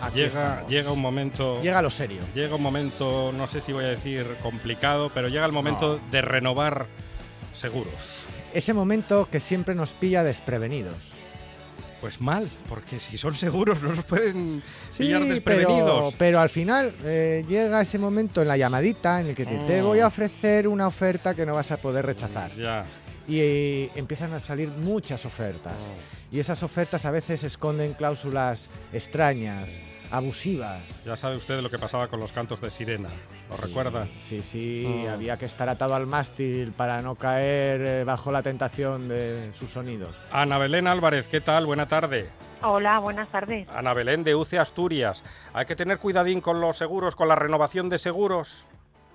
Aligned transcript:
Aquí 0.00 0.18
llega, 0.18 0.66
llega 0.68 0.92
un 0.92 1.00
momento. 1.00 1.60
Llega 1.62 1.80
lo 1.82 1.90
serio. 1.90 2.20
llega 2.34 2.54
un 2.56 2.62
momento, 2.62 3.32
no 3.34 3.46
sé 3.46 3.60
si 3.60 3.72
voy 3.72 3.84
a 3.84 3.88
decir 3.88 4.26
complicado, 4.42 5.10
pero 5.14 5.28
llega 5.28 5.46
el 5.46 5.52
momento 5.52 5.98
de 6.10 6.20
renovar 6.22 6.86
seguros. 7.52 8.20
Ese 8.52 8.72
momento 8.74 9.28
que 9.30 9.40
siempre 9.40 9.74
nos 9.74 9.94
pilla 9.94 10.22
desprevenidos. 10.22 11.14
Pues 12.00 12.20
mal, 12.20 12.50
porque 12.68 13.00
si 13.00 13.16
son 13.16 13.34
seguros 13.34 13.80
no 13.82 13.88
nos 13.94 14.04
pueden 14.04 14.62
Sí, 14.90 15.04
pillar 15.04 15.22
desprevenidos. 15.24 16.14
pero 16.18 16.38
al 16.38 16.50
final 16.50 16.94
eh, 17.02 17.44
llega 17.48 17.80
ese 17.80 17.98
momento 17.98 18.42
en 18.42 18.48
la 18.48 18.58
llamadita 18.58 19.20
en 19.22 19.28
el 19.28 19.34
que 19.34 19.46
te, 19.46 19.56
te 19.60 19.80
Mm. 19.80 19.84
voy 19.86 20.00
a 20.00 20.06
ofrecer 20.08 20.68
una 20.68 20.86
oferta 20.86 21.34
que 21.34 21.46
no 21.46 21.54
vas 21.54 21.70
a 21.70 21.78
poder 21.78 22.04
rechazar. 22.04 22.54
Ya. 22.56 22.84
Y 23.26 23.40
eh, 23.40 23.90
empiezan 23.94 24.32
a 24.34 24.40
salir 24.40 24.68
muchas 24.68 25.24
ofertas. 25.24 25.94
Y 26.30 26.40
esas 26.40 26.62
ofertas 26.62 27.04
a 27.06 27.10
veces 27.10 27.42
esconden 27.44 27.94
cláusulas 27.94 28.68
extrañas, 28.92 29.80
abusivas. 30.10 30.82
Ya 31.04 31.16
sabe 31.16 31.36
usted 31.36 31.60
lo 31.60 31.70
que 31.70 31.78
pasaba 31.78 32.08
con 32.08 32.20
los 32.20 32.32
cantos 32.32 32.60
de 32.60 32.70
sirena. 32.70 33.08
¿Lo 33.48 33.56
recuerda? 33.56 34.08
Sí, 34.18 34.42
sí, 34.42 35.04
Oh. 35.06 35.10
había 35.10 35.36
que 35.36 35.46
estar 35.46 35.68
atado 35.68 35.94
al 35.94 36.06
mástil 36.06 36.72
para 36.72 37.00
no 37.02 37.14
caer 37.14 37.80
eh, 37.80 38.04
bajo 38.04 38.30
la 38.30 38.42
tentación 38.42 39.08
de 39.08 39.50
sus 39.54 39.70
sonidos. 39.70 40.26
Ana 40.30 40.58
Belén 40.58 40.86
Álvarez, 40.86 41.26
¿qué 41.28 41.40
tal? 41.40 41.66
Buena 41.66 41.88
tarde. 41.88 42.28
Hola, 42.62 42.98
buenas 42.98 43.28
tardes. 43.28 43.68
Ana 43.70 43.92
Belén 43.94 44.24
de 44.24 44.34
UCE 44.34 44.58
Asturias. 44.58 45.22
Hay 45.52 45.66
que 45.66 45.76
tener 45.76 45.98
cuidadín 45.98 46.40
con 46.40 46.60
los 46.60 46.76
seguros, 46.76 47.14
con 47.16 47.28
la 47.28 47.36
renovación 47.36 47.88
de 47.90 47.98
seguros. 47.98 48.64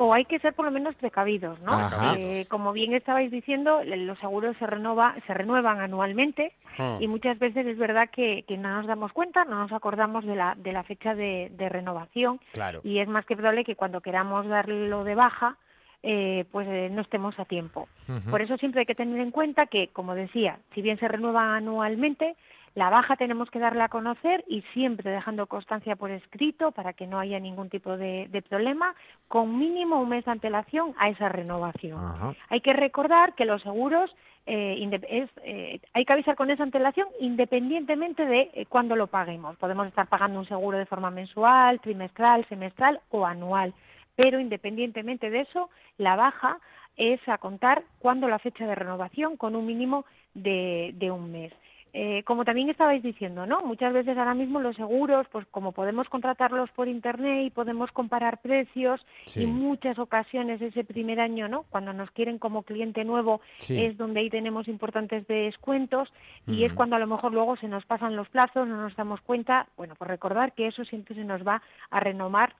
O 0.01 0.13
hay 0.13 0.23
que 0.23 0.39
ser 0.39 0.53
por 0.53 0.63
lo 0.63 0.71
menos 0.71 0.95
precavidos, 0.95 1.59
¿no? 1.59 1.77
Eh, 2.17 2.45
como 2.49 2.71
bien 2.71 2.93
estabais 2.93 3.29
diciendo, 3.31 3.81
los 3.83 4.17
seguros 4.19 4.55
se, 4.57 4.65
renova, 4.65 5.13
se 5.27 5.33
renuevan 5.33 5.81
anualmente 5.81 6.53
Hmm. 6.77 7.01
y 7.01 7.07
muchas 7.09 7.37
veces 7.37 7.65
es 7.67 7.77
verdad 7.77 8.09
que, 8.09 8.43
que 8.47 8.57
no 8.57 8.69
nos 8.77 8.87
damos 8.87 9.11
cuenta, 9.11 9.43
no 9.43 9.55
nos 9.59 9.73
acordamos 9.73 10.23
de 10.23 10.35
la, 10.37 10.55
de 10.55 10.71
la 10.71 10.83
fecha 10.83 11.13
de, 11.13 11.51
de 11.51 11.67
renovación 11.67 12.39
Claro. 12.53 12.79
y 12.85 12.99
es 12.99 13.07
más 13.09 13.25
que 13.25 13.35
probable 13.35 13.65
que 13.65 13.75
cuando 13.75 13.99
queramos 13.99 14.47
darlo 14.47 15.03
de 15.03 15.15
baja, 15.15 15.57
eh, 16.03 16.45
pues 16.53 16.65
eh, 16.69 16.87
no 16.89 17.01
estemos 17.01 17.37
a 17.37 17.43
tiempo. 17.43 17.89
Por 18.31 18.41
eso 18.41 18.55
siempre 18.57 18.79
hay 18.81 18.85
que 18.85 18.95
tener 18.95 19.19
en 19.19 19.31
cuenta 19.31 19.65
que, 19.65 19.89
como 19.89 20.15
decía, 20.15 20.59
si 20.73 20.81
bien 20.81 20.97
se 20.99 21.09
renueva 21.09 21.57
anualmente, 21.57 22.37
la 22.75 22.89
baja 22.89 23.15
tenemos 23.15 23.49
que 23.49 23.59
darla 23.59 23.85
a 23.85 23.89
conocer 23.89 24.43
y 24.47 24.61
siempre 24.73 25.11
dejando 25.11 25.47
constancia 25.47 25.95
por 25.95 26.11
escrito 26.11 26.71
para 26.71 26.93
que 26.93 27.07
no 27.07 27.19
haya 27.19 27.39
ningún 27.39 27.69
tipo 27.69 27.97
de, 27.97 28.27
de 28.29 28.41
problema, 28.41 28.95
con 29.27 29.57
mínimo 29.57 30.01
un 30.01 30.09
mes 30.09 30.25
de 30.25 30.31
antelación 30.31 30.93
a 30.97 31.09
esa 31.09 31.29
renovación. 31.29 31.99
Ajá. 32.03 32.33
Hay 32.49 32.61
que 32.61 32.73
recordar 32.73 33.33
que 33.33 33.45
los 33.45 33.61
seguros 33.61 34.13
eh, 34.45 35.01
es, 35.09 35.29
eh, 35.43 35.79
hay 35.93 36.05
que 36.05 36.13
avisar 36.13 36.35
con 36.35 36.49
esa 36.49 36.63
antelación 36.63 37.07
independientemente 37.19 38.25
de 38.25 38.49
eh, 38.53 38.65
cuándo 38.67 38.95
lo 38.95 39.07
paguemos. 39.07 39.55
Podemos 39.57 39.87
estar 39.87 40.07
pagando 40.07 40.39
un 40.39 40.47
seguro 40.47 40.77
de 40.77 40.87
forma 40.87 41.11
mensual, 41.11 41.79
trimestral, 41.81 42.47
semestral 42.47 42.99
o 43.11 43.25
anual, 43.25 43.73
pero 44.15 44.39
independientemente 44.39 45.29
de 45.29 45.41
eso, 45.41 45.69
la 45.97 46.15
baja 46.15 46.57
es 46.97 47.19
a 47.29 47.37
contar 47.37 47.83
cuando 47.99 48.27
la 48.27 48.39
fecha 48.39 48.65
de 48.65 48.75
renovación 48.75 49.37
con 49.37 49.55
un 49.55 49.65
mínimo 49.65 50.05
de, 50.33 50.91
de 50.95 51.11
un 51.11 51.31
mes. 51.31 51.53
Eh, 51.93 52.23
como 52.23 52.45
también 52.45 52.69
estabais 52.69 53.01
diciendo, 53.01 53.45
¿no? 53.45 53.61
Muchas 53.61 53.93
veces 53.93 54.17
ahora 54.17 54.35
mismo 54.35 54.59
los 54.59 54.75
seguros, 54.75 55.25
pues 55.31 55.45
como 55.47 55.71
podemos 55.71 56.07
contratarlos 56.09 56.69
por 56.71 56.87
internet 56.87 57.45
y 57.45 57.49
podemos 57.49 57.91
comparar 57.91 58.39
precios, 58.41 59.03
Sí. 59.25 59.43
y 59.43 59.47
muchas 59.47 59.97
ocasiones 59.97 60.61
ese 60.61 60.83
primer 60.83 61.19
año, 61.19 61.47
¿no? 61.47 61.63
Cuando 61.69 61.91
nos 61.93 62.11
quieren 62.11 62.37
como 62.37 62.63
cliente 62.63 63.03
nuevo, 63.03 63.41
Sí. 63.57 63.83
es 63.83 63.97
donde 63.97 64.19
ahí 64.19 64.29
tenemos 64.29 64.67
importantes 64.67 65.25
descuentos 65.27 66.13
y 66.47 66.63
es 66.63 66.73
cuando 66.73 66.95
a 66.95 66.99
lo 66.99 67.07
mejor 67.07 67.33
luego 67.33 67.55
se 67.57 67.67
nos 67.67 67.85
pasan 67.85 68.15
los 68.15 68.29
plazos, 68.29 68.67
no 68.67 68.77
nos 68.81 68.95
damos 68.95 69.21
cuenta. 69.21 69.67
Bueno, 69.75 69.95
pues 69.95 70.09
recordar 70.09 70.53
que 70.53 70.67
eso 70.67 70.83
siempre 70.85 71.15
se 71.15 71.23
nos 71.23 71.45
va 71.45 71.61
a 71.89 71.99
renovar 71.99 72.55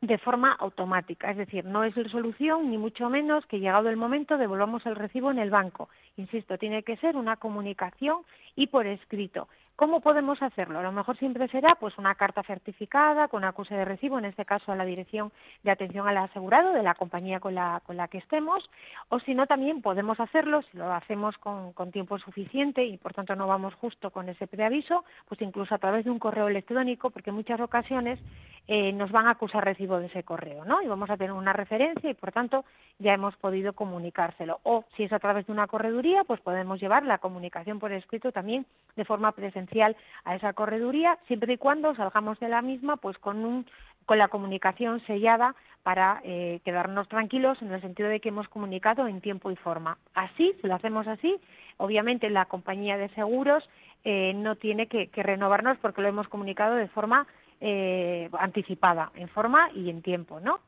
de 0.00 0.18
forma 0.18 0.52
automática, 0.52 1.30
es 1.30 1.36
decir, 1.36 1.64
no 1.64 1.82
es 1.82 1.96
la 1.96 2.08
solución 2.08 2.70
ni 2.70 2.78
mucho 2.78 3.10
menos 3.10 3.44
que 3.46 3.58
llegado 3.58 3.88
el 3.88 3.96
momento 3.96 4.38
devolvamos 4.38 4.86
el 4.86 4.94
recibo 4.94 5.30
en 5.30 5.38
el 5.38 5.50
banco. 5.50 5.88
Insisto, 6.16 6.56
tiene 6.56 6.84
que 6.84 6.96
ser 6.98 7.16
una 7.16 7.36
comunicación 7.36 8.22
y 8.54 8.68
por 8.68 8.86
escrito. 8.86 9.48
¿Cómo 9.78 10.00
podemos 10.00 10.42
hacerlo? 10.42 10.80
A 10.80 10.82
lo 10.82 10.90
mejor 10.90 11.16
siempre 11.18 11.46
será 11.46 11.76
pues 11.76 11.96
una 11.98 12.16
carta 12.16 12.42
certificada 12.42 13.28
con 13.28 13.44
acuse 13.44 13.76
de 13.76 13.84
recibo, 13.84 14.18
en 14.18 14.24
este 14.24 14.44
caso 14.44 14.72
a 14.72 14.74
la 14.74 14.84
dirección 14.84 15.30
de 15.62 15.70
atención 15.70 16.08
al 16.08 16.16
asegurado 16.16 16.72
de 16.72 16.82
la 16.82 16.96
compañía 16.96 17.38
con 17.38 17.54
la, 17.54 18.08
que 18.10 18.18
estemos, 18.18 18.68
o 19.08 19.20
si 19.20 19.36
no 19.36 19.46
también 19.46 19.80
podemos 19.80 20.18
hacerlo, 20.18 20.62
si 20.62 20.78
lo 20.78 20.92
hacemos 20.92 21.38
con, 21.38 21.72
con 21.74 21.92
tiempo 21.92 22.18
suficiente 22.18 22.84
y 22.84 22.96
por 22.96 23.14
tanto 23.14 23.36
no 23.36 23.46
vamos 23.46 23.72
justo 23.74 24.10
con 24.10 24.28
ese 24.28 24.48
preaviso, 24.48 25.04
pues 25.28 25.40
incluso 25.42 25.76
a 25.76 25.78
través 25.78 26.04
de 26.04 26.10
un 26.10 26.18
correo 26.18 26.48
electrónico, 26.48 27.10
porque 27.10 27.30
en 27.30 27.36
muchas 27.36 27.60
ocasiones 27.60 28.18
eh, 28.66 28.92
nos 28.92 29.12
van 29.12 29.28
a 29.28 29.30
acusar 29.30 29.64
recibo 29.64 30.00
de 30.00 30.06
ese 30.06 30.24
correo, 30.24 30.64
¿no? 30.64 30.82
Y 30.82 30.88
vamos 30.88 31.08
a 31.08 31.16
tener 31.16 31.32
una 31.32 31.52
referencia 31.52 32.10
y 32.10 32.14
por 32.14 32.32
tanto 32.32 32.64
ya 32.98 33.14
hemos 33.14 33.36
podido 33.36 33.74
comunicárselo. 33.74 34.58
O 34.64 34.84
si 34.96 35.04
es 35.04 35.12
a 35.12 35.20
través 35.20 35.46
de 35.46 35.52
una 35.52 35.68
correduría, 35.68 36.24
pues 36.24 36.40
podemos 36.40 36.80
llevar 36.80 37.04
la 37.04 37.18
comunicación 37.18 37.78
por 37.78 37.92
escrito 37.92 38.32
también 38.32 38.66
de 38.96 39.04
forma 39.04 39.30
presencial 39.32 39.67
a 40.24 40.34
esa 40.34 40.52
correduría, 40.52 41.18
siempre 41.26 41.54
y 41.54 41.58
cuando 41.58 41.94
salgamos 41.94 42.38
de 42.40 42.48
la 42.48 42.62
misma, 42.62 42.96
pues 42.96 43.18
con 43.18 43.44
un 43.44 43.66
con 44.08 44.16
la 44.16 44.28
comunicación 44.28 45.02
sellada 45.06 45.54
para 45.82 46.22
eh, 46.24 46.60
quedarnos 46.64 47.08
tranquilos 47.08 47.60
en 47.60 47.70
el 47.70 47.82
sentido 47.82 48.08
de 48.08 48.20
que 48.20 48.30
hemos 48.30 48.48
comunicado 48.48 49.06
en 49.06 49.20
tiempo 49.20 49.50
y 49.50 49.56
forma. 49.56 49.98
Así, 50.14 50.54
si 50.60 50.66
lo 50.66 50.74
hacemos 50.74 51.06
así, 51.06 51.36
obviamente 51.76 52.30
la 52.30 52.46
compañía 52.46 52.96
de 52.96 53.10
seguros 53.10 53.68
eh, 54.04 54.32
no 54.34 54.56
tiene 54.56 54.86
que, 54.86 55.10
renovarnos 55.14 55.76
porque 55.78 56.00
lo 56.00 56.08
hemos 56.08 56.26
comunicado 56.28 56.76
de 56.76 56.88
forma 56.88 57.26
eh, 57.60 58.30
anticipada, 58.38 59.12
en 59.14 59.28
forma 59.28 59.70
y 59.74 59.90
en 59.90 60.00
tiempo, 60.00 60.40
¿no? 60.40 60.60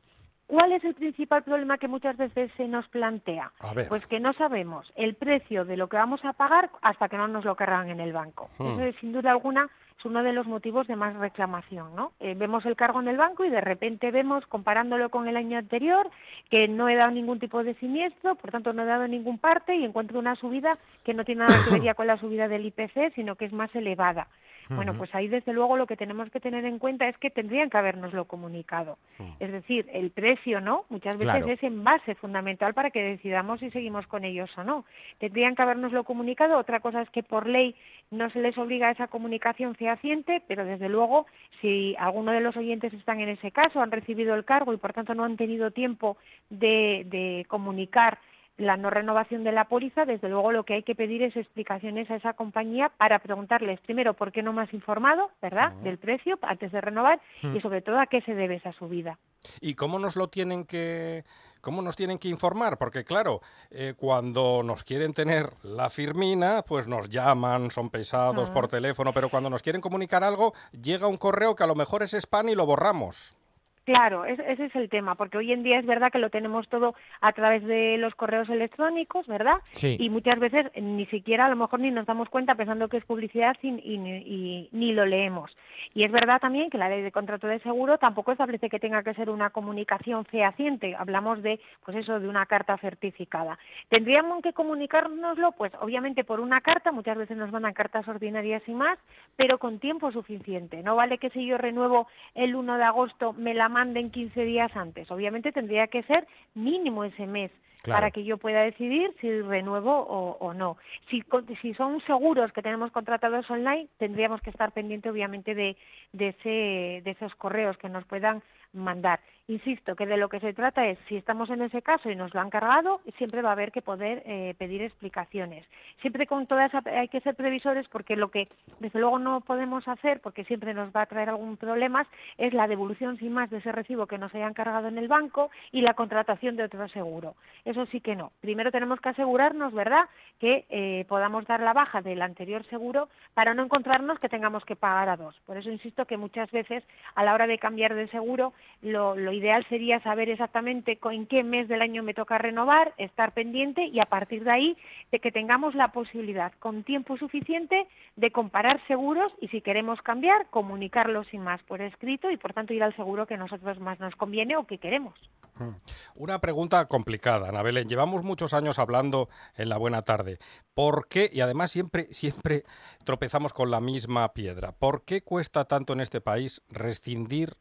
¿Cuál 0.51 0.73
es 0.73 0.83
el 0.83 0.95
principal 0.95 1.43
problema 1.43 1.77
que 1.77 1.87
muchas 1.87 2.17
veces 2.17 2.51
se 2.57 2.67
nos 2.67 2.85
plantea? 2.89 3.53
Pues 3.87 4.05
que 4.07 4.19
no 4.19 4.33
sabemos 4.33 4.91
el 4.97 5.15
precio 5.15 5.63
de 5.63 5.77
lo 5.77 5.87
que 5.87 5.95
vamos 5.95 6.25
a 6.25 6.33
pagar 6.33 6.69
hasta 6.81 7.07
que 7.07 7.15
no 7.15 7.29
nos 7.29 7.45
lo 7.45 7.55
cargan 7.55 7.87
en 7.87 8.01
el 8.01 8.11
banco. 8.11 8.49
Hmm. 8.59 8.71
Eso 8.71 8.81
es, 8.81 8.95
sin 8.97 9.13
duda 9.13 9.31
alguna 9.31 9.69
es 9.97 10.03
uno 10.03 10.23
de 10.23 10.33
los 10.33 10.47
motivos 10.47 10.87
de 10.87 10.97
más 10.97 11.15
reclamación, 11.15 11.95
¿no? 11.95 12.11
Eh, 12.19 12.35
vemos 12.37 12.65
el 12.65 12.75
cargo 12.75 12.99
en 12.99 13.07
el 13.07 13.15
banco 13.15 13.45
y 13.45 13.49
de 13.49 13.61
repente 13.61 14.11
vemos, 14.11 14.45
comparándolo 14.47 15.07
con 15.07 15.29
el 15.29 15.37
año 15.37 15.57
anterior, 15.57 16.09
que 16.49 16.67
no 16.67 16.89
he 16.89 16.97
dado 16.97 17.11
ningún 17.11 17.39
tipo 17.39 17.63
de 17.63 17.75
siniestro, 17.75 18.35
por 18.35 18.51
tanto 18.51 18.73
no 18.73 18.83
he 18.83 18.87
dado 18.87 19.07
ningún 19.07 19.37
parte 19.37 19.77
y 19.77 19.85
encuentro 19.85 20.19
una 20.19 20.35
subida 20.35 20.77
que 21.05 21.13
no 21.13 21.23
tiene 21.23 21.45
nada 21.45 21.55
que 21.63 21.75
ver 21.75 21.81
ya 21.81 21.93
con 21.95 22.07
la 22.07 22.17
subida 22.17 22.49
del 22.49 22.65
IPC, 22.65 23.13
sino 23.15 23.35
que 23.35 23.45
es 23.45 23.53
más 23.53 23.73
elevada. 23.73 24.27
Bueno, 24.75 24.93
pues 24.95 25.13
ahí 25.13 25.27
desde 25.27 25.53
luego 25.53 25.77
lo 25.77 25.87
que 25.87 25.97
tenemos 25.97 26.29
que 26.31 26.39
tener 26.39 26.65
en 26.65 26.79
cuenta 26.79 27.07
es 27.07 27.17
que 27.17 27.29
tendrían 27.29 27.69
que 27.69 27.77
habernoslo 27.77 28.25
comunicado. 28.25 28.97
Es 29.39 29.51
decir, 29.51 29.87
el 29.93 30.11
precio, 30.11 30.61
¿no? 30.61 30.85
Muchas 30.89 31.17
veces 31.17 31.35
Claro. 31.35 31.47
es 31.51 31.63
en 31.63 31.83
base 31.83 32.15
fundamental 32.15 32.73
para 32.73 32.91
que 32.91 33.01
decidamos 33.03 33.59
si 33.59 33.69
seguimos 33.71 34.07
con 34.07 34.23
ellos 34.23 34.49
o 34.57 34.63
no. 34.63 34.85
Tendrían 35.19 35.55
que 35.55 35.61
habernoslo 35.61 36.03
comunicado. 36.03 36.57
Otra 36.57 36.79
cosa 36.79 37.01
es 37.01 37.09
que 37.09 37.23
por 37.23 37.47
ley 37.47 37.75
no 38.09 38.29
se 38.29 38.41
les 38.41 38.57
obliga 38.57 38.87
a 38.87 38.91
esa 38.91 39.07
comunicación 39.07 39.75
fehaciente, 39.75 40.41
pero 40.47 40.65
desde 40.65 40.89
luego 40.89 41.25
si 41.61 41.95
alguno 41.99 42.31
de 42.31 42.41
los 42.41 42.55
oyentes 42.57 42.93
están 42.93 43.19
en 43.19 43.29
ese 43.29 43.51
caso, 43.51 43.81
han 43.81 43.91
recibido 43.91 44.35
el 44.35 44.45
cargo 44.45 44.73
y 44.73 44.77
por 44.77 44.93
tanto 44.93 45.15
no 45.15 45.23
han 45.23 45.37
tenido 45.37 45.71
tiempo 45.71 46.17
de, 46.49 47.03
de 47.05 47.45
comunicar 47.47 48.19
la 48.61 48.77
no 48.77 48.89
renovación 48.89 49.43
de 49.43 49.51
la 49.51 49.65
póliza, 49.65 50.05
desde 50.05 50.29
luego 50.29 50.51
lo 50.51 50.63
que 50.63 50.75
hay 50.75 50.83
que 50.83 50.95
pedir 50.95 51.23
es 51.23 51.35
explicaciones 51.35 52.09
a 52.09 52.15
esa 52.15 52.33
compañía 52.33 52.91
para 52.97 53.19
preguntarles 53.19 53.79
primero 53.81 54.13
por 54.13 54.31
qué 54.31 54.43
no 54.43 54.53
me 54.53 54.61
has 54.61 54.73
informado, 54.73 55.31
¿verdad?, 55.41 55.73
del 55.83 55.97
precio 55.97 56.37
antes 56.41 56.71
de 56.71 56.81
renovar 56.81 57.19
y 57.41 57.59
sobre 57.61 57.81
todo 57.81 57.99
a 57.99 58.07
qué 58.07 58.21
se 58.21 58.35
debe 58.35 58.55
esa 58.55 58.71
subida. 58.73 59.17
¿Y 59.59 59.73
cómo 59.73 59.99
nos 59.99 60.15
lo 60.15 60.27
tienen 60.27 60.65
que 60.65 61.23
cómo 61.61 61.81
nos 61.81 61.95
tienen 61.95 62.17
que 62.17 62.27
informar? 62.27 62.77
Porque 62.77 63.03
claro, 63.03 63.41
eh, 63.69 63.93
cuando 63.95 64.63
nos 64.63 64.83
quieren 64.83 65.13
tener 65.13 65.51
la 65.63 65.89
firmina, 65.89 66.63
pues 66.63 66.87
nos 66.87 67.09
llaman, 67.09 67.71
son 67.71 67.89
pesados 67.89 68.49
por 68.49 68.67
teléfono, 68.67 69.13
pero 69.13 69.29
cuando 69.29 69.49
nos 69.49 69.61
quieren 69.61 69.81
comunicar 69.81 70.23
algo, 70.23 70.53
llega 70.71 71.07
un 71.07 71.17
correo 71.17 71.55
que 71.55 71.63
a 71.63 71.67
lo 71.67 71.75
mejor 71.75 72.03
es 72.03 72.13
spam 72.13 72.49
y 72.49 72.55
lo 72.55 72.65
borramos. 72.65 73.35
Claro, 73.83 74.25
es- 74.25 74.37
ese 74.39 74.65
es 74.65 74.75
el 74.75 74.89
tema, 74.89 75.15
porque 75.15 75.39
hoy 75.39 75.51
en 75.51 75.63
día 75.63 75.79
es 75.79 75.85
verdad 75.87 76.11
que 76.11 76.19
lo 76.19 76.29
tenemos 76.29 76.67
todo 76.69 76.93
a 77.19 77.33
través 77.33 77.63
de 77.65 77.97
los 77.97 78.13
correos 78.13 78.47
electrónicos, 78.49 79.25
¿verdad? 79.25 79.55
Sí. 79.71 79.97
Y 79.99 80.09
muchas 80.11 80.37
veces 80.39 80.67
ni 80.79 81.07
siquiera 81.07 81.47
a 81.47 81.49
lo 81.49 81.55
mejor 81.55 81.79
ni 81.79 81.89
nos 81.89 82.05
damos 82.05 82.29
cuenta 82.29 82.53
pensando 82.53 82.87
que 82.89 82.97
es 82.97 83.05
publicidad 83.05 83.57
y, 83.63 83.69
y- 83.69 84.23
y 84.25 84.69
ni 84.71 84.93
lo 84.93 85.05
leemos. 85.07 85.55
Y 85.95 86.03
es 86.03 86.11
verdad 86.11 86.39
también 86.39 86.69
que 86.69 86.77
la 86.77 86.89
ley 86.89 87.01
de 87.01 87.11
contrato 87.11 87.47
de 87.47 87.59
seguro 87.59 87.97
tampoco 87.97 88.31
establece 88.31 88.69
que 88.69 88.79
tenga 88.79 89.01
que 89.01 89.15
ser 89.15 89.31
una 89.31 89.49
comunicación 89.49 90.25
fehaciente. 90.25 90.95
Hablamos 90.95 91.41
de, 91.41 91.59
pues 91.83 91.97
eso, 91.97 92.19
de 92.19 92.27
una 92.27 92.45
carta 92.45 92.77
certificada. 92.77 93.57
¿Tendríamos 93.89 94.43
que 94.43 94.53
comunicárnoslo? 94.53 95.53
Pues 95.53 95.71
obviamente 95.81 96.23
por 96.23 96.39
una 96.39 96.61
carta, 96.61 96.91
muchas 96.91 97.17
veces 97.17 97.35
nos 97.35 97.51
mandan 97.51 97.73
cartas 97.73 98.07
ordinarias 98.07 98.61
y 98.67 98.73
más, 98.73 98.99
pero 99.35 99.57
con 99.57 99.79
tiempo 99.79 100.11
suficiente. 100.11 100.83
No 100.83 100.95
vale 100.95 101.17
que 101.17 101.31
si 101.31 101.45
yo 101.47 101.57
renuevo 101.57 102.07
el 102.35 102.55
1 102.55 102.77
de 102.77 102.83
agosto 102.83 103.33
me 103.33 103.55
la 103.55 103.69
manden 103.71 104.11
15 104.11 104.41
días 104.43 104.75
antes. 104.75 105.09
Obviamente 105.09 105.51
tendría 105.51 105.87
que 105.87 106.03
ser 106.03 106.27
mínimo 106.53 107.03
ese 107.03 107.25
mes 107.25 107.51
Claro. 107.81 107.97
para 107.97 108.11
que 108.11 108.23
yo 108.23 108.37
pueda 108.37 108.61
decidir 108.61 109.11
si 109.19 109.41
renuevo 109.41 109.91
o, 109.91 110.37
o 110.39 110.53
no. 110.53 110.77
Si, 111.09 111.23
si 111.63 111.73
son 111.73 111.99
seguros 112.05 112.51
que 112.53 112.61
tenemos 112.61 112.91
contratados 112.91 113.49
online, 113.49 113.87
tendríamos 113.97 114.39
que 114.41 114.51
estar 114.51 114.71
pendiente 114.71 115.09
obviamente 115.09 115.55
de, 115.55 115.75
de, 116.13 116.27
ese, 116.27 117.01
de 117.03 117.11
esos 117.11 117.33
correos 117.35 117.77
que 117.77 117.89
nos 117.89 118.05
puedan 118.05 118.43
mandar. 118.73 119.19
Insisto 119.51 119.97
que 119.97 120.05
de 120.05 120.15
lo 120.15 120.29
que 120.29 120.39
se 120.39 120.53
trata 120.53 120.87
es, 120.87 120.97
si 121.09 121.17
estamos 121.17 121.49
en 121.49 121.61
ese 121.61 121.81
caso 121.81 122.09
y 122.09 122.15
nos 122.15 122.33
lo 122.33 122.39
han 122.39 122.49
cargado, 122.49 123.01
siempre 123.17 123.41
va 123.41 123.49
a 123.49 123.51
haber 123.51 123.73
que 123.73 123.81
poder 123.81 124.23
eh, 124.25 124.55
pedir 124.57 124.81
explicaciones. 124.81 125.65
Siempre 125.99 126.25
con 126.25 126.47
todas 126.47 126.71
hay 126.85 127.09
que 127.09 127.19
ser 127.19 127.35
previsores 127.35 127.85
porque 127.89 128.15
lo 128.15 128.31
que 128.31 128.47
desde 128.79 129.01
luego 129.01 129.19
no 129.19 129.41
podemos 129.41 129.85
hacer, 129.89 130.21
porque 130.21 130.45
siempre 130.45 130.73
nos 130.73 130.95
va 130.95 131.01
a 131.01 131.05
traer 131.05 131.27
algún 131.27 131.57
problema, 131.57 132.07
es 132.37 132.53
la 132.53 132.65
devolución 132.65 133.17
sin 133.17 133.33
más 133.33 133.49
de 133.49 133.57
ese 133.57 133.73
recibo 133.73 134.07
que 134.07 134.17
nos 134.17 134.33
hayan 134.33 134.53
cargado 134.53 134.87
en 134.87 134.97
el 134.97 135.09
banco 135.09 135.51
y 135.73 135.81
la 135.81 135.95
contratación 135.95 136.55
de 136.55 136.63
otro 136.63 136.87
seguro. 136.87 137.35
Eso 137.65 137.85
sí 137.87 137.99
que 137.99 138.15
no. 138.15 138.31
Primero 138.39 138.71
tenemos 138.71 139.01
que 139.01 139.09
asegurarnos, 139.09 139.73
¿verdad?, 139.73 140.07
que 140.39 140.65
eh, 140.69 141.05
podamos 141.09 141.45
dar 141.45 141.59
la 141.59 141.73
baja 141.73 142.01
del 142.01 142.21
anterior 142.21 142.63
seguro 142.65 143.09
para 143.33 143.53
no 143.53 143.63
encontrarnos 143.63 144.17
que 144.17 144.29
tengamos 144.29 144.63
que 144.63 144.77
pagar 144.77 145.09
a 145.09 145.17
dos. 145.17 145.35
Por 145.45 145.57
eso 145.57 145.69
insisto 145.69 146.05
que 146.05 146.17
muchas 146.17 146.49
veces 146.51 146.83
a 147.15 147.23
la 147.23 147.33
hora 147.33 147.47
de 147.47 147.59
cambiar 147.59 147.93
de 147.93 148.07
seguro 148.07 148.53
lo, 148.81 149.15
lo 149.15 149.31
ideal 149.41 149.65
sería 149.69 149.99
saber 150.03 150.29
exactamente 150.29 150.99
en 151.03 151.25
qué 151.25 151.43
mes 151.43 151.67
del 151.67 151.81
año 151.81 152.03
me 152.03 152.13
toca 152.13 152.37
renovar, 152.37 152.93
estar 152.97 153.33
pendiente 153.33 153.85
y 153.87 153.99
a 153.99 154.05
partir 154.05 154.43
de 154.43 154.51
ahí 154.51 154.77
de 155.11 155.19
que 155.19 155.31
tengamos 155.31 155.73
la 155.73 155.91
posibilidad 155.91 156.53
con 156.59 156.83
tiempo 156.83 157.17
suficiente 157.17 157.87
de 158.15 158.31
comparar 158.31 158.79
seguros 158.87 159.33
y 159.41 159.47
si 159.47 159.61
queremos 159.61 159.99
cambiar, 160.03 160.47
comunicarlo 160.51 161.23
sin 161.25 161.41
más 161.41 161.61
por 161.63 161.81
escrito 161.81 162.29
y 162.29 162.37
por 162.37 162.53
tanto 162.53 162.73
ir 162.73 162.83
al 162.83 162.95
seguro 162.95 163.25
que 163.25 163.33
a 163.33 163.37
nosotros 163.37 163.79
más 163.79 163.99
nos 163.99 164.15
conviene 164.15 164.55
o 164.55 164.65
que 164.65 164.77
queremos. 164.77 165.15
Mm. 165.55 165.75
Una 166.15 166.39
pregunta 166.39 166.85
complicada, 166.85 167.49
Ana 167.49 167.63
Belén. 167.63 167.89
Llevamos 167.89 168.23
muchos 168.23 168.53
años 168.53 168.77
hablando 168.77 169.27
en 169.55 169.69
la 169.69 169.77
buena 169.77 170.03
tarde. 170.03 170.37
¿Por 170.75 171.07
qué? 171.07 171.29
Y 171.33 171.41
además 171.41 171.71
siempre, 171.71 172.05
siempre 172.11 172.63
tropezamos 173.03 173.53
con 173.53 173.71
la 173.71 173.81
misma 173.81 174.33
piedra. 174.33 174.71
¿Por 174.71 175.03
qué 175.03 175.23
cuesta 175.23 175.65
tanto 175.65 175.93
en 175.93 176.01
este 176.01 176.21
país 176.21 176.61
rescindir 176.69 177.55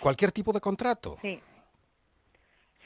cualquier 0.00 0.32
tipo 0.32 0.52
de 0.52 0.60
contrato? 0.60 1.18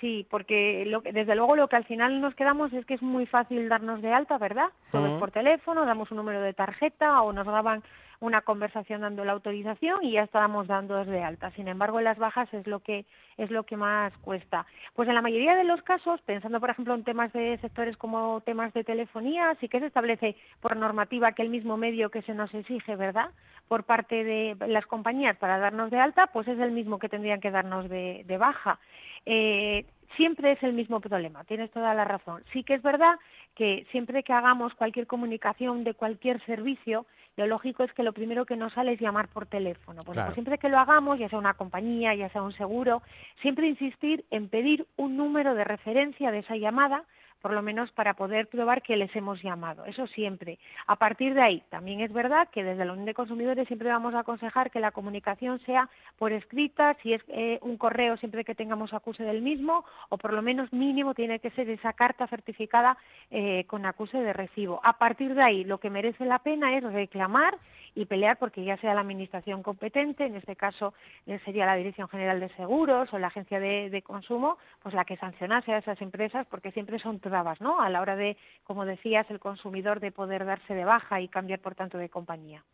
Sí, 0.01 0.27
porque 0.31 0.85
lo 0.87 1.03
desde 1.03 1.35
luego 1.35 1.57
lo 1.57 1.69
que 1.69 1.77
al 1.77 1.85
final 1.85 2.21
nos 2.23 2.35
quedamos 2.35 2.73
es 2.73 2.87
que 2.87 2.95
es 2.95 3.03
muy 3.03 3.27
fácil 3.27 3.69
darnos 3.69 4.01
de 4.01 4.13
alta, 4.13 4.39
¿verdad? 4.39 4.69
Todo 4.91 5.05
es 5.05 5.11
Ujú. 5.11 5.21
por 5.21 5.31
teléfono, 5.31 5.85
damos 5.85 6.11
un 6.11 6.17
número 6.17 6.41
de 6.41 6.55
tarjeta 6.55 7.21
o 7.23 7.33
nos 7.35 7.47
graban 7.47 7.83
una 8.21 8.43
conversación 8.43 9.01
dando 9.01 9.25
la 9.25 9.33
autorización 9.33 10.05
y 10.05 10.13
ya 10.13 10.23
estábamos 10.23 10.67
dando 10.67 11.03
de 11.05 11.23
alta. 11.23 11.51
Sin 11.53 11.69
embargo, 11.69 11.99
en 11.99 12.05
las 12.05 12.19
bajas 12.19 12.53
es 12.53 12.67
lo 12.67 12.81
que 12.81 13.07
es 13.39 13.51
lo 13.51 13.65
que 13.65 13.77
más 13.77 14.13
cuesta. 14.19 14.67
Pues 14.95 15.09
en 15.09 15.15
la 15.15 15.23
mayoría 15.23 15.55
de 15.57 15.65
los 15.65 15.83
casos, 15.83 16.21
pensando 16.23 16.61
por 16.61 16.71
ejemplo 16.71 16.95
en 16.95 17.05
temas 17.05 17.33
de 17.33 17.59
sectores 17.59 17.97
como 17.97 18.43
temas 18.43 18.73
de 18.75 18.85
telefonía, 18.85 19.57
sí 19.61 19.69
que 19.69 19.81
se 19.81 19.87
establece 19.87 20.37
por 20.61 20.77
normativa 20.77 21.33
que 21.33 21.43
el 21.43 21.49
mismo 21.49 21.77
medio 21.77 22.11
que 22.11 22.23
se 22.23 22.35
nos 22.35 22.53
exige, 22.55 22.97
¿verdad? 22.97 23.31
Por 23.69 23.85
parte 23.85 24.25
de 24.25 24.57
las 24.67 24.87
compañías 24.87 25.37
para 25.39 25.59
darnos 25.59 25.91
de 25.91 25.99
alta, 25.99 26.27
pues 26.27 26.47
es 26.49 26.59
el 26.59 26.73
mismo 26.73 26.99
que 26.99 27.09
tendrían 27.09 27.41
que 27.41 27.51
darnos 27.51 27.89
de, 27.89 28.23
de 28.27 28.37
baja. 28.37 28.79
Eh, 29.27 29.85
siempre 30.17 30.53
es 30.53 30.63
el 30.63 30.73
mismo 30.73 31.01
problema, 31.01 31.45
tienes 31.45 31.71
toda 31.71 31.95
la 31.95 32.05
razón. 32.05 32.43
Sí 32.53 32.65
que 32.65 32.75
es 32.75 32.83
verdad 32.83 33.19
que 33.55 33.87
siempre 33.91 34.23
que 34.23 34.33
hagamos 34.33 34.75
cualquier 34.75 35.07
comunicación 35.07 35.85
de 35.85 35.95
cualquier 35.95 36.45
servicio, 36.47 37.07
lo 37.37 37.47
lógico 37.47 37.85
es 37.85 37.93
que 37.93 38.03
lo 38.03 38.13
primero 38.13 38.45
que 38.45 38.57
nos 38.57 38.73
sale 38.73 38.93
es 38.93 39.01
llamar 39.01 39.29
por 39.29 39.47
teléfono. 39.47 40.01
Bueno, 40.05 40.13
Claro. 40.13 40.27
pues 40.29 40.35
siempre 40.35 40.59
que 40.59 40.69
lo 40.69 40.79
hagamos, 40.79 41.19
ya 41.19 41.29
sea 41.29 41.39
una 41.39 41.55
compañía, 41.55 42.15
ya 42.15 42.29
sea 42.31 42.43
un 42.43 42.53
seguro, 42.53 43.03
siempre 43.41 43.69
insistir 43.69 44.25
en 44.31 44.49
pedir 44.49 44.87
un 44.97 45.17
número 45.17 45.55
de 45.55 45.65
referencia 45.65 46.31
de 46.31 46.41
esa 46.41 46.57
llamada 46.57 47.05
por 47.41 47.53
lo 47.53 47.63
menos 47.63 47.91
para 47.93 48.15
poder 48.15 48.47
probar 48.49 48.83
que 48.83 48.97
les 48.97 49.15
hemos 49.17 49.43
llamado. 49.43 49.85
Eso 49.85 50.07
siempre. 50.09 50.59
A 50.87 50.97
partir 50.97 51.35
de 51.35 51.43
ahí, 51.43 51.63
también 51.71 52.01
es 52.01 52.13
verdad 52.13 52.49
que 52.51 52.65
desde 52.65 52.85
la 52.85 52.93
Unión 52.93 53.07
de 53.07 53.15
Consumidores 53.15 53.67
siempre 53.67 53.89
vamos 53.89 54.15
a 54.15 54.21
aconsejar 54.21 54.71
que 54.71 54.81
la 54.81 54.91
comunicación 54.91 55.61
sea 55.61 55.89
por 56.19 56.33
escrita, 56.33 56.97
si 57.03 57.15
es 57.15 57.23
eh, 57.29 57.59
un 57.63 57.77
correo 57.77 58.17
siempre 58.17 58.45
que 58.45 58.55
tengamos 58.55 58.93
acuse 58.93 59.23
del 59.23 59.43
mismo, 59.43 59.85
o 60.09 60.19
por 60.19 60.33
lo 60.33 60.43
menos 60.43 60.73
mínimo 60.73 61.15
tiene 61.15 61.39
que 61.39 61.51
ser 61.51 61.69
esa 61.71 61.93
carta 61.93 62.27
certificada 62.27 62.97
eh, 63.31 63.65
con 63.67 63.87
acuse 63.87 64.19
de 64.19 64.33
recibo. 64.33 64.81
A 64.85 64.95
partir 64.99 65.35
de 65.35 65.43
ahí, 65.43 65.65
lo 65.65 65.79
que 65.79 65.91
merece 65.91 66.25
la 66.25 66.41
pena 66.41 66.77
es 66.77 66.85
reclamar 66.85 67.57
y 67.95 68.05
pelear 68.05 68.39
porque 68.39 68.65
ya 68.65 68.77
sea 68.77 68.95
la 68.95 69.01
administración 69.01 69.63
competente, 69.63 70.25
en 70.25 70.37
este 70.37 70.57
caso 70.57 70.95
eh, 71.27 71.41
sería 71.45 71.67
la 71.67 71.75
Dirección 71.75 72.09
General 72.09 72.39
de 72.39 72.49
Seguros 72.51 73.13
o 73.13 73.19
la 73.19 73.29
Agencia 73.29 73.59
de, 73.59 73.91
de 73.91 74.03
Consumo, 74.03 74.59
pues 74.83 74.95
la 74.95 75.05
que 75.05 75.17
sancionase 75.17 75.73
a 75.73 75.79
esas 75.79 76.01
empresas 76.01 76.47
porque 76.47 76.71
siempre 76.73 76.99
son 76.99 77.19
A 77.33 77.89
la 77.91 78.01
hora 78.01 78.17
de, 78.17 78.37
como 78.65 78.85
decías, 78.85 79.27
el 79.31 79.41
consumidor 79.41 80.01
de 80.01 80.13
poder 80.13 80.45
darse 80.45 80.75
de 80.75 80.85
baja 80.85 81.21
y 81.21 81.29
cambiar, 81.29 81.61
por 81.61 81.75
tanto, 81.75 81.99
de 81.99 82.09
compañía. 82.09 82.65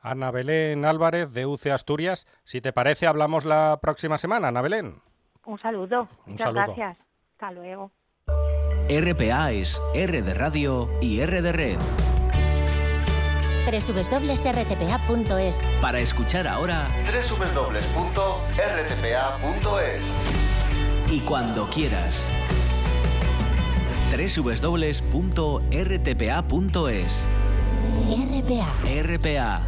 Ana 0.00 0.30
Belén 0.30 0.84
Álvarez 0.84 1.32
de 1.32 1.46
UC 1.46 1.66
Asturias. 1.68 2.26
Si 2.44 2.60
te 2.60 2.72
parece, 2.72 3.06
hablamos 3.06 3.44
la 3.44 3.78
próxima 3.80 4.18
semana, 4.18 4.48
Ana 4.48 4.60
Belén. 4.60 5.00
Un 5.46 5.58
saludo. 5.58 6.08
Un 6.26 6.32
Muchas 6.32 6.46
saludo. 6.46 6.64
gracias. 6.64 6.98
Hasta 7.32 7.52
luego. 7.52 7.90
RPA 8.88 9.52
es 9.52 9.80
R 9.94 10.20
de 10.22 10.34
radio 10.34 10.90
y 11.00 11.20
R 11.20 11.40
de 11.40 11.52
red. 11.52 11.78
www.rtpa.es 14.34 15.62
Para 15.80 16.00
escuchar 16.00 16.46
ahora 16.46 16.88
www.rtpa.es 18.66 20.14
y 21.10 21.20
cuando 21.20 21.66
quieras. 21.68 22.26
www.rtpa.es. 24.16 25.64
RPA, 28.06 29.02
RPA. 29.02 29.62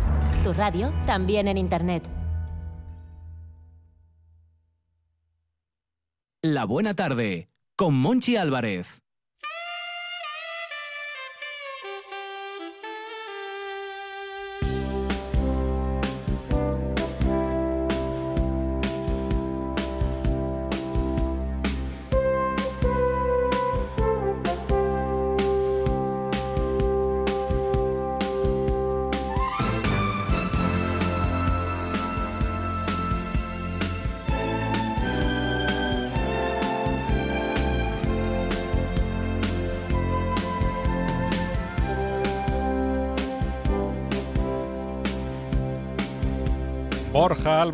tu 0.45 0.53
radio 0.53 0.93
también 1.07 1.49
en 1.49 1.57
Internet. 1.57 2.03
La 6.43 6.65
buena 6.65 6.95
tarde 6.95 7.49
con 7.77 7.95
Monchi 7.95 8.37
Álvarez. 8.37 9.06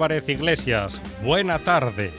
Álvarez 0.02 0.28
Iglesias, 0.28 1.00
buena 1.22 1.60
tarde. 1.60 2.10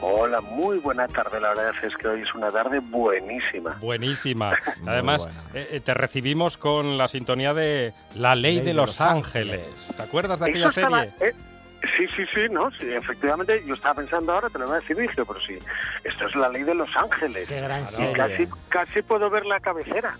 Hola, 0.00 0.40
muy 0.40 0.78
buena 0.78 1.08
tarde. 1.08 1.40
La 1.40 1.48
verdad 1.48 1.72
es 1.82 1.92
que 1.96 2.06
hoy 2.06 2.20
es 2.22 2.32
una 2.36 2.52
tarde 2.52 2.78
buenísima. 2.78 3.76
Buenísima. 3.80 4.56
Además, 4.86 5.28
eh, 5.54 5.70
eh, 5.72 5.80
te 5.80 5.92
recibimos 5.92 6.56
con 6.56 6.96
la 6.96 7.08
sintonía 7.08 7.52
de 7.52 7.94
La 8.14 8.36
Ley, 8.36 8.60
de, 8.60 8.74
Los, 8.74 9.00
Ángeles. 9.00 9.92
¿Te 9.96 10.02
acuerdas 10.04 10.38
de 10.38 10.50
aquella 10.50 10.68
Eso 10.68 10.80
estaba- 10.82 11.00
serie? 11.00 11.14
eh, 11.20 11.34
sí, 11.82 12.06
sí, 12.16 12.24
sí, 12.34 12.40
no, 12.50 12.70
sí, 12.78 12.92
efectivamente. 12.92 13.62
Yo 13.66 13.74
estaba 13.74 13.94
pensando 13.94 14.32
ahora, 14.32 14.48
te 14.50 14.58
lo 14.58 14.66
voy 14.66 14.76
a 14.76 14.80
decir, 14.80 14.96
dije, 14.96 15.14
pero 15.24 15.40
sí, 15.40 15.58
esto 16.04 16.26
es 16.26 16.34
la 16.36 16.48
ley 16.48 16.62
de 16.64 16.74
Los 16.74 16.88
Ángeles. 16.96 17.48
Qué 17.48 17.60
gran 17.60 17.86
serie. 17.86 18.12
casi, 18.14 18.48
casi 18.68 19.02
puedo 19.02 19.30
ver 19.30 19.46
la 19.46 19.60
cabecera. 19.60 20.16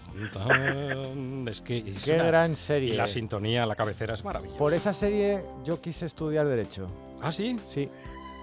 Es 1.46 1.60
que 1.62 1.78
es 1.78 2.04
Qué 2.04 2.14
una- 2.14 2.24
gran 2.24 2.52
Y 2.52 2.56
serie. 2.56 2.94
la 2.94 3.06
sintonía, 3.06 3.66
la 3.66 3.74
cabecera 3.76 4.14
es 4.14 4.24
maravillosa. 4.24 4.58
Por 4.58 4.74
esa 4.74 4.92
serie 4.94 5.42
yo 5.64 5.80
quise 5.80 6.06
estudiar 6.06 6.46
Derecho. 6.46 6.88
¿Ah, 7.22 7.32
sí? 7.32 7.58
Sí. 7.66 7.90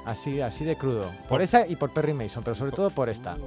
Así, 0.05 0.39
así 0.41 0.65
de 0.65 0.75
crudo. 0.77 1.11
Por 1.29 1.41
esa 1.41 1.65
y 1.67 1.75
por 1.75 1.91
Perry 1.91 2.13
Mason, 2.13 2.43
pero 2.43 2.53
sobre 2.55 2.71
todo 2.71 2.89
por 2.91 3.09
esta. 3.09 3.37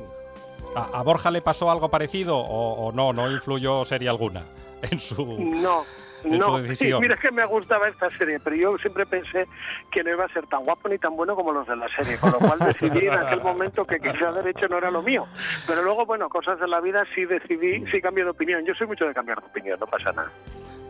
¿A, 0.75 0.99
a 0.99 1.03
Borja 1.03 1.31
le 1.31 1.41
pasó 1.41 1.71
algo 1.71 1.89
parecido 1.89 2.37
o, 2.37 2.87
o 2.89 2.93
no? 2.93 3.13
¿No 3.13 3.31
influyó 3.31 3.85
serie 3.85 4.09
alguna 4.09 4.43
en 4.91 4.99
su, 4.99 5.25
No, 5.39 5.85
en 6.25 6.43
su 6.43 6.51
no. 6.51 6.59
decisión? 6.63 7.01
Mira 7.01 7.17
que 7.17 7.31
me 7.31 7.45
gustaba 7.45 7.89
esta 7.89 8.11
serie, 8.11 8.39
pero 8.43 8.57
yo 8.57 8.79
siempre 8.79 9.07
pensé 9.07 9.47
que 9.91 10.03
no 10.03 10.11
iba 10.11 10.25
a 10.25 10.29
ser 10.29 10.47
tan 10.47 10.65
guapo 10.65 10.89
ni 10.89 10.99
tan 10.99 11.17
bueno 11.17 11.35
como 11.35 11.53
los 11.53 11.67
de 11.67 11.77
la 11.77 11.89
serie, 11.89 12.19
con 12.19 12.33
lo 12.33 12.39
cual 12.39 12.59
decidí 12.59 13.07
en 13.07 13.15
aquel 13.19 13.41
momento 13.41 13.85
que 13.85 13.99
quizá 13.99 14.29
haber 14.29 14.49
hecho 14.49 14.69
no 14.69 14.79
era 14.79 14.91
lo 14.91 15.03
mío. 15.03 15.27
Pero 15.67 15.83
luego, 15.83 16.07
bueno, 16.07 16.29
cosas 16.29 16.59
de 16.61 16.69
la 16.69 16.81
vida 16.81 17.05
sí 17.15 17.25
decidí, 17.25 17.85
sí 17.91 18.01
cambié 18.01 18.25
de 18.25 18.31
opinión. 18.31 18.65
Yo 18.65 18.75
soy 18.75 18.87
mucho 18.87 19.07
de 19.07 19.15
cambiar 19.15 19.41
de 19.41 19.47
opinión, 19.47 19.79
no 19.81 19.87
pasa 19.87 20.13
nada. 20.13 20.31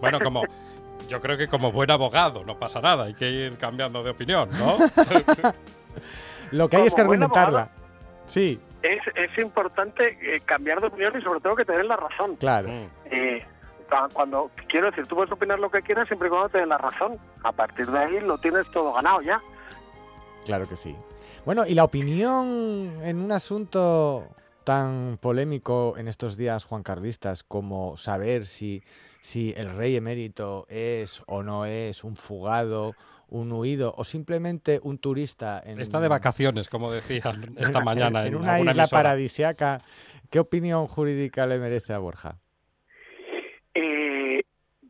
Bueno, 0.00 0.20
como 0.20 0.42
yo 1.08 1.20
creo 1.20 1.36
que 1.36 1.48
como 1.48 1.72
buen 1.72 1.90
abogado 1.90 2.44
no 2.44 2.58
pasa 2.58 2.80
nada, 2.80 3.04
hay 3.04 3.14
que 3.14 3.28
ir 3.30 3.56
cambiando 3.56 4.02
de 4.02 4.10
opinión, 4.10 4.48
¿no? 4.58 4.76
Lo 6.52 6.68
que 6.68 6.76
hay 6.76 6.86
es 6.86 6.94
que 6.94 7.00
argumentarla. 7.02 7.70
Sí, 8.26 8.60
Es, 8.82 9.00
es 9.14 9.38
importante 9.38 10.18
eh, 10.22 10.40
cambiar 10.44 10.80
de 10.80 10.88
opinión 10.88 11.18
y 11.18 11.22
sobre 11.22 11.40
todo 11.40 11.56
que 11.56 11.64
tener 11.64 11.84
la 11.86 11.96
razón. 11.96 12.36
claro. 12.36 12.68
Eh, 13.10 13.44
cuando 14.12 14.50
quiero 14.68 14.90
decir, 14.90 15.06
tú 15.06 15.16
puedes 15.16 15.32
opinar 15.32 15.58
lo 15.58 15.70
que 15.70 15.82
quieras 15.82 16.06
siempre 16.08 16.28
y 16.28 16.30
cuando 16.30 16.48
te 16.48 16.58
den 16.58 16.68
la 16.68 16.78
razón. 16.78 17.18
A 17.42 17.52
partir 17.52 17.86
de 17.86 17.98
ahí 17.98 18.20
lo 18.20 18.38
tienes 18.38 18.70
todo 18.70 18.92
ganado 18.92 19.20
ya. 19.22 19.40
Claro 20.44 20.68
que 20.68 20.76
sí. 20.76 20.96
Bueno, 21.44 21.66
y 21.66 21.74
la 21.74 21.84
opinión 21.84 23.00
en 23.02 23.18
un 23.18 23.32
asunto 23.32 24.28
tan 24.64 25.18
polémico 25.20 25.94
en 25.96 26.08
estos 26.08 26.36
días, 26.36 26.64
Juan 26.64 26.82
Carlistas, 26.82 27.42
como 27.42 27.96
saber 27.96 28.46
si, 28.46 28.82
si 29.20 29.54
el 29.56 29.74
rey 29.74 29.96
emérito 29.96 30.66
es 30.68 31.22
o 31.26 31.42
no 31.42 31.64
es 31.64 32.04
un 32.04 32.16
fugado, 32.16 32.94
un 33.28 33.50
huido 33.52 33.94
o 33.96 34.04
simplemente 34.04 34.80
un 34.82 34.98
turista 34.98 35.62
en, 35.64 35.80
Está 35.80 36.00
de 36.00 36.08
vacaciones, 36.08 36.68
como 36.68 36.92
decían 36.92 37.54
esta 37.56 37.80
mañana 37.84 38.22
en, 38.22 38.34
en 38.34 38.36
una 38.36 38.58
isla 38.58 38.72
emisora. 38.72 39.02
paradisiaca. 39.02 39.78
¿Qué 40.30 40.38
opinión 40.38 40.86
jurídica 40.86 41.46
le 41.46 41.58
merece 41.58 41.94
a 41.94 41.98
Borja? 41.98 42.38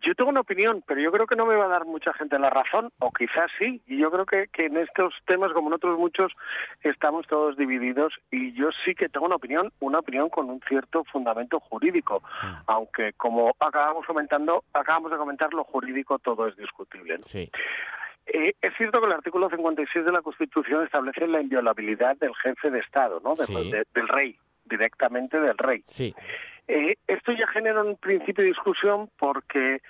Yo 0.09 0.15
tengo 0.15 0.31
una 0.31 0.41
opinión, 0.41 0.83
pero 0.87 1.03
yo 1.03 1.13
creo 1.13 1.27
que 1.27 1.37
no 1.37 1.45
me 1.45 1.55
va 1.55 1.67
a 1.67 1.69
dar 1.69 1.85
mucha 1.85 2.15
gente 2.15 2.39
la 2.39 2.49
razón, 2.49 2.91
o 2.99 3.11
quizás 3.13 3.51
sí. 3.59 3.83
Y 3.87 3.99
yo 3.99 4.11
creo 4.11 4.25
que, 4.25 4.47
que 4.51 4.65
en 4.65 4.79
estos 4.79 5.13
temas, 5.27 5.53
como 5.53 5.69
en 5.69 5.75
otros 5.75 5.99
muchos, 5.99 6.33
estamos 6.83 7.27
todos 7.27 7.59
divididos. 7.59 8.15
Y 8.31 8.55
yo 8.55 8.71
sí 8.87 8.95
que 8.95 9.11
tengo 9.11 9.27
una 9.27 9.37
opinión, 9.37 9.71
una 9.81 9.99
opinión 9.99 10.31
con 10.31 10.49
un 10.49 10.63
cierto 10.67 11.05
fundamento 11.05 11.61
jurídico. 11.61 12.23
Aunque, 12.69 13.13
como 13.19 13.55
acabamos 13.61 14.07
comentando, 14.07 14.65
acabamos 14.73 15.11
de 15.11 15.19
comentar, 15.19 15.53
lo 15.53 15.65
jurídico 15.65 16.19
todo 16.19 16.47
es 16.49 16.57
discutible. 16.57 17.19
¿no? 17.19 17.23
Sí, 17.25 17.51
Eh, 18.31 18.55
es 18.63 18.75
cierto 18.77 19.01
que 19.01 19.07
el 19.07 19.13
artículo 19.13 19.49
56 19.51 20.05
de 20.05 20.13
la 20.13 20.21
Constitución 20.23 20.85
establece 20.85 21.27
la 21.27 21.41
inviolabilidad 21.43 22.17
del 22.17 22.35
jefe 22.37 22.71
de 22.71 22.79
Estado, 22.81 23.21
¿no? 23.25 23.35
De- 23.35 23.47
Sí. 23.47 23.71
de- 23.71 23.87
del 23.95 24.07
rey, 24.09 24.39
directamente 24.69 25.41
del 25.41 25.57
rey. 25.59 25.83
sí, 25.87 26.15
Eh, 26.71 26.97
esto 27.07 27.33
ya 27.33 27.47
genera 27.49 27.83
un 27.83 27.97
principio 27.97 28.45
de 28.45 28.51
discusión 28.51 29.09
porque 29.19 29.81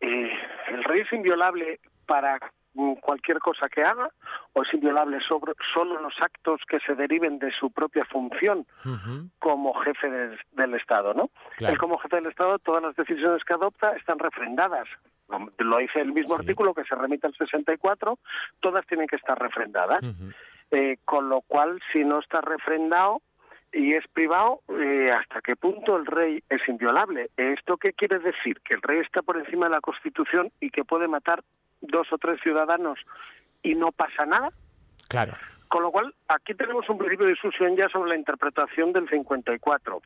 eh, 0.00 0.30
el 0.68 0.82
rey 0.84 1.00
es 1.02 1.12
inviolable 1.12 1.78
para 2.06 2.40
cualquier 3.02 3.38
cosa 3.38 3.68
que 3.68 3.84
haga 3.84 4.08
o 4.52 4.62
es 4.64 4.74
inviolable 4.74 5.20
sobre 5.28 5.52
solo 5.72 6.00
los 6.02 6.12
actos 6.20 6.60
que 6.68 6.80
se 6.80 6.96
deriven 6.96 7.38
de 7.38 7.52
su 7.52 7.70
propia 7.70 8.04
función 8.06 8.66
como 9.38 9.74
jefe 9.74 10.10
del, 10.10 10.36
del 10.52 10.74
Estado, 10.74 11.14
¿no? 11.14 11.30
Claro. 11.56 11.72
Él 11.72 11.78
como 11.78 11.98
jefe 11.98 12.16
del 12.16 12.26
Estado, 12.26 12.58
todas 12.58 12.82
las 12.82 12.96
decisiones 12.96 13.44
que 13.44 13.52
adopta 13.54 13.92
están 13.96 14.18
refrendadas. 14.18 14.88
Lo 15.58 15.78
dice 15.78 16.00
el 16.00 16.12
mismo 16.12 16.34
Sí. 16.34 16.40
artículo 16.42 16.74
que 16.74 16.82
se 16.82 16.96
remite 16.96 17.28
al 17.28 17.34
64, 17.36 18.18
todas 18.58 18.84
tienen 18.88 19.06
que 19.06 19.16
estar 19.16 19.38
refrendadas. 19.38 20.02
Eh, 20.72 20.96
con 21.04 21.28
lo 21.28 21.42
cual, 21.42 21.80
si 21.92 22.02
no 22.04 22.18
está 22.18 22.40
refrendado 22.40 23.22
y 23.74 23.94
es 23.94 24.06
privado, 24.08 24.60
eh, 24.68 25.10
¿hasta 25.10 25.40
qué 25.40 25.56
punto 25.56 25.96
el 25.96 26.06
rey 26.06 26.42
es 26.48 26.66
inviolable? 26.68 27.30
¿Esto 27.36 27.76
qué 27.76 27.92
quiere 27.92 28.20
decir? 28.20 28.60
¿Que 28.60 28.74
el 28.74 28.82
rey 28.82 29.00
está 29.00 29.22
por 29.22 29.36
encima 29.36 29.66
de 29.66 29.72
la 29.72 29.80
Constitución 29.80 30.52
y 30.60 30.70
que 30.70 30.84
puede 30.84 31.08
matar 31.08 31.42
dos 31.80 32.12
o 32.12 32.18
tres 32.18 32.40
ciudadanos 32.40 32.98
y 33.62 33.74
no 33.74 33.92
pasa 33.92 34.24
nada? 34.26 34.50
claro. 35.08 35.34
Con 35.68 35.82
lo 35.82 35.90
cual, 35.90 36.14
aquí 36.28 36.54
tenemos 36.54 36.88
un 36.88 36.98
principio 36.98 37.26
de 37.26 37.32
discusión 37.32 37.74
ya 37.74 37.88
sobre 37.88 38.10
la 38.10 38.16
interpretación 38.16 38.92
del 38.92 39.08
54. 39.08 40.02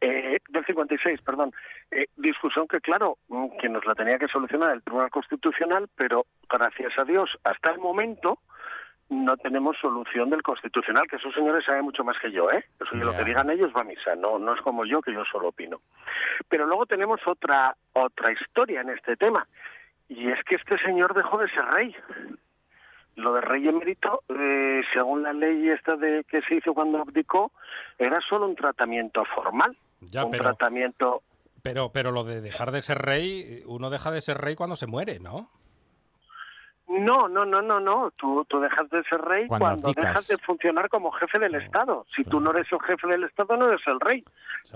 Eh, 0.00 0.38
del 0.48 0.64
56, 0.64 1.20
perdón. 1.22 1.52
Eh, 1.90 2.06
discusión 2.16 2.68
que, 2.68 2.80
claro, 2.80 3.18
que 3.60 3.68
nos 3.68 3.84
la 3.84 3.96
tenía 3.96 4.18
que 4.18 4.28
solucionar 4.28 4.70
el 4.70 4.82
Tribunal 4.82 5.10
Constitucional, 5.10 5.88
pero 5.96 6.26
gracias 6.48 6.96
a 6.98 7.04
Dios, 7.04 7.30
hasta 7.42 7.70
el 7.70 7.78
momento 7.78 8.38
no 9.10 9.36
tenemos 9.36 9.76
solución 9.80 10.30
del 10.30 10.42
Constitucional, 10.42 11.06
que 11.08 11.16
esos 11.16 11.34
señores 11.34 11.64
saben 11.64 11.84
mucho 11.84 12.04
más 12.04 12.16
que 12.18 12.30
yo, 12.30 12.50
¿eh? 12.50 12.64
Eso 12.80 12.94
lo 12.94 13.16
que 13.16 13.24
digan 13.24 13.50
ellos 13.50 13.72
va 13.76 13.82
a 13.82 13.84
misa, 13.84 14.14
no, 14.14 14.38
no 14.38 14.54
es 14.54 14.60
como 14.62 14.84
yo, 14.86 15.02
que 15.02 15.12
yo 15.12 15.24
solo 15.30 15.48
opino. 15.48 15.80
Pero 16.48 16.66
luego 16.66 16.86
tenemos 16.86 17.20
otra, 17.26 17.76
otra 17.92 18.32
historia 18.32 18.80
en 18.80 18.90
este 18.90 19.16
tema, 19.16 19.46
y 20.08 20.28
es 20.28 20.42
que 20.44 20.54
este 20.54 20.78
señor 20.78 21.14
dejó 21.14 21.38
de 21.38 21.50
ser 21.50 21.64
rey. 21.66 21.94
Lo 23.16 23.34
de 23.34 23.40
rey 23.40 23.68
emérito, 23.68 24.22
eh, 24.28 24.82
según 24.94 25.24
la 25.24 25.32
ley 25.32 25.68
esta 25.68 25.96
de 25.96 26.24
que 26.24 26.40
se 26.42 26.54
hizo 26.54 26.72
cuando 26.72 26.98
abdicó, 27.02 27.50
era 27.98 28.20
solo 28.20 28.46
un 28.46 28.54
tratamiento 28.54 29.24
formal, 29.24 29.76
Ya, 30.00 30.24
un 30.24 30.30
pero, 30.30 30.44
tratamiento 30.44 31.22
pero, 31.62 31.90
pero 31.92 32.10
lo 32.10 32.24
de 32.24 32.40
dejar 32.40 32.70
de 32.70 32.82
ser 32.82 32.98
rey, 32.98 33.62
uno 33.66 33.90
deja 33.90 34.10
de 34.10 34.22
ser 34.22 34.38
rey 34.38 34.54
cuando 34.54 34.76
se 34.76 34.86
muere, 34.86 35.18
¿no? 35.20 35.50
No, 36.90 37.28
no, 37.28 37.44
no, 37.44 37.62
no, 37.62 37.78
no. 37.78 38.10
Tú, 38.16 38.44
tú 38.48 38.58
dejas 38.60 38.90
de 38.90 39.02
ser 39.04 39.20
rey 39.20 39.46
Cuando 39.46 39.92
dejas 39.92 40.26
de 40.26 40.36
funcionar 40.38 40.88
como 40.88 41.12
jefe 41.12 41.38
del 41.38 41.54
Estado. 41.54 42.04
Si 42.14 42.24
tú 42.24 42.40
no 42.40 42.50
eres 42.50 42.66
el 42.72 42.80
jefe 42.80 43.06
del 43.06 43.22
Estado, 43.24 43.56
no 43.56 43.68
eres 43.68 43.80
el 43.86 44.00
rey. 44.00 44.24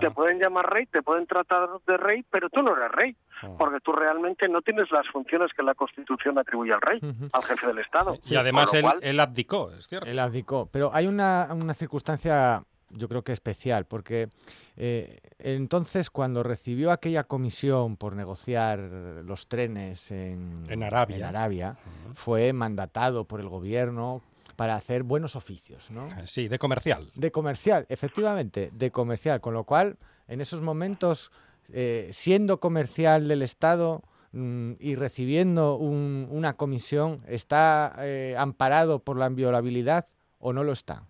Te 0.01 0.11
pueden 0.13 0.39
llamar 0.39 0.71
rey, 0.73 0.87
te 0.87 1.03
pueden 1.03 1.27
tratar 1.27 1.69
de 1.87 1.97
rey, 1.97 2.25
pero 2.31 2.49
tú 2.51 2.63
no 2.63 2.77
eres 2.77 2.93
rey. 2.93 3.17
Ah. 3.43 3.49
Porque 3.59 3.81
tú 3.81 3.93
realmente 3.93 4.49
no 4.49 4.63
tienes 4.63 4.91
las 4.93 5.09
funciones 5.09 5.51
que 5.57 5.63
la 5.65 5.75
Constitución 5.75 6.39
atribuye 6.39 6.73
al 6.73 6.81
rey, 6.81 7.01
al 7.33 7.43
jefe 7.43 7.67
del 7.67 7.79
Estado. 7.79 8.15
y 8.25 8.37
además 8.37 8.71
cual- 8.81 8.99
él 9.03 9.19
abdicó, 9.19 9.73
es 9.73 9.87
cierto. 9.89 10.09
Él 10.09 10.19
abdicó. 10.21 10.69
Pero 10.73 10.91
hay 10.95 11.07
una, 11.09 11.49
una 11.53 11.75
circunstancia, 11.75 12.63
yo 12.97 13.09
creo 13.09 13.23
que 13.23 13.33
especial, 13.33 13.85
porque 13.87 14.29
eh, 14.77 15.21
entonces 15.39 16.11
cuando 16.11 16.43
recibió 16.43 16.91
aquella 16.93 17.25
comisión 17.25 17.97
por 17.97 18.15
negociar 18.17 18.79
los 18.79 19.47
trenes 19.49 20.11
en, 20.11 20.55
En 20.69 20.83
Arabia. 20.83 21.17
en 21.17 21.23
Arabia, 21.25 21.77
fue 22.15 22.53
mandatado 22.53 23.25
por 23.25 23.41
el 23.41 23.49
gobierno 23.49 24.23
para 24.57 24.77
hacer 24.77 25.03
buenos 25.03 25.35
oficios, 25.37 25.91
¿no? 25.91 26.07
Eh, 26.07 26.27
Sí, 26.27 26.49
de 26.49 26.59
comercial. 26.59 27.11
De 27.17 27.31
comercial, 27.33 27.87
efectivamente, 27.89 28.71
de 28.73 28.91
comercial. 28.91 29.41
Con 29.41 29.55
lo 29.55 29.65
cual, 29.65 29.97
en 30.29 30.41
esos 30.41 30.61
momentos, 30.61 31.33
eh, 31.73 32.09
siendo 32.13 32.61
comercial 32.61 33.27
del 33.27 33.43
Estado 33.43 34.03
mm, 34.33 34.73
y 34.81 34.95
recibiendo 34.97 35.77
un- 35.77 36.27
una 36.31 36.57
comisión, 36.57 37.23
¿está 37.27 37.95
eh, 38.01 38.35
amparado 38.39 38.99
por 39.01 39.17
la 39.17 39.27
inviolabilidad 39.27 40.07
o 40.39 40.53
no 40.53 40.63
lo 40.65 40.73
está? 40.73 41.05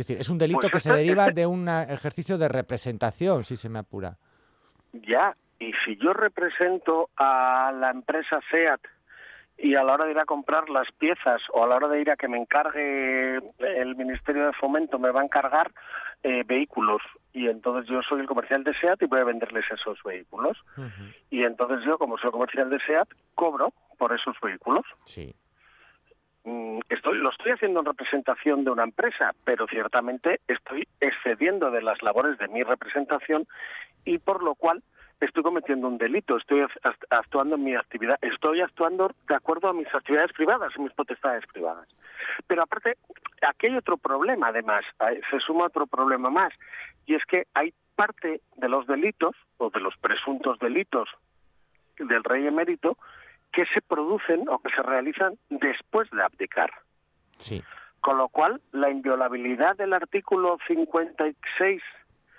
Es 0.00 0.06
decir, 0.06 0.20
es 0.20 0.30
un 0.30 0.38
delito 0.38 0.60
Pues 0.60 0.72
que 0.72 0.80
se 0.80 0.88
este- 0.88 0.98
deriva 1.02 1.26
este- 1.26 1.40
de 1.42 1.46
un 1.46 1.68
ejercicio 1.68 2.38
de 2.38 2.48
representación, 2.48 3.44
si 3.44 3.56
se 3.56 3.68
me 3.68 3.78
apura. 3.78 4.16
Ya, 4.92 5.36
y 5.58 5.72
si 5.84 5.96
yo 5.96 6.14
represento 6.14 7.10
a 7.16 7.70
la 7.78 7.90
empresa 7.90 8.40
SEAT 8.50 8.80
y 9.58 9.74
a 9.74 9.84
la 9.84 9.92
hora 9.92 10.06
de 10.06 10.12
ir 10.12 10.18
a 10.18 10.24
comprar 10.24 10.70
las 10.70 10.90
piezas 10.92 11.42
o 11.52 11.62
a 11.62 11.66
la 11.66 11.76
hora 11.76 11.88
de 11.88 12.00
ir 12.00 12.10
a 12.10 12.16
que 12.16 12.28
me 12.28 12.38
encargue 12.38 13.40
el 13.58 13.94
Ministerio 13.94 14.46
de 14.46 14.52
Fomento 14.54 14.98
me 14.98 15.10
va 15.10 15.20
a 15.20 15.24
encargar 15.24 15.70
eh, 16.22 16.44
vehículos 16.46 17.02
y 17.34 17.48
entonces 17.48 17.88
yo 17.90 18.00
soy 18.02 18.20
el 18.20 18.26
comercial 18.26 18.64
de 18.64 18.72
SEAT 18.80 19.02
y 19.02 19.06
voy 19.06 19.20
a 19.20 19.24
venderles 19.24 19.66
esos 19.70 20.02
vehículos 20.02 20.56
y 21.28 21.44
entonces 21.44 21.80
yo 21.84 21.98
como 21.98 22.16
soy 22.16 22.30
comercial 22.30 22.70
de 22.70 22.78
SEAT 22.86 23.08
cobro 23.34 23.74
por 23.98 24.14
esos 24.14 24.34
vehículos. 24.42 24.84
Sí. 25.04 25.34
Mm, 26.44 26.80
estoy 26.88 27.18
lo 27.18 27.30
estoy 27.30 27.52
haciendo 27.52 27.80
en 27.80 27.86
representación 27.86 28.64
de 28.64 28.70
una 28.70 28.84
empresa, 28.84 29.32
pero 29.44 29.66
ciertamente 29.66 30.40
estoy 30.48 30.88
excediendo 31.00 31.70
de 31.70 31.82
las 31.82 32.02
labores 32.02 32.38
de 32.38 32.48
mi 32.48 32.62
representación 32.62 33.46
y 34.04 34.18
por 34.18 34.42
lo 34.42 34.54
cual 34.54 34.82
estoy 35.20 35.42
cometiendo 35.42 35.86
un 35.86 35.98
delito, 35.98 36.38
estoy 36.38 36.60
act- 36.60 37.06
actuando 37.10 37.56
en 37.56 37.64
mi 37.64 37.74
actividad, 37.74 38.16
estoy 38.22 38.62
actuando 38.62 39.10
de 39.28 39.34
acuerdo 39.34 39.68
a 39.68 39.74
mis 39.74 39.94
actividades 39.94 40.32
privadas, 40.32 40.72
mis 40.78 40.92
potestades 40.94 41.44
privadas. 41.46 41.86
Pero 42.46 42.62
aparte, 42.62 42.96
aquí 43.46 43.66
hay 43.66 43.76
otro 43.76 43.98
problema 43.98 44.48
además, 44.48 44.82
hay- 44.98 45.20
se 45.30 45.40
suma 45.40 45.66
otro 45.66 45.86
problema 45.86 46.30
más, 46.30 46.54
y 47.04 47.16
es 47.16 47.24
que 47.26 47.44
hay 47.52 47.74
parte 47.96 48.40
de 48.56 48.68
los 48.70 48.86
delitos, 48.86 49.36
o 49.58 49.68
de 49.68 49.80
los 49.80 49.94
presuntos 49.98 50.58
delitos 50.58 51.10
del 51.98 52.24
rey 52.24 52.46
emérito, 52.46 52.96
que 53.52 53.64
se 53.74 53.80
producen 53.82 54.48
o 54.48 54.58
que 54.60 54.70
se 54.70 54.82
realizan 54.82 55.34
después 55.48 56.08
de 56.10 56.22
abdicar. 56.22 56.70
Sí. 57.38 57.62
Con 58.00 58.16
lo 58.18 58.28
cual, 58.28 58.60
la 58.72 58.90
inviolabilidad 58.90 59.76
del 59.76 59.92
artículo 59.92 60.56
56 60.66 61.82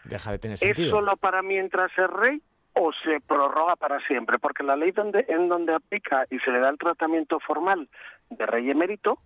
Deja 0.05 0.31
de 0.31 0.39
tener 0.39 0.55
es 0.55 0.59
sentido. 0.59 0.89
solo 0.89 1.15
para 1.17 1.41
mientras 1.41 1.91
es 1.97 2.07
rey 2.09 2.41
o 2.73 2.91
se 3.03 3.19
prorroga 3.21 3.75
para 3.75 3.99
siempre, 4.07 4.39
porque 4.39 4.63
la 4.63 4.75
ley 4.75 4.91
donde, 4.91 5.25
en 5.27 5.49
donde 5.49 5.73
aplica 5.75 6.25
y 6.29 6.39
se 6.39 6.51
le 6.51 6.59
da 6.59 6.69
el 6.69 6.77
tratamiento 6.77 7.39
formal 7.39 7.89
de 8.29 8.45
rey 8.45 8.71
emérito 8.71 9.19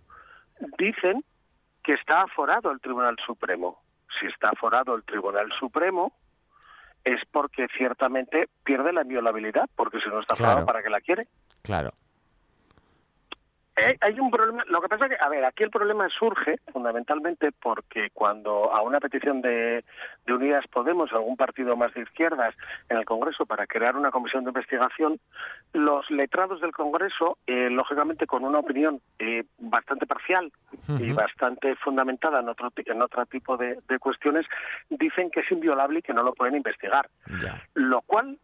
dicen 0.78 1.24
que 1.84 1.94
está 1.94 2.22
aforado 2.22 2.70
el 2.72 2.80
Tribunal 2.80 3.16
Supremo. 3.24 3.80
Si 4.18 4.26
está 4.26 4.48
aforado 4.50 4.94
el 4.96 5.04
Tribunal 5.04 5.50
Supremo 5.58 6.12
es 7.04 7.20
porque 7.30 7.68
ciertamente 7.78 8.48
pierde 8.64 8.92
la 8.92 9.02
inviolabilidad, 9.02 9.70
porque 9.76 10.00
si 10.00 10.08
no 10.08 10.18
está 10.18 10.34
aforado, 10.34 10.56
Claro. 10.56 10.66
¿para 10.66 10.82
qué 10.82 10.90
la 10.90 11.00
quiere? 11.00 11.28
Claro. 11.66 11.92
Eh, 13.78 13.94
hay 14.00 14.18
un 14.18 14.30
problema, 14.30 14.64
lo 14.68 14.80
que 14.80 14.88
pasa 14.88 15.04
es 15.04 15.10
que, 15.10 15.22
a 15.22 15.28
ver, 15.28 15.44
aquí 15.44 15.62
el 15.62 15.68
problema 15.68 16.08
surge 16.08 16.56
fundamentalmente 16.72 17.52
porque 17.52 18.08
cuando 18.14 18.72
a 18.72 18.80
una 18.80 19.00
petición 19.00 19.42
de, 19.42 19.84
de 20.24 20.32
Unidas 20.32 20.64
Podemos, 20.72 21.12
algún 21.12 21.36
partido 21.36 21.76
más 21.76 21.92
de 21.92 22.00
izquierdas, 22.00 22.54
en 22.88 22.96
el 22.96 23.04
Congreso 23.04 23.44
para 23.44 23.66
crear 23.66 23.94
una 23.94 24.10
comisión 24.10 24.44
de 24.44 24.48
investigación, 24.50 25.20
los 25.74 26.10
letrados 26.10 26.62
del 26.62 26.72
Congreso, 26.72 27.36
eh, 27.46 27.68
lógicamente 27.68 28.26
con 28.26 28.44
una 28.44 28.60
opinión 28.60 29.02
eh, 29.18 29.44
bastante 29.58 30.06
parcial 30.06 30.50
y 30.98 31.12
bastante 31.12 31.76
fundamentada 31.76 32.40
en 32.40 32.48
otro, 32.48 32.70
ti- 32.70 32.84
en 32.86 33.02
otro 33.02 33.26
tipo 33.26 33.58
de, 33.58 33.78
de 33.88 33.98
cuestiones, 33.98 34.46
dicen 34.88 35.30
que 35.30 35.40
es 35.40 35.52
inviolable 35.52 35.98
y 35.98 36.02
que 36.02 36.14
no 36.14 36.22
lo 36.22 36.32
pueden 36.32 36.56
investigar. 36.56 37.10
Lo 37.74 38.00
cual 38.00 38.38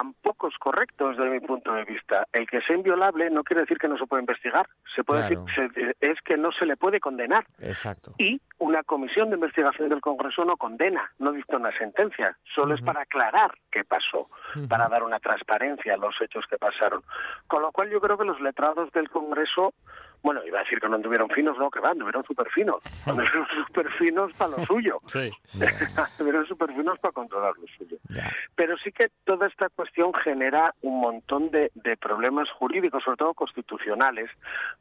tampoco 0.00 0.48
es 0.48 0.58
correcto 0.58 1.08
desde 1.08 1.24
mi 1.30 1.40
punto 1.40 1.72
de 1.72 1.84
vista. 1.84 2.26
El 2.34 2.46
que 2.46 2.60
sea 2.60 2.76
inviolable 2.76 3.30
no 3.30 3.42
quiere 3.44 3.62
decir 3.62 3.78
que 3.78 3.88
no 3.88 3.96
se 3.96 4.04
puede 4.06 4.20
investigar, 4.24 4.66
se 4.94 5.02
puede 5.02 5.26
Claro. 5.26 5.44
decir 5.46 5.72
se- 5.74 5.96
es 6.10 6.20
que 6.20 6.36
no 6.36 6.52
se 6.52 6.66
le 6.66 6.76
puede 6.76 7.00
condenar 7.00 7.46
Exacto. 7.60 8.12
y 8.18 8.38
una 8.58 8.82
comisión 8.82 9.30
de 9.30 9.36
investigación 9.36 9.88
del 9.88 10.02
Congreso 10.02 10.44
no 10.44 10.58
condena, 10.58 11.10
no 11.18 11.32
dicta 11.32 11.56
una 11.56 11.72
sentencia, 11.78 12.36
solo 12.54 12.74
es 12.74 12.82
para 12.82 13.00
aclarar 13.02 13.52
qué 13.70 13.84
pasó, 13.84 14.28
para 14.68 14.86
dar 14.88 15.02
una 15.02 15.18
transparencia 15.18 15.94
a 15.94 15.96
los 15.96 16.14
hechos 16.20 16.44
que 16.50 16.58
pasaron. 16.58 17.02
Con 17.46 17.62
lo 17.62 17.72
cual 17.72 17.88
yo 17.88 17.98
creo 17.98 18.18
que 18.18 18.24
los 18.26 18.40
letrados 18.42 18.92
del 18.92 19.08
Congreso, 19.08 19.72
bueno, 20.22 20.44
iba 20.44 20.60
a 20.60 20.62
decir 20.62 20.80
que 20.80 20.88
no 20.88 20.96
anduvieron 20.96 21.28
finos, 21.30 21.56
no, 21.58 21.70
que 21.70 21.80
van, 21.80 21.92
anduvieron 21.92 22.24
súper 22.24 22.48
finos, 22.50 22.82
anduvieron 23.06 23.46
súper 23.66 23.90
finos 23.92 24.32
para 24.36 24.50
lo 24.50 24.58
suyo, 24.64 25.00
Sí. 25.06 25.30
anduvieron 26.18 26.46
súper 26.46 26.72
finos 26.72 26.98
para 26.98 27.12
controlar 27.12 27.54
lo 27.58 27.66
suyo. 27.78 27.96
Pero 28.54 28.76
sí 28.78 28.92
que 28.92 29.08
toda 29.24 29.46
esta 29.46 29.68
cuestión 29.68 30.12
genera 30.14 30.74
un 30.82 31.00
montón 31.00 31.50
de, 31.50 31.70
de 31.74 31.96
problemas 31.96 32.50
jurídicos, 32.50 33.02
sobre 33.04 33.18
todo 33.18 33.34
constitucionales, 33.34 34.30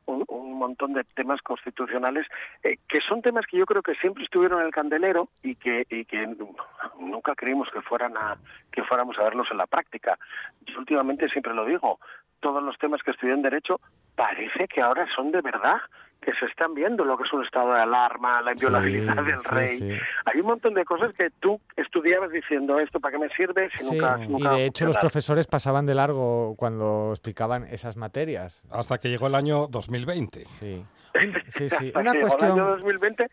un, 0.06 0.24
un 0.28 0.58
montón 0.58 0.94
de 0.94 1.04
temas 1.16 1.42
constitucionales 1.42 2.26
eh, 2.64 2.78
que 2.88 3.00
son 3.02 3.22
temas 3.22 3.46
que 3.46 3.58
yo 3.58 3.66
creo 3.66 3.82
que 3.82 3.96
siempre 3.96 4.24
estuvieron 4.24 4.60
en 4.62 4.68
el 4.68 4.74
candelero 4.74 5.30
y 5.44 5.56
que, 5.56 5.86
y 5.90 6.06
que 6.06 6.28
nunca 7.00 7.36
creímos 7.36 7.70
que 7.72 7.82
fueran 7.82 8.16
a 8.18 8.38
que 8.72 8.84
fuéramos 8.84 9.18
a 9.18 9.24
verlos 9.24 9.48
en 9.52 9.58
la 9.58 9.68
práctica. 9.68 10.18
Yo 10.66 10.80
últimamente 10.80 11.30
siempre 11.30 11.54
lo 11.54 11.66
digo, 11.66 12.00
todos 12.46 12.62
los 12.64 12.78
temas 12.78 13.02
que 13.04 13.10
estudié 13.12 13.34
en 13.34 13.42
derecho 13.42 13.80
parece 14.16 14.68
que 14.68 14.80
ahora 14.82 15.08
son 15.16 15.32
de 15.32 15.42
verdad 15.42 15.78
que 16.22 16.32
se 16.40 16.46
están 16.46 16.74
viendo 16.74 17.04
lo 17.06 17.18
que 17.18 17.24
es 17.24 17.34
un 17.34 17.44
estado 17.44 17.74
de 17.74 17.82
alarma, 17.82 18.42
la 18.42 18.52
inviolabilidad 18.54 19.16
Sí, 19.16 19.24
del 19.32 19.40
sí, 19.40 19.48
rey. 19.52 19.78
sí. 19.78 19.92
Hay 20.26 20.40
un 20.42 20.48
montón 20.48 20.74
de 20.74 20.84
cosas 20.86 21.14
que 21.16 21.30
tú 21.40 21.60
estudiabas 21.76 22.32
diciendo 22.32 22.80
esto 22.80 23.00
para 23.00 23.14
qué 23.14 23.20
me 23.20 23.30
sirve 23.30 23.70
si 23.76 23.84
Sí, 23.84 23.94
nunca, 23.96 24.18
si 24.18 24.24
y 24.24 24.28
nunca 24.30 24.52
a 24.52 24.54
de 24.56 24.66
hecho 24.66 24.86
los 24.86 24.94
funcionar?". 24.96 25.02
profesores 25.02 25.48
pasaban 25.48 25.86
de 25.86 25.96
largo 25.96 26.56
cuando 26.58 27.10
explicaban 27.12 27.66
esas 27.66 27.96
materias. 27.98 28.64
Hasta 28.72 28.98
que 29.00 29.10
llegó 29.10 29.28
el 29.28 29.36
año 29.36 29.68
2020. 29.68 30.46
Sí. 30.46 30.84
Sí, 31.48 31.70
sí. 31.70 31.94
Una 31.96 32.12
que 32.12 32.18
llegó 32.18 32.28
el 32.38 32.44
año 32.44 32.56
cuestión 32.56 32.58
2020 32.58 33.28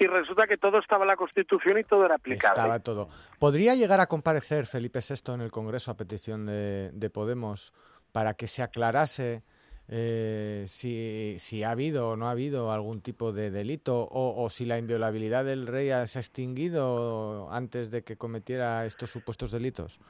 y 0.00 0.06
resulta 0.08 0.48
que 0.48 0.56
todo 0.56 0.78
estaba 0.80 1.04
en 1.04 1.08
la 1.08 1.16
Constitución 1.16 1.78
y 1.78 1.84
todo 1.84 2.04
era 2.06 2.16
aplicable. 2.16 2.58
estaba 2.60 2.80
todo. 2.80 3.08
¿Podría 3.38 3.76
llegar 3.76 4.00
a 4.00 4.06
comparecer 4.06 4.66
Felipe 4.66 4.98
VI 4.98 5.34
en 5.34 5.40
el 5.42 5.52
Congreso 5.52 5.92
a 5.92 5.96
petición 5.96 6.46
de, 6.46 6.90
de 6.92 7.08
Podemos 7.10 7.72
para 8.12 8.34
que 8.34 8.46
se 8.48 8.62
aclarase 8.62 9.42
eh, 9.88 10.64
si, 10.66 11.36
si 11.38 11.64
ha 11.64 11.70
habido 11.70 12.10
o 12.10 12.16
no 12.16 12.28
ha 12.28 12.30
habido 12.30 12.70
algún 12.70 13.00
tipo 13.00 13.32
de 13.32 13.50
delito 13.50 14.02
o, 14.02 14.42
o 14.42 14.48
si 14.48 14.64
la 14.64 14.78
inviolabilidad 14.78 15.44
del 15.44 15.66
rey 15.66 15.88
se 16.06 16.18
ha 16.18 16.22
extinguido 16.22 17.48
antes 17.50 17.90
de 17.90 18.04
que 18.04 18.16
cometiera 18.16 18.86
estos 18.86 19.10
supuestos 19.10 19.50
delitos? 19.50 20.00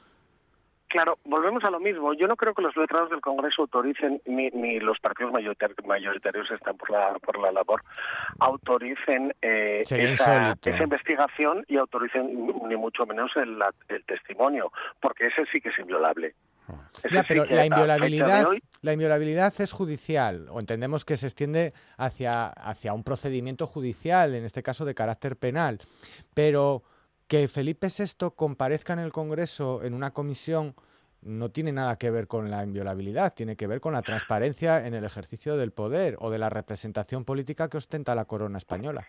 Claro, 0.91 1.17
volvemos 1.23 1.63
a 1.63 1.69
lo 1.69 1.79
mismo. 1.79 2.13
Yo 2.13 2.27
no 2.27 2.35
creo 2.35 2.53
que 2.53 2.61
los 2.61 2.75
letrados 2.75 3.09
del 3.09 3.21
Congreso 3.21 3.61
autoricen, 3.61 4.21
ni, 4.25 4.49
ni 4.49 4.77
los 4.81 4.99
partidos 4.99 5.31
mayoritarios 5.31 6.51
están 6.51 6.75
por 6.75 6.89
la, 6.89 7.17
por 7.19 7.39
la 7.39 7.51
labor, 7.53 7.81
autoricen 8.39 9.33
eh, 9.41 9.83
esa, 9.83 10.57
esa 10.61 10.83
investigación 10.83 11.63
y 11.69 11.77
autoricen 11.77 12.51
ni 12.67 12.75
mucho 12.75 13.05
menos 13.05 13.31
el, 13.37 13.57
el 13.87 14.03
testimonio, 14.03 14.73
porque 14.99 15.27
ese 15.27 15.45
sí 15.49 15.61
que 15.61 15.69
es 15.69 15.79
inviolable. 15.79 16.35
Ya, 17.11 17.23
pero 17.27 17.45
inviolabilidad, 17.45 18.47
la 18.81 18.93
inviolabilidad 18.93 19.53
es 19.59 19.71
judicial, 19.71 20.47
o 20.49 20.59
entendemos 20.59 21.05
que 21.05 21.17
se 21.17 21.27
extiende 21.27 21.73
hacia, 21.97 22.47
hacia 22.47 22.93
un 22.93 23.03
procedimiento 23.03 23.67
judicial, 23.67 24.35
en 24.35 24.45
este 24.45 24.63
caso 24.63 24.85
de 24.85 24.95
carácter 24.95 25.35
penal. 25.37 25.79
Pero 26.33 26.83
que 27.27 27.47
Felipe 27.47 27.87
VI 27.87 28.31
comparezca 28.35 28.93
en 28.93 28.99
el 28.99 29.11
Congreso 29.11 29.83
en 29.83 29.93
una 29.93 30.11
comisión 30.11 30.75
no 31.21 31.49
tiene 31.49 31.71
nada 31.71 31.97
que 31.97 32.09
ver 32.09 32.27
con 32.27 32.49
la 32.49 32.63
inviolabilidad, 32.63 33.33
tiene 33.33 33.55
que 33.55 33.67
ver 33.67 33.79
con 33.79 33.93
la 33.93 34.01
transparencia 34.01 34.85
en 34.85 34.93
el 34.93 35.05
ejercicio 35.05 35.55
del 35.55 35.71
poder 35.71 36.15
o 36.19 36.29
de 36.31 36.39
la 36.39 36.49
representación 36.49 37.25
política 37.25 37.69
que 37.69 37.77
ostenta 37.77 38.15
la 38.15 38.25
corona 38.25 38.57
española. 38.57 39.05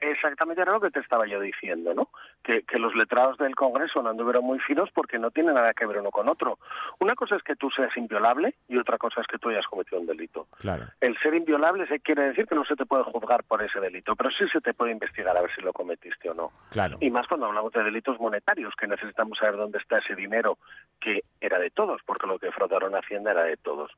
Exactamente 0.00 0.62
era 0.62 0.72
lo 0.72 0.80
que 0.80 0.90
te 0.90 1.00
estaba 1.00 1.26
yo 1.26 1.40
diciendo, 1.40 1.92
¿no? 1.92 2.08
Que, 2.42 2.62
que 2.62 2.78
los 2.78 2.94
letrados 2.94 3.36
del 3.38 3.54
Congreso 3.54 4.02
no 4.02 4.10
anduvieron 4.10 4.44
muy 4.44 4.58
finos 4.60 4.88
porque 4.94 5.18
no 5.18 5.30
tiene 5.30 5.52
nada 5.52 5.74
que 5.74 5.86
ver 5.86 5.98
uno 5.98 6.10
con 6.10 6.28
otro. 6.28 6.58
Una 6.98 7.14
cosa 7.14 7.36
es 7.36 7.42
que 7.42 7.54
tú 7.54 7.70
seas 7.70 7.94
inviolable 7.96 8.54
y 8.68 8.78
otra 8.78 8.96
cosa 8.98 9.20
es 9.20 9.26
que 9.26 9.38
tú 9.38 9.50
hayas 9.50 9.66
cometido 9.66 10.00
un 10.00 10.06
delito. 10.06 10.46
Claro. 10.58 10.86
El 11.00 11.18
ser 11.18 11.34
inviolable 11.34 11.86
se 11.86 12.00
quiere 12.00 12.22
decir 12.22 12.46
que 12.46 12.54
no 12.54 12.64
se 12.64 12.76
te 12.76 12.86
puede 12.86 13.04
juzgar 13.04 13.44
por 13.44 13.62
ese 13.62 13.78
delito, 13.80 14.16
pero 14.16 14.30
sí 14.30 14.48
se 14.52 14.60
te 14.60 14.74
puede 14.74 14.92
investigar 14.92 15.36
a 15.36 15.42
ver 15.42 15.54
si 15.54 15.60
lo 15.60 15.72
cometiste 15.72 16.30
o 16.30 16.34
no. 16.34 16.52
Claro. 16.70 16.96
Y 17.00 17.10
más 17.10 17.26
cuando 17.26 17.46
hablamos 17.46 17.72
de 17.72 17.82
delitos 17.82 18.18
monetarios, 18.18 18.74
que 18.74 18.86
necesitamos 18.86 19.38
saber 19.38 19.56
dónde 19.56 19.78
está 19.78 19.98
ese 19.98 20.14
dinero 20.14 20.58
que 21.00 21.22
era 21.40 21.58
de 21.58 21.70
todos, 21.70 22.00
porque 22.04 22.26
lo 22.26 22.38
que 22.38 22.52
fraudaron 22.52 22.94
Hacienda 22.94 23.30
era 23.30 23.44
de 23.44 23.56
todos. 23.56 23.90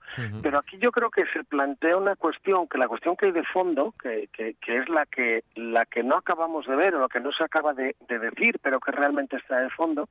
Pero 0.43 0.59
aquí 0.59 0.79
yo 0.79 0.93
creo 0.93 1.11
que 1.11 1.27
se 1.27 1.45
plantea 1.45 1.97
una 1.97 2.17
cuestión, 2.17 2.69
que 2.69 2.79
la 2.79 2.89
cuestión 2.89 3.17
que 3.17 3.27
hay 3.27 3.33
de 3.33 3.45
fondo, 3.45 3.95
que, 4.01 4.29
que, 4.33 4.55
que 4.55 4.79
es 4.79 4.89
la 4.89 5.07
que, 5.07 5.43
la 5.55 5.85
que 5.87 6.03
no 6.03 6.17
acabamos 6.17 6.67
de 6.67 6.77
ver 6.77 6.95
o 6.95 7.01
lo 7.01 7.09
que 7.09 7.21
no 7.21 7.33
se 7.33 7.45
acaba 7.45 7.75
de, 7.75 7.97
de 8.09 8.19
decir, 8.35 8.59
pero 8.63 8.81
que 8.81 8.93
realmente 8.93 9.37
está 9.37 9.61
de 9.61 9.71
fondo, 9.71 10.09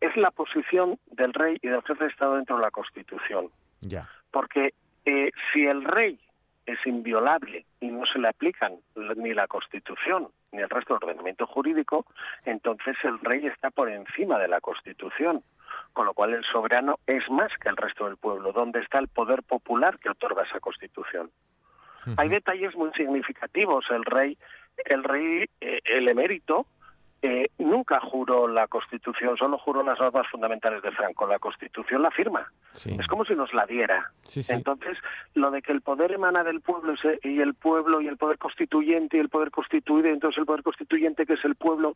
es 0.00 0.16
la 0.16 0.30
posición 0.30 0.98
del 1.10 1.32
rey 1.32 1.58
y 1.62 1.68
del 1.68 1.82
jefe 1.82 2.04
de 2.04 2.10
Estado 2.10 2.36
dentro 2.36 2.56
de 2.56 2.62
la 2.62 2.70
Constitución. 2.70 3.48
Ya. 3.80 4.08
Porque 4.30 4.74
eh, 5.04 5.30
si 5.52 5.66
el 5.66 5.84
rey 5.84 6.18
es 6.66 6.78
inviolable 6.86 7.66
y 7.80 7.88
no 7.88 8.06
se 8.06 8.18
le 8.18 8.28
aplican 8.28 8.74
ni 9.16 9.34
la 9.34 9.46
Constitución 9.46 10.28
ni 10.52 10.60
el 10.60 10.68
resto 10.68 10.94
del 10.94 11.04
ordenamiento 11.04 11.46
jurídico, 11.46 12.06
entonces 12.44 12.96
el 13.04 13.18
rey 13.20 13.46
está 13.46 13.70
por 13.70 13.88
encima 13.88 14.38
de 14.38 14.48
la 14.48 14.60
Constitución. 14.60 15.42
Con 15.92 16.06
lo 16.06 16.14
cual 16.14 16.34
el 16.34 16.44
soberano 16.44 16.98
es 17.06 17.28
más 17.30 17.50
que 17.60 17.68
el 17.68 17.76
resto 17.76 18.06
del 18.06 18.16
pueblo. 18.16 18.52
¿Dónde 18.52 18.80
está 18.80 18.98
el 18.98 19.08
poder 19.08 19.42
popular 19.42 19.98
que 19.98 20.10
otorga 20.10 20.44
esa 20.44 20.60
Constitución? 20.60 21.30
Hay 22.16 22.28
detalles 22.28 22.74
muy 22.76 22.90
significativos. 22.92 23.84
El 23.90 24.04
rey, 24.04 24.38
el 24.84 25.04
rey, 25.04 25.48
eh, 25.60 25.80
el 25.84 26.08
emérito, 26.08 26.66
eh, 27.22 27.50
nunca 27.58 28.00
juró 28.00 28.48
la 28.48 28.66
Constitución, 28.66 29.36
solo 29.36 29.58
juró 29.58 29.82
las 29.82 29.98
normas 30.00 30.26
fundamentales 30.30 30.82
de 30.82 30.90
Franco. 30.92 31.26
La 31.26 31.38
Constitución 31.38 32.02
la 32.02 32.10
firma. 32.10 32.50
Sí. 32.72 32.96
Es 32.98 33.06
como 33.06 33.24
si 33.24 33.34
nos 33.34 33.52
la 33.52 33.66
diera. 33.66 34.10
Sí, 34.24 34.42
sí. 34.42 34.54
Entonces, 34.54 34.96
lo 35.34 35.50
de 35.50 35.60
que 35.60 35.72
el 35.72 35.82
poder 35.82 36.12
emana 36.12 36.44
del 36.44 36.60
pueblo 36.60 36.94
y 37.22 37.40
el 37.40 37.54
pueblo 37.54 38.00
y 38.00 38.08
el 38.08 38.16
poder 38.16 38.38
constituyente 38.38 39.18
y 39.18 39.20
el 39.20 39.28
poder 39.28 39.50
constituido, 39.50 40.08
entonces 40.08 40.38
el 40.38 40.46
poder 40.46 40.62
constituyente, 40.62 41.26
que 41.26 41.34
es 41.34 41.44
el 41.44 41.56
pueblo, 41.56 41.94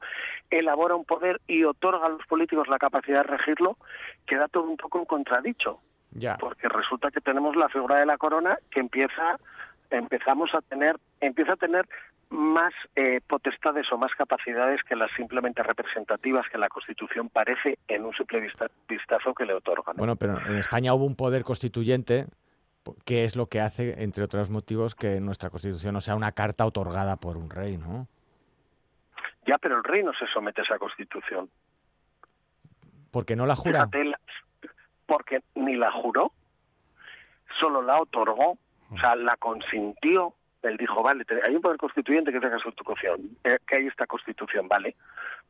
elabora 0.51 0.95
un 0.95 1.05
poder 1.05 1.41
y 1.47 1.65
otorga 1.65 2.07
a 2.07 2.11
los 2.11 2.27
políticos 2.27 2.69
la 2.69 2.79
capacidad 2.79 3.23
de 3.25 3.37
regirlo, 3.37 3.79
queda 4.27 4.49
todo 4.49 4.65
un 4.65 4.77
poco 4.77 4.99
en 4.99 5.07
contradicho 5.07 5.81
Ya. 6.11 6.37
porque 6.39 6.69
resulta 6.69 7.11
que 7.11 7.21
tenemos 7.21 7.57
la 7.57 7.69
figura 7.69 7.99
de 7.99 8.07
la 8.07 8.19
corona 8.19 8.59
que 8.71 8.81
empieza 8.81 9.39
empezamos 9.91 10.53
a 10.55 10.61
tener 10.63 10.97
empieza 11.21 11.53
a 11.53 11.57
tener 11.57 11.87
más 12.31 12.73
eh, 12.97 13.21
potestades 13.27 13.91
o 13.93 13.99
más 13.99 14.13
capacidades 14.17 14.83
que 14.85 14.97
las 14.97 15.11
simplemente 15.17 15.63
representativas 15.63 16.47
que 16.51 16.59
la 16.59 16.69
Constitución 16.69 17.29
parece 17.29 17.79
en 17.89 18.05
un 18.05 18.15
simple 18.15 18.41
vista- 18.41 18.71
vistazo 18.89 19.35
que 19.35 19.45
le 19.45 19.55
otorga. 19.55 19.93
¿no? 19.93 19.99
Bueno, 19.99 20.17
pero 20.17 20.39
en 20.47 20.57
España 20.57 20.95
hubo 20.95 21.05
un 21.05 21.17
poder 21.17 21.45
constituyente, 21.45 22.27
que 23.05 23.25
es 23.25 23.37
lo 23.37 23.47
que 23.47 23.61
hace, 23.61 24.03
entre 24.03 24.25
otros 24.25 24.51
motivos, 24.51 24.95
que 24.95 25.21
nuestra 25.21 25.51
constitución 25.51 25.95
no 25.95 26.01
sea 26.01 26.17
una 26.17 26.33
carta 26.33 26.67
otorgada 26.67 27.17
por 27.17 27.37
un 27.37 27.51
rey, 27.51 27.77
¿no? 27.79 28.07
Ya, 29.47 29.59
pero 29.59 29.77
el 29.77 29.85
rey 29.85 30.03
no 30.03 30.13
se 30.15 30.27
somete 30.33 30.63
a 30.63 30.65
esa 30.65 30.79
Constitución. 30.79 31.51
Porque 33.11 33.37
no 33.37 33.47
la 33.47 33.57
jura. 33.57 33.89
Porque 35.07 35.41
ni 35.55 35.77
la 35.77 35.93
juró, 35.93 36.33
solo 37.61 37.83
la 37.83 38.01
otorgó, 38.01 38.59
o 38.91 38.99
sea, 38.99 39.15
la 39.17 39.37
consintió. 39.37 40.35
Él 40.69 40.77
dijo, 40.77 41.03
vale, 41.03 41.25
te- 41.25 41.43
hay 41.45 41.55
un 41.55 41.63
poder 41.63 41.79
constituyente 41.79 42.33
que 42.33 42.41
tenga 42.41 42.59
constitución, 42.63 43.21
eh, 43.45 43.59
que 43.67 43.77
hay 43.77 43.87
esta 43.87 44.07
constitución, 44.07 44.67
vale, 44.69 44.97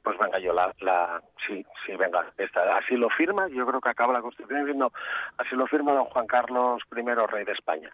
pues 0.03 0.19
venga 0.19 0.39
yo 0.39 0.53
la, 0.53 0.73
la 0.81 1.23
sí, 1.47 1.65
sí, 1.87 1.97
venga, 1.97 2.27
esta, 2.37 2.77
así 2.77 2.97
lo 2.97 3.09
firma, 3.11 3.49
yo 3.49 3.67
creo 3.67 3.81
que 3.81 3.89
acaba 3.89 4.13
la 4.13 4.21
constitución 4.21 4.61
diciendo, 4.61 4.93
así 5.39 5.55
lo 5.57 5.67
firma 5.67 5.93
don 5.93 6.05
Juan 6.07 6.27
Carlos 6.27 6.83
I, 6.95 7.03
rey 7.33 7.45
de 7.45 7.53
España. 7.53 7.91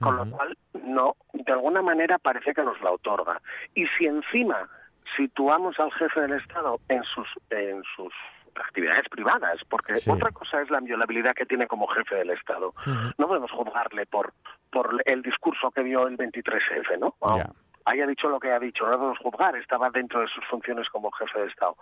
con 0.00 0.16
lo 0.16 0.30
cual 0.30 0.56
no, 0.82 1.14
de 1.34 1.52
alguna 1.52 1.82
manera 1.82 2.18
parece 2.18 2.54
que 2.54 2.62
nos 2.62 2.80
la 2.80 2.90
otorga. 2.90 3.40
Y 3.74 3.86
si 3.98 4.06
encima 4.06 4.68
situamos 5.16 5.78
al 5.78 5.92
jefe 5.92 6.20
del 6.22 6.32
Estado 6.40 6.78
en 6.88 7.02
sus 7.04 7.28
en 7.50 7.82
sus 7.96 8.12
actividades 8.56 9.08
privadas, 9.08 9.60
porque 9.68 9.94
Sí. 9.96 10.10
otra 10.10 10.30
cosa 10.30 10.60
es 10.62 10.70
la 10.70 10.78
inviolabilidad 10.78 11.34
que 11.34 11.46
tiene 11.46 11.66
como 11.66 11.86
jefe 11.88 12.14
del 12.16 12.30
Estado. 12.30 12.72
No 13.18 13.26
podemos 13.28 13.50
juzgarle 13.50 14.06
por 14.06 14.32
por 14.70 15.02
el 15.04 15.22
discurso 15.22 15.70
que 15.72 15.82
dio 15.82 16.06
el 16.06 16.16
23F, 16.16 16.96
¿no? 16.98 17.14
Ya. 17.36 17.50
Haya 17.86 18.06
dicho 18.06 18.28
lo 18.28 18.38
que 18.38 18.52
ha 18.52 18.60
dicho, 18.60 18.86
no 18.86 18.96
podemos 18.98 19.18
juzgar, 19.18 19.56
estaba 19.56 19.90
dentro 19.90 20.20
de 20.20 20.28
sus 20.28 20.44
funciones 20.46 20.88
como 20.90 21.10
jefe 21.10 21.40
de 21.40 21.46
Estado. 21.48 21.76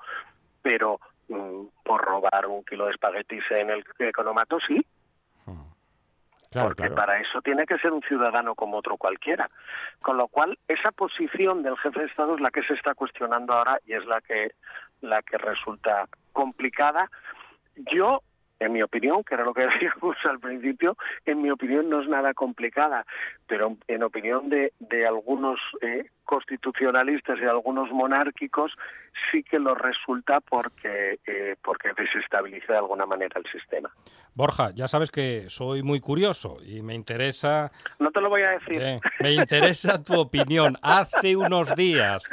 Pero 0.62 0.98
mm, 1.28 1.66
por 1.84 2.00
robar 2.00 2.46
un 2.46 2.64
kilo 2.64 2.86
de 2.86 2.92
espaguetis 2.92 3.44
en 3.50 3.68
el 3.70 3.84
economato, 3.98 4.58
sí, 4.66 4.84
Claro, 6.50 6.68
porque 6.68 6.84
claro. 6.84 6.94
para 6.94 7.20
eso 7.20 7.42
tiene 7.42 7.66
que 7.66 7.76
ser 7.78 7.92
un 7.92 8.00
ciudadano 8.02 8.54
como 8.54 8.78
otro 8.78 8.96
cualquiera. 8.96 9.50
Con 10.00 10.16
lo 10.16 10.28
cual, 10.28 10.58
esa 10.66 10.90
posición 10.92 11.62
del 11.62 11.76
jefe 11.76 12.00
de 12.00 12.06
Estado 12.06 12.36
es 12.36 12.40
la 12.40 12.50
que 12.50 12.62
se 12.62 12.72
está 12.72 12.94
cuestionando 12.94 13.52
ahora 13.52 13.78
y 13.86 13.92
es 13.92 14.06
la 14.06 14.22
que, 14.22 14.52
la 15.02 15.20
que 15.20 15.36
resulta 15.36 16.06
complicada. 16.38 17.10
Yo, 17.92 18.22
en 18.60 18.72
mi 18.72 18.80
opinión, 18.82 19.24
que 19.24 19.34
era 19.34 19.44
lo 19.44 19.52
que 19.54 19.62
decíamos 19.72 20.16
al 20.24 20.38
principio, 20.38 20.96
en 21.26 21.42
mi 21.42 21.50
opinión 21.50 21.90
no 21.90 22.00
es 22.00 22.08
nada 22.08 22.32
complicada, 22.32 23.04
pero 23.48 23.76
en 23.88 24.02
opinión 24.04 24.48
de, 24.48 24.72
de 24.78 25.04
algunos 25.04 25.58
eh, 25.80 26.10
constitucionalistas 26.24 27.38
y 27.40 27.44
algunos 27.44 27.90
monárquicos 27.90 28.70
sí 29.32 29.42
que 29.42 29.58
lo 29.58 29.74
resulta 29.74 30.40
porque, 30.40 31.18
eh, 31.26 31.56
porque 31.64 31.88
desestabiliza 31.96 32.72
de 32.74 32.78
alguna 32.78 33.04
manera 33.06 33.40
el 33.44 33.50
sistema. 33.50 33.90
Borja, 34.34 34.70
ya 34.76 34.86
sabes 34.86 35.10
que 35.10 35.50
soy 35.50 35.82
muy 35.82 35.98
curioso 36.00 36.58
y 36.64 36.82
me 36.82 36.94
interesa, 36.94 37.72
No 37.98 38.12
te 38.12 38.20
lo 38.20 38.28
voy 38.28 38.42
a 38.42 38.50
decir. 38.50 38.80
eh, 38.80 39.00
me 39.20 39.32
interesa 39.32 40.00
tu 40.00 40.20
opinión. 40.20 40.76
Hace 40.82 41.36
unos 41.36 41.74
días, 41.74 42.28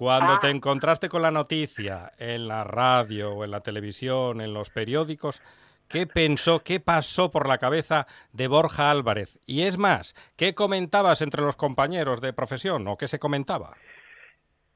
cuando 0.00 0.38
te 0.38 0.48
encontraste 0.48 1.10
con 1.10 1.20
la 1.20 1.30
noticia 1.30 2.12
en 2.16 2.48
la 2.48 2.64
radio 2.64 3.34
o 3.34 3.44
en 3.44 3.50
la 3.50 3.60
televisión, 3.60 4.40
en 4.40 4.54
los 4.54 4.70
periódicos, 4.70 5.42
¿qué 5.90 6.06
pensó, 6.06 6.60
qué 6.60 6.80
pasó 6.80 7.30
por 7.30 7.46
la 7.46 7.58
cabeza 7.58 8.06
de 8.32 8.48
Borja 8.48 8.90
Álvarez? 8.90 9.38
Y 9.44 9.64
es 9.64 9.76
más, 9.76 10.14
¿qué 10.38 10.54
comentabas 10.54 11.20
entre 11.20 11.42
los 11.42 11.54
compañeros 11.54 12.22
de 12.22 12.32
profesión 12.32 12.88
o 12.88 12.96
qué 12.96 13.08
se 13.08 13.18
comentaba? 13.18 13.76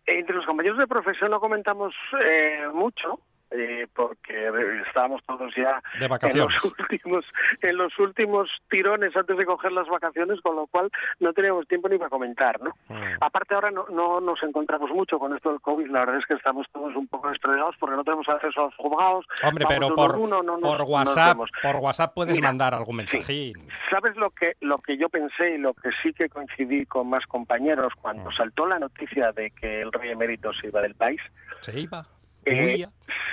Entre 0.04 0.36
los 0.36 0.44
compañeros 0.44 0.76
de 0.76 0.86
profesión 0.86 1.30
no 1.30 1.40
comentamos 1.40 1.94
eh, 2.22 2.68
mucho, 2.74 3.18
eh, 3.56 3.86
porque 3.94 4.50
estábamos 4.86 5.22
todos 5.24 5.52
ya 5.56 5.80
De 5.98 6.06
en 6.06 6.38
los, 6.38 6.64
últimos, 6.64 7.24
en 7.62 7.76
los 7.76 7.98
últimos 7.98 8.50
tirones 8.68 9.16
antes 9.16 9.36
de 9.36 9.46
coger 9.46 9.72
las 9.72 9.86
vacaciones, 9.88 10.40
con 10.40 10.56
lo 10.56 10.66
cual 10.66 10.90
no 11.20 11.32
teníamos 11.32 11.66
tiempo 11.68 11.88
ni 11.88 11.96
para 11.98 12.10
comentar, 12.10 12.60
¿no? 12.60 12.70
Mm. 12.88 12.94
Aparte 13.20 13.54
ahora 13.54 13.70
no, 13.70 13.86
no 13.90 14.20
nos 14.20 14.42
encontramos 14.42 14.90
mucho 14.90 15.18
con 15.18 15.34
esto 15.34 15.50
del 15.50 15.60
COVID, 15.60 15.88
la 15.90 16.00
verdad 16.00 16.18
es 16.18 16.26
que 16.26 16.34
estamos 16.34 16.66
todos 16.72 16.94
un 16.96 17.06
poco 17.08 17.30
estrellados 17.30 17.76
porque 17.78 17.96
no 17.96 18.04
tenemos 18.04 18.28
acceso 18.28 18.60
a 18.60 18.64
los 18.64 18.74
juzgados. 18.76 19.24
Hombre, 19.42 19.64
vamos 19.64 19.74
pero 19.84 19.94
por, 19.94 20.14
en 20.16 20.20
uno, 20.22 20.42
no 20.42 20.58
nos- 20.58 20.70
por 20.70 20.78
nos 20.80 20.88
WhatsApp, 20.88 21.38
por 21.62 21.76
WhatsApp 21.76 22.14
puedes 22.14 22.34
Mira, 22.34 22.48
mandar 22.48 22.74
algún 22.74 23.06
sí. 23.06 23.16
mensajín. 23.16 23.54
¿Sabes 23.90 24.16
lo 24.16 24.30
que 24.30 24.54
lo 24.60 24.78
que 24.78 24.96
yo 24.96 25.08
pensé 25.08 25.54
y 25.54 25.58
lo 25.58 25.74
que 25.74 25.90
sí 26.02 26.12
que 26.12 26.28
coincidí 26.28 26.86
con 26.86 27.08
más 27.08 27.24
compañeros 27.26 27.92
cuando 28.00 28.30
Mm. 28.30 28.34
saltó 28.34 28.66
la 28.66 28.78
noticia 28.78 29.32
de 29.32 29.50
que 29.50 29.82
el 29.82 29.92
rey 29.92 30.10
emérito 30.10 30.52
se 30.54 30.68
iba 30.68 30.80
del 30.80 30.94
país? 30.94 31.20
Se 31.60 31.78
iba, 31.78 32.04
Eh, 32.46 32.86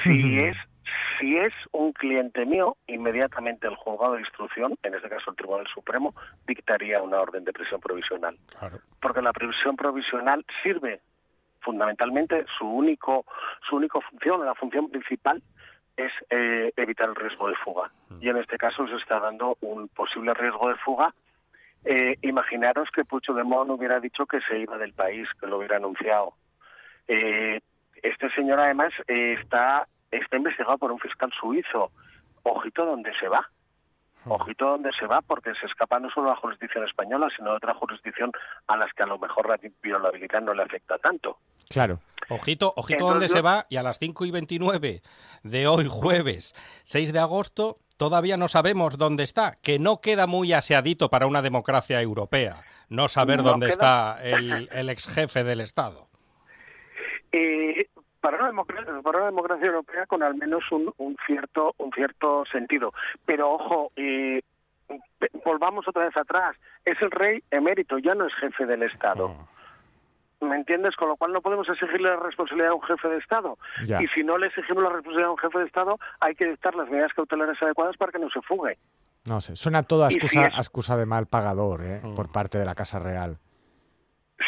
si 0.04 0.40
es 0.40 0.58
si 1.20 1.38
es 1.38 1.54
un 1.72 1.94
cliente 1.94 2.46
mío, 2.46 2.78
inmediatamente 2.88 3.68
el 3.68 3.76
juzgado 3.76 4.16
de 4.16 4.22
instrucción, 4.22 4.76
en 4.82 4.96
este 4.96 5.08
caso 5.08 5.30
el 5.30 5.36
Tribunal 5.36 5.68
Supremo, 5.72 6.16
dictaría 6.48 7.02
una 7.02 7.22
orden 7.22 7.44
de 7.44 7.54
prisión 7.54 7.80
provisional. 7.80 8.38
Claro. 8.58 8.80
Porque 9.00 9.22
la 9.22 9.32
prisión 9.32 9.76
provisional 9.76 10.44
sirve 10.64 11.00
fundamentalmente 11.60 12.46
su 12.58 12.66
único 12.66 13.26
su 13.70 13.76
única 13.76 14.00
función, 14.02 14.44
la 14.44 14.56
función 14.56 14.90
principal 14.90 15.44
es 15.96 16.12
eh, 16.30 16.74
evitar 16.76 17.10
el 17.10 17.16
riesgo 17.16 17.50
de 17.50 17.56
fuga. 17.56 17.92
Y 18.20 18.30
en 18.30 18.38
este 18.38 18.58
caso 18.58 18.88
se 18.88 18.96
está 18.96 19.20
dando 19.20 19.58
un 19.62 19.88
posible 19.90 20.34
riesgo 20.34 20.70
de 20.70 20.76
fuga. 20.76 21.14
Eh, 21.84 22.18
imaginaros 22.22 22.90
que 22.92 23.06
Pucho 23.06 23.34
de 23.34 23.44
Mon 23.44 23.70
hubiera 23.72 24.00
dicho 24.00 24.26
que 24.26 24.40
se 24.42 24.60
iba 24.60 24.78
del 24.78 24.94
país, 24.94 25.28
que 25.40 25.48
lo 25.48 25.58
hubiera 25.58 25.78
anunciado. 25.78 26.34
Eh, 27.08 27.62
este 28.04 28.30
señor 28.32 28.60
además 28.60 28.92
eh, 29.08 29.38
está 29.42 29.88
está 30.12 30.38
investigado 30.38 30.78
por 30.78 30.92
un 30.92 31.00
fiscal 31.00 31.32
suizo. 31.40 31.92
Ojito 32.44 32.86
donde 32.86 33.12
se 33.20 33.28
va. 33.28 33.50
Ojito 34.26 34.66
donde 34.66 34.92
se 35.00 35.08
va 35.08 35.22
porque 35.22 35.52
se 35.60 35.66
escapa 35.66 36.00
no 36.00 36.10
solo 36.12 36.30
a 36.30 36.34
la 36.36 36.40
jurisdicción 36.40 36.84
española, 36.86 37.28
sino 37.36 37.52
a 37.52 37.56
otra 37.56 37.74
jurisdicción 37.74 38.32
a 38.68 38.78
las 38.78 38.94
que 38.94 39.02
a 39.02 39.08
lo 39.08 39.18
mejor 39.18 39.50
la 39.50 39.58
violabilidad 39.82 40.42
no 40.42 40.54
le 40.54 40.62
afecta 40.62 41.00
tanto. 41.00 41.38
Claro. 41.70 42.00
Ojito, 42.30 42.72
ojito 42.76 42.98
Entonces 43.00 43.14
dónde 43.14 43.28
yo- 43.30 43.34
se 43.36 43.42
va 43.42 43.66
y 43.70 43.78
a 43.78 43.84
las 43.84 43.98
5 43.98 44.26
y 44.26 44.32
29 44.32 45.02
de 45.44 45.68
hoy 45.68 45.86
jueves 45.90 46.54
6 46.84 47.14
de 47.14 47.20
agosto 47.20 47.78
todavía 47.98 48.38
no 48.38 48.48
sabemos 48.48 48.98
dónde 49.00 49.24
está, 49.24 49.56
que 49.62 49.80
no 49.80 50.02
queda 50.02 50.28
muy 50.28 50.54
aseadito 50.54 51.10
para 51.10 51.26
una 51.26 51.42
democracia 51.42 52.00
europea 52.02 52.58
no 52.90 53.08
saber 53.08 53.38
No 53.38 53.44
dónde 53.52 53.68
queda- 53.68 53.74
está 54.20 54.24
el, 54.24 54.70
el 54.72 54.90
ex 54.92 55.08
jefe 55.08 55.44
del 55.44 55.62
Estado. 55.62 56.10
Eh, 57.32 57.88
para 58.20 58.38
una 58.38 58.48
democracia, 58.48 58.94
para 59.04 59.18
una 59.20 59.28
democracia 59.28 59.66
europea 59.66 60.06
con 60.06 60.22
al 60.22 60.36
menos 60.36 60.64
un, 60.72 60.94
un 60.98 61.18
cierto 61.26 61.74
un 61.78 61.92
cierto 61.92 62.44
sentido. 62.52 62.94
Pero 63.26 63.52
ojo, 63.54 63.92
eh, 63.96 64.42
volvamos 65.46 65.88
otra 65.88 66.06
vez 66.06 66.16
atrás. 66.18 66.56
Es 66.86 67.02
el 67.02 67.12
rey 67.12 67.44
emérito, 67.52 67.98
ya 67.98 68.14
no 68.16 68.28
es 68.28 68.34
jefe 68.36 68.66
del 68.66 68.84
Estado. 68.84 69.34
¿Me 70.42 70.56
entiendes? 70.56 70.96
Con 70.96 71.08
lo 71.08 71.16
cual 71.18 71.34
no 71.34 71.42
podemos 71.42 71.70
exigirle 71.70 72.10
la 72.10 72.16
responsabilidad 72.18 72.72
a 72.72 72.76
un 72.76 72.82
jefe 72.82 73.08
de 73.08 73.18
Estado. 73.18 73.58
Ya. 73.86 74.02
Y 74.02 74.08
si 74.08 74.24
no 74.24 74.38
le 74.40 74.48
exigimos 74.48 74.82
la 74.84 74.90
responsabilidad 74.90 75.30
a 75.30 75.34
un 75.34 75.38
jefe 75.38 75.60
de 75.60 75.66
Estado, 75.66 76.00
hay 76.20 76.34
que 76.36 76.46
dictar 76.46 76.74
las 76.76 76.90
medidas 76.90 77.14
cautelares 77.14 77.62
adecuadas 77.62 77.96
para 77.98 78.12
que 78.12 78.18
no 78.20 78.30
se 78.30 78.42
fugue. 78.42 78.78
No 79.26 79.40
sé, 79.40 79.56
suena 79.56 79.84
todo 79.84 80.04
a 80.06 80.08
Y 80.08 80.14
si 80.14 80.18
excusa, 80.18 80.48
es- 80.48 80.58
a 80.58 80.62
excusa 80.62 80.98
de 80.98 81.06
mal 81.06 81.28
pagador 81.28 81.82
¿eh? 81.84 82.02
Mm. 82.04 82.16
por 82.16 82.32
parte 82.32 82.58
de 82.58 82.66
la 82.66 82.74
Casa 82.74 82.98
Real. 82.98 83.38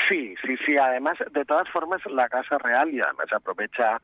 Sí, 0.10 0.36
sí, 0.44 0.58
sí. 0.66 0.78
Además, 0.78 1.18
de 1.32 1.46
todas 1.46 1.70
formas, 1.70 2.02
la 2.08 2.28
Casa 2.28 2.58
Real 2.58 2.89
y 2.94 3.00
además 3.00 3.32
aprovecha 3.32 4.02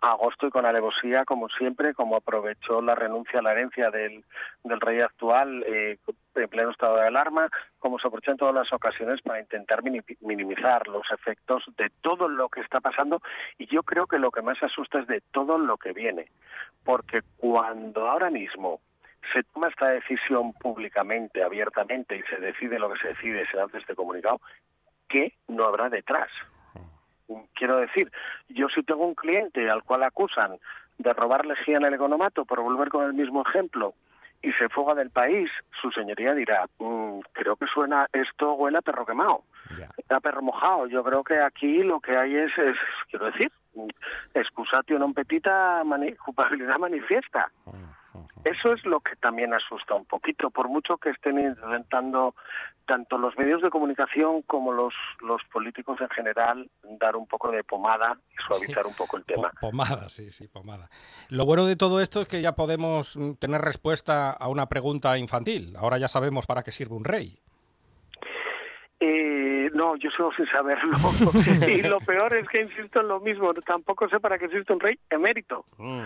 agosto 0.00 0.46
y 0.46 0.50
con 0.50 0.64
alevosía, 0.64 1.24
como 1.24 1.48
siempre, 1.48 1.94
como 1.94 2.16
aprovechó 2.16 2.80
la 2.80 2.94
renuncia 2.94 3.40
a 3.40 3.42
la 3.42 3.52
herencia 3.52 3.90
del, 3.90 4.24
del 4.64 4.80
rey 4.80 5.00
actual 5.00 5.64
eh, 5.66 5.98
en 6.36 6.48
pleno 6.48 6.70
estado 6.70 6.96
de 6.96 7.06
alarma, 7.06 7.48
como 7.78 7.98
se 7.98 8.06
aprovechó 8.06 8.30
en 8.30 8.36
todas 8.38 8.54
las 8.54 8.72
ocasiones 8.72 9.20
para 9.22 9.40
intentar 9.40 9.82
mini- 9.82 10.02
minimizar 10.20 10.86
los 10.88 11.10
efectos 11.12 11.64
de 11.76 11.90
todo 12.00 12.28
lo 12.28 12.48
que 12.48 12.60
está 12.60 12.80
pasando. 12.80 13.20
Y 13.58 13.66
yo 13.66 13.82
creo 13.82 14.06
que 14.06 14.18
lo 14.18 14.30
que 14.30 14.42
más 14.42 14.62
asusta 14.62 15.00
es 15.00 15.06
de 15.06 15.20
todo 15.32 15.58
lo 15.58 15.76
que 15.76 15.92
viene. 15.92 16.26
Porque 16.84 17.20
cuando 17.36 18.08
ahora 18.08 18.30
mismo 18.30 18.80
se 19.32 19.42
toma 19.52 19.68
esta 19.68 19.88
decisión 19.88 20.52
públicamente, 20.54 21.42
abiertamente, 21.42 22.16
y 22.16 22.22
se 22.22 22.36
decide 22.36 22.78
lo 22.78 22.92
que 22.92 22.98
se 23.00 23.08
decide, 23.08 23.46
se 23.50 23.60
hace 23.60 23.78
este 23.78 23.94
comunicado, 23.94 24.40
¿qué 25.12 25.34
no 25.48 25.64
habrá 25.66 25.88
detrás? 25.90 26.30
Quiero 27.54 27.76
decir, 27.78 28.10
yo 28.48 28.68
si 28.68 28.82
tengo 28.82 29.06
un 29.06 29.14
cliente 29.14 29.70
al 29.70 29.82
cual 29.84 30.02
acusan 30.02 30.58
de 30.98 31.12
robar 31.12 31.46
lejía 31.46 31.76
en 31.78 31.84
el 31.84 31.94
economato, 31.94 32.44
por 32.44 32.60
volver 32.60 32.88
con 32.88 33.04
el 33.04 33.14
mismo 33.14 33.42
ejemplo, 33.46 33.94
y 34.42 34.52
se 34.54 34.68
fuga 34.68 34.94
del 34.94 35.10
país, 35.10 35.48
su 35.80 35.90
señoría 35.92 36.34
dirá, 36.34 36.66
"Mm, 36.78 37.20
creo 37.32 37.54
que 37.56 37.66
suena, 37.66 38.06
esto 38.12 38.54
huele 38.54 38.78
a 38.78 38.82
perro 38.82 39.06
quemado, 39.06 39.44
Ya. 39.78 39.88
a 40.16 40.20
perro 40.20 40.42
mojado. 40.42 40.86
Yo 40.88 41.04
creo 41.04 41.22
que 41.22 41.38
aquí 41.40 41.82
lo 41.84 42.00
que 42.00 42.16
hay 42.16 42.34
es, 42.36 42.52
es 42.58 42.76
quiero 43.08 43.26
decir, 43.30 43.50
excusatio 44.34 44.98
non 44.98 45.14
petita, 45.14 45.82
mani- 45.84 46.16
culpabilidad 46.16 46.78
manifiesta. 46.78 47.48
Eso 48.44 48.72
es 48.72 48.84
lo 48.84 49.00
que 49.00 49.16
también 49.16 49.54
asusta 49.54 49.94
un 49.94 50.04
poquito, 50.04 50.50
por 50.50 50.68
mucho 50.68 50.96
que 50.98 51.10
estén 51.10 51.38
intentando 51.38 52.34
tanto 52.86 53.16
los 53.16 53.36
medios 53.38 53.62
de 53.62 53.70
comunicación 53.70 54.42
como 54.42 54.72
los, 54.72 54.92
los 55.20 55.40
políticos 55.52 56.00
en 56.00 56.08
general 56.10 56.68
dar 56.98 57.14
un 57.16 57.26
poco 57.26 57.50
de 57.50 57.62
pomada 57.64 58.18
y 58.30 58.42
suavizar 58.52 58.86
un 58.86 58.94
poco 58.94 59.16
el 59.16 59.24
tema. 59.24 59.50
Po- 59.60 59.70
pomada, 59.70 60.08
sí, 60.08 60.30
sí, 60.30 60.48
pomada. 60.48 60.88
Lo 61.28 61.46
bueno 61.46 61.64
de 61.66 61.76
todo 61.76 62.00
esto 62.00 62.22
es 62.22 62.28
que 62.28 62.42
ya 62.42 62.52
podemos 62.56 63.16
mm, 63.16 63.34
tener 63.34 63.60
respuesta 63.60 64.30
a 64.32 64.48
una 64.48 64.66
pregunta 64.66 65.16
infantil. 65.18 65.74
Ahora 65.76 65.98
ya 65.98 66.08
sabemos 66.08 66.46
para 66.46 66.62
qué 66.62 66.72
sirve 66.72 66.96
un 66.96 67.04
rey. 67.04 67.38
Eh, 69.00 69.70
no, 69.74 69.96
yo 69.96 70.10
sigo 70.10 70.30
sin 70.36 70.46
saberlo. 70.46 70.96
y 71.68 71.82
lo 71.82 71.98
peor 72.00 72.36
es 72.36 72.48
que 72.48 72.62
insisto 72.62 73.00
en 73.00 73.08
lo 73.08 73.20
mismo, 73.20 73.52
tampoco 73.54 74.08
sé 74.08 74.20
para 74.20 74.38
qué 74.38 74.46
existe 74.46 74.72
un 74.72 74.80
rey 74.80 74.98
emérito. 75.10 75.64
Mm. 75.78 76.02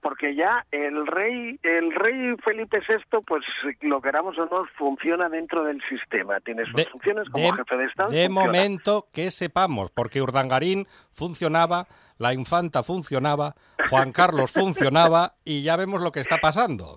Porque 0.00 0.34
ya 0.34 0.64
el 0.70 1.06
rey 1.06 1.58
el 1.62 1.92
rey 1.94 2.36
Felipe 2.44 2.78
VI 2.88 3.18
pues 3.26 3.44
lo 3.80 4.00
queramos 4.00 4.38
o 4.38 4.46
no 4.46 4.64
funciona 4.76 5.28
dentro 5.28 5.64
del 5.64 5.82
sistema 5.88 6.38
tiene 6.40 6.64
sus 6.66 6.74
De- 6.74 6.84
funciones 6.86 7.28
como 7.30 7.44
de- 7.50 7.56
jefe 7.56 7.76
de 7.76 7.84
estado 7.86 8.10
de 8.10 8.26
funciona. 8.26 8.46
momento 8.46 9.06
que 9.12 9.30
sepamos, 9.30 9.90
porque 9.90 10.22
Urdangarín 10.22 10.86
funcionaba, 11.12 11.86
la 12.18 12.32
infanta 12.34 12.82
funcionaba, 12.82 13.54
Juan 13.90 14.12
Carlos 14.12 14.52
funcionaba 14.52 15.34
y 15.44 15.62
ya 15.62 15.76
vemos 15.76 16.00
lo 16.00 16.12
que 16.12 16.20
está 16.20 16.38
pasando. 16.38 16.96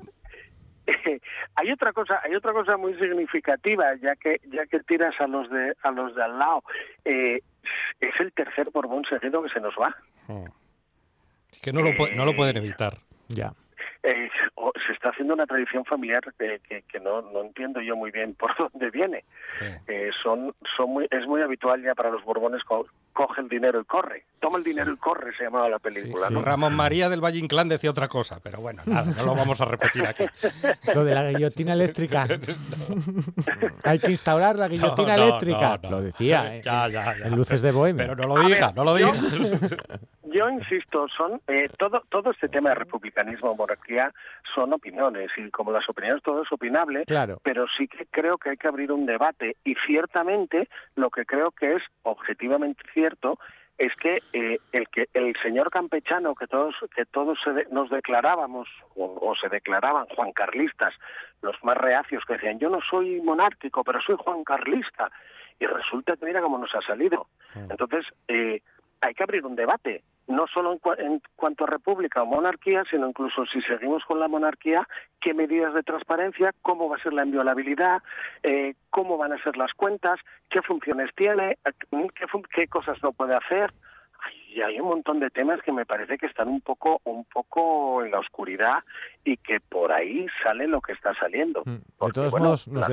Hay 1.56 1.72
otra 1.72 1.94
cosa, 1.94 2.20
hay 2.24 2.34
otra 2.36 2.54
cosa 2.54 2.78
muy 2.78 2.94
significativa, 2.96 3.94
ya 4.02 4.16
que 4.16 4.40
ya 4.48 4.66
que 4.66 4.80
tiras 4.80 5.14
a 5.20 5.28
los 5.28 5.50
de 5.50 5.74
a 5.84 5.92
los 5.92 6.16
de 6.16 6.24
al 6.24 6.40
lado, 6.40 6.64
eh, 7.06 7.42
es 8.00 8.20
el 8.20 8.32
tercer 8.34 8.70
Borbón 8.72 9.04
seguido 9.10 9.44
que 9.44 9.50
se 9.50 9.60
nos 9.60 9.74
va. 9.76 9.96
Mm. 10.28 10.46
Que 11.62 11.74
no 11.74 11.82
lo, 11.82 11.90
pu- 11.92 12.14
no 12.16 12.26
lo 12.26 12.36
pueden 12.36 12.58
evitar. 12.58 12.98
Ya. 13.28 13.54
Eh, 14.04 14.30
o- 14.56 14.72
se 14.88 14.94
está 14.94 15.10
haciendo 15.10 15.36
una 15.36 15.46
tradición 15.46 15.86
familiar 15.86 16.22
que, 16.40 16.60
que, 16.68 16.82
que 16.84 17.00
no, 17.00 17.22
no 17.22 17.42
entiendo 17.42 17.82
yo 17.82 17.96
muy 17.96 18.10
bien 18.10 18.34
por 18.34 18.50
dónde 18.58 18.90
viene. 18.90 19.24
Sí. 19.60 19.66
Eh, 19.88 20.10
son, 20.24 20.56
son 20.76 20.90
muy, 20.90 21.08
es 21.12 21.28
muy 21.28 21.42
habitual 21.42 21.84
ya 21.84 21.94
para 21.94 22.10
los 22.10 22.24
Borbones 22.24 22.64
co- 22.64 22.88
coge 23.14 23.42
el 23.42 23.48
dinero 23.50 23.80
y 23.80 23.86
corre. 23.86 24.24
Toma 24.40 24.58
el 24.58 24.64
dinero 24.64 24.92
y 24.92 24.98
corre, 24.98 25.36
se 25.38 25.44
llamaba 25.44 25.70
la 25.70 25.78
película, 25.78 26.28
Sí, 26.28 26.34
¿no? 26.34 26.40
sí. 26.40 26.46
Ramón 26.46 26.74
María 26.74 27.10
del 27.10 27.24
Valle 27.24 27.38
Inclán 27.38 27.70
decía 27.70 27.92
otra 27.92 28.08
cosa, 28.08 28.40
pero 28.42 28.60
bueno, 28.60 28.82
nada, 28.88 29.06
no 29.16 29.24
lo 29.26 29.36
vamos 29.36 29.62
a 29.62 29.66
repetir 29.66 30.04
aquí. 30.08 30.26
Lo 30.96 31.04
de 31.04 31.14
la 31.14 31.30
guillotina 31.32 31.74
eléctrica. 31.74 32.28
Hay 33.84 34.00
que 34.00 34.12
instaurar 34.12 34.58
la 34.58 34.68
guillotina 34.68 35.14
eléctrica. 35.16 35.78
no, 35.84 35.90
no. 35.90 35.98
Lo 35.98 36.02
decía, 36.02 36.56
¿eh? 36.56 36.62
Ya, 36.66 36.88
ya, 36.88 37.18
ya. 37.18 37.26
En 37.28 37.36
Luces 37.36 37.62
de 37.62 37.72
Bohemia. 37.72 38.08
Pero 38.08 38.16
no 38.16 38.36
lo 38.36 38.44
diga, 38.48 38.68
ver, 38.68 38.76
no 38.76 38.84
lo 38.84 38.96
diga. 38.96 39.12
Yo 40.32 40.50
insisto, 40.50 41.08
son 41.10 41.42
eh, 41.48 41.68
todo 41.78 42.02
todo 42.10 42.32
este 42.32 42.48
tema 42.50 42.70
de 42.70 42.76
republicanismo, 42.76 43.56
monarquía, 43.56 44.12
son 44.56 44.74
opiniones 44.74 45.30
y 45.38 45.50
como 45.52 45.72
las 45.72 45.88
opiniones 45.90 46.24
todo 46.24 46.44
es 46.44 46.52
opinable, 46.52 47.04
Claro. 47.06 47.40
pero 47.44 47.66
sí 47.78 47.88
que 47.88 48.06
creo 48.08 48.38
que 48.38 48.52
hay 48.52 48.58
que 48.58 48.68
abrir 48.68 48.92
un 48.92 49.06
debate 49.06 49.58
y 49.64 49.76
ciertamente 49.86 50.70
lo 50.96 51.10
que 51.10 51.26
creo 51.26 51.52
que 51.52 51.76
es 51.76 51.84
objetivamente 52.04 52.82
cierto 52.94 53.38
es 53.78 53.96
que 53.96 54.20
eh, 54.34 54.60
el 54.74 54.88
que 54.90 55.08
el 55.14 55.36
señor 55.42 55.70
campechano 55.72 56.36
que 56.36 56.46
todos 56.48 56.76
que 56.96 57.06
todos 57.06 57.40
se 57.44 57.52
de- 57.52 57.68
nos 57.72 57.90
declarábamos 57.90 58.68
o, 58.96 59.06
o 59.22 59.36
se 59.36 59.50
declaraban 59.50 60.06
Juan 60.16 60.32
Carlistas, 60.34 60.94
los 61.42 61.56
más 61.64 61.78
reacios 61.78 62.24
que 62.26 62.34
decían 62.34 62.60
yo 62.60 62.70
no 62.70 62.80
soy 62.90 63.22
monárquico 63.22 63.84
pero 63.84 64.00
soy 64.02 64.16
Juan 64.20 64.44
Carlista 64.44 65.10
y 65.60 65.66
resulta 65.66 66.16
que 66.16 66.26
mira 66.26 66.42
cómo 66.42 66.58
nos 66.58 66.74
ha 66.76 66.82
salido. 66.82 67.28
Entonces 67.56 68.06
eh, 68.28 68.62
hay 69.00 69.14
que 69.16 69.24
abrir 69.24 69.44
un 69.46 69.56
debate, 69.56 70.04
no 70.28 70.46
solo 70.48 70.74
en, 70.74 70.80
cua- 70.80 71.00
en 71.00 71.22
cuanto 71.36 71.64
a 71.64 71.68
república 71.68 72.24
o 72.24 72.26
monarquía, 72.26 72.84
sino 72.90 73.08
incluso 73.08 73.46
si 73.48 73.62
seguimos 73.64 74.04
con 74.06 74.20
la 74.20 74.28
monarquía, 74.28 74.88
qué 75.20 75.34
medidas 75.34 75.74
de 75.74 75.84
transparencia, 75.84 76.54
cómo 76.62 76.88
va 76.90 76.98
a 76.98 77.02
ser 77.04 77.14
la 77.14 77.26
inviolabilidad, 77.26 78.02
eh, 78.44 78.76
cómo 78.90 79.18
van 79.18 79.34
a 79.34 79.44
ser 79.44 79.58
las 79.58 79.74
cuentas, 79.74 80.20
qué 80.50 80.62
funciones 80.62 81.10
tiene, 81.16 81.58
eh, 81.66 81.72
qué, 82.16 82.28
fun- 82.28 82.46
qué 82.54 82.68
cosas 82.68 83.02
no 83.04 83.12
puede 83.12 83.36
hacer. 83.36 83.74
Y 84.50 84.62
hay 84.62 84.80
un 84.80 84.88
montón 84.90 85.20
de 85.20 85.30
temas 85.32 85.62
que 85.64 85.72
me 85.72 85.86
parece 85.86 86.18
que 86.18 86.28
están 86.28 86.48
un 86.48 86.62
poco, 86.62 87.02
un 87.06 87.26
poco 87.26 88.04
en 88.04 88.12
la 88.12 88.20
oscuridad 88.20 88.84
y 89.24 89.38
que 89.38 89.60
por 89.60 89.92
ahí 89.92 90.28
sale 90.44 90.68
lo 90.68 90.80
que 90.82 90.92
está 90.94 91.14
saliendo. 91.16 91.64
Mm. 91.66 91.76
De 91.76 91.82
Porque, 91.98 92.14
todos 92.14 92.32
bueno, 92.32 92.46
modos, 92.48 92.68
nos 92.68 92.86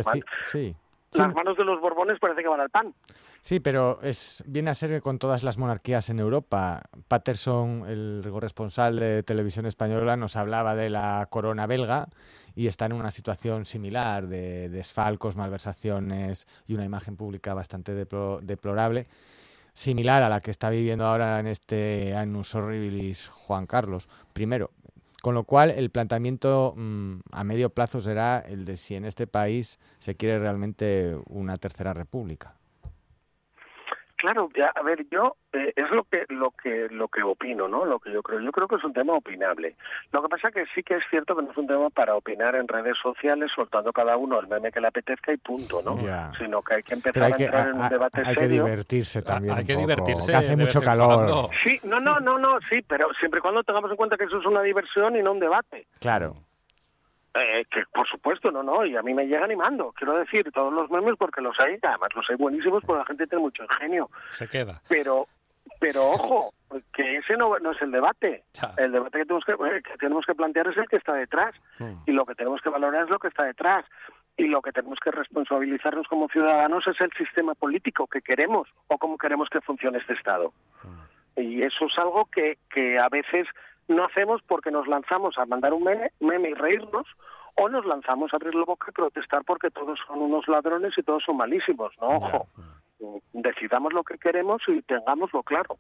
Sí. 0.47 0.75
Las 1.15 1.35
manos 1.35 1.57
de 1.57 1.65
los 1.65 1.81
Borbones 1.81 2.19
parece 2.21 2.43
que 2.43 2.49
van 2.49 2.61
al 2.61 2.71
pan. 2.71 2.95
Sí, 3.41 3.61
pero 3.61 4.01
es 4.03 4.45
viene 4.47 4.71
a 4.71 4.75
ser 4.75 5.01
con 5.01 5.19
todas 5.19 5.43
las 5.43 5.57
monarquías 5.57 6.11
en 6.11 6.19
Europa. 6.19 6.83
Patterson, 7.09 7.85
el 7.89 8.27
corresponsal 8.31 8.99
de 8.99 9.23
televisión 9.23 9.65
española, 9.65 10.17
nos 10.17 10.37
hablaba 10.37 10.75
de 10.75 10.91
la 10.91 11.27
corona 11.31 11.67
belga 11.67 12.09
y 12.55 12.67
está 12.67 12.87
en 12.87 12.93
una 12.93 13.11
situación 13.11 13.65
similar 13.65 14.27
de 14.27 14.69
desfalcos, 14.69 15.37
malversaciones 15.37 16.47
y 16.67 16.75
una 16.75 16.85
imagen 16.85 17.17
pública 17.17 17.55
bastante 17.55 17.95
deplo- 17.95 18.41
deplorable, 18.41 19.07
similar 19.73 20.23
a 20.23 20.29
la 20.29 20.41
que 20.41 20.51
está 20.51 20.69
viviendo 20.69 21.07
ahora 21.07 21.39
en 21.39 21.47
este 21.47 22.15
Annus 22.17 22.55
Horribilis 22.55 23.29
Juan 23.29 23.67
Carlos 23.67 24.09
I. 24.37 24.47
Con 25.23 25.35
lo 25.35 25.45
cual, 25.45 25.71
el 25.71 25.91
planteamiento 25.91 26.75
mm, 26.77 27.21
a 27.33 27.45
medio 27.45 27.71
plazo 27.71 28.01
será 28.01 28.39
el 28.39 28.65
de 28.65 28.77
si 28.77 28.95
en 28.95 29.05
este 29.05 29.27
país 29.27 29.79
se 29.99 30.15
quiere 30.15 30.39
realmente 30.39 31.17
una 31.27 31.57
tercera 31.57 31.93
república. 31.93 32.58
Claro, 34.19 34.49
ya, 34.57 34.73
a 34.75 34.83
ver, 34.83 35.07
yo 35.11 35.37
eh, 35.53 35.73
es 35.77 35.91
lo 35.91 36.03
que 36.05 36.25
lo 36.29 36.51
que 36.51 36.89
lo 36.91 37.07
que 37.09 37.23
opino, 37.23 37.69
¿no? 37.69 37.85
Lo 37.85 38.01
que 38.01 38.13
yo 38.13 38.21
creo. 38.23 38.41
Yo 38.41 38.51
creo 38.53 38.67
que 38.69 38.75
es 38.75 38.85
un 38.85 38.93
tema 38.93 39.15
opinable. 39.15 39.77
Lo 40.13 40.21
que 40.23 40.29
pasa 40.29 40.51
que 40.51 40.65
sí 40.75 40.83
que 40.83 40.97
es 40.97 41.05
cierto 41.09 41.37
que 41.37 41.43
no 41.43 41.51
es 41.53 41.57
un 41.57 41.69
tema 41.69 41.89
para 41.91 42.17
opinar 42.17 42.57
en 42.57 42.67
redes 42.69 42.97
sociales 43.03 43.51
soltando 43.55 43.93
cada 43.93 44.17
uno 44.17 44.41
el 44.41 44.49
meme 44.49 44.73
que 44.73 44.81
le 44.81 44.89
apetezca 44.89 45.33
y 45.33 45.37
punto, 45.37 45.81
¿no? 45.85 45.97
Ya. 46.05 46.33
Sino 46.37 46.61
que 46.63 46.75
hay 46.75 46.83
que 46.83 46.95
empezar 46.95 47.23
hay 47.23 47.33
a 47.33 47.37
que, 47.37 47.45
entrar 47.45 47.69
en 47.69 47.77
a- 47.77 47.85
un 47.85 47.89
debate 47.89 48.21
hay 48.25 48.35
que 48.35 48.41
serio. 48.41 48.65
divertirse 48.65 49.23
también. 49.23 49.55
hay 49.55 49.61
un 49.61 49.67
que 49.69 49.75
poco, 49.75 49.87
divertirse. 49.87 50.33
que 50.33 50.37
hace 50.39 50.57
mucho 50.57 50.83
calor. 50.83 51.15
cuando. 51.15 51.51
Sí, 51.63 51.79
no, 51.85 52.01
no, 52.01 52.19
no, 52.21 52.39
no, 52.39 52.61
sí, 52.69 52.83
pero 52.89 53.07
siempre 53.21 53.39
y 53.39 53.41
cuando 53.43 53.63
tengamos 53.63 53.91
en 53.91 53.97
cuenta 53.97 54.17
que 54.17 54.25
eso 54.25 54.39
es 54.41 54.47
una 54.47 54.63
diversión 54.63 55.15
y 55.17 55.23
no 55.23 55.31
un 55.33 55.39
debate. 55.41 55.87
Claro. 56.01 56.35
Eh, 57.35 57.65
que 57.71 57.83
por 57.93 58.09
supuesto, 58.09 58.51
no, 58.51 58.63
no, 58.63 58.85
y 58.87 58.97
a 58.97 59.03
mí 59.03 59.13
me 59.15 59.27
llega 59.27 59.45
animando. 59.45 59.93
Quiero 59.93 60.17
decir, 60.19 60.51
todos 60.53 60.73
los 60.73 60.91
memes 60.91 61.15
porque 61.19 61.41
los 61.41 61.59
hay, 61.61 61.79
además 61.83 62.11
los 62.15 62.29
hay 62.31 62.37
buenísimos 62.37 62.83
porque 62.85 63.01
la 63.01 63.07
gente 63.07 63.27
tiene 63.27 63.43
mucho 63.43 63.63
ingenio. 63.65 64.11
Se 64.31 64.49
queda. 64.49 64.81
pero 64.89 65.27
pero 65.81 66.03
ojo 66.11 66.55
que 66.95 67.19
ese 67.19 67.37
no, 67.37 67.57
no 67.59 67.73
es 67.73 67.83
el 67.83 67.91
debate 67.93 68.43
Ya. 68.55 68.71
el 68.79 68.91
debate 68.91 69.19
que 69.19 69.25
tenemos 69.27 69.45
que, 69.45 69.53
eh, 69.53 69.83
que 69.83 69.97
tenemos 69.99 70.25
que 70.27 70.35
plantear 70.35 70.67
es 70.69 70.77
el 70.79 70.89
que 70.89 70.97
está 70.97 71.13
detrás 71.13 71.55
Mm. 71.79 71.93
y 72.07 72.13
lo 72.13 72.25
que 72.25 72.35
tenemos 72.35 72.61
que 72.63 72.71
valorar 72.71 73.05
es 73.05 73.11
lo 73.11 73.19
que 73.19 73.29
está 73.29 73.45
detrás 73.45 73.85
y 74.37 74.45
lo 74.49 74.61
que 74.63 74.73
tenemos 74.73 74.99
que 74.99 75.11
responsabilizarnos 75.11 76.09
como 76.09 76.29
ciudadanos 76.29 76.87
es 76.87 77.01
el 77.01 77.13
sistema 77.13 77.55
político 77.55 78.07
que 78.07 78.23
queremos 78.23 78.67
o 78.89 78.97
cómo 78.99 79.19
queremos 79.19 79.49
que 79.51 79.61
funcione 79.61 79.99
este 79.99 80.15
estado 80.15 80.53
y 81.37 81.63
eso 81.63 81.85
es 81.87 81.99
algo 81.99 82.25
que, 82.33 82.59
que 82.71 82.99
a 82.99 83.09
veces 83.09 83.47
no 83.89 84.05
hacemos 84.05 84.43
porque 84.47 84.71
nos 84.71 84.87
lanzamos 84.87 85.37
a 85.39 85.47
mandar 85.47 85.73
un 85.73 85.85
meme, 85.85 86.13
meme 86.21 86.51
y 86.51 86.55
reírnos 86.55 87.07
o 87.57 87.69
nos 87.69 87.85
lanzamos 87.85 88.33
a 88.33 88.37
abrir 88.37 88.55
la 88.55 88.65
boca 88.65 88.87
y 88.91 88.93
protestar 88.93 89.45
porque 89.45 89.71
todos 89.71 89.99
son 90.07 90.21
unos 90.21 90.47
ladrones 90.47 90.93
y 90.97 91.03
todos 91.03 91.25
son 91.25 91.39
malísimos. 91.39 91.93
No, 92.01 92.09
ojo. 92.09 92.47
Decidamos 93.33 93.93
lo 93.93 94.05
que 94.05 94.19
queremos 94.19 94.63
y 94.69 94.83
tengámoslo 94.83 95.43
claro. 95.43 95.77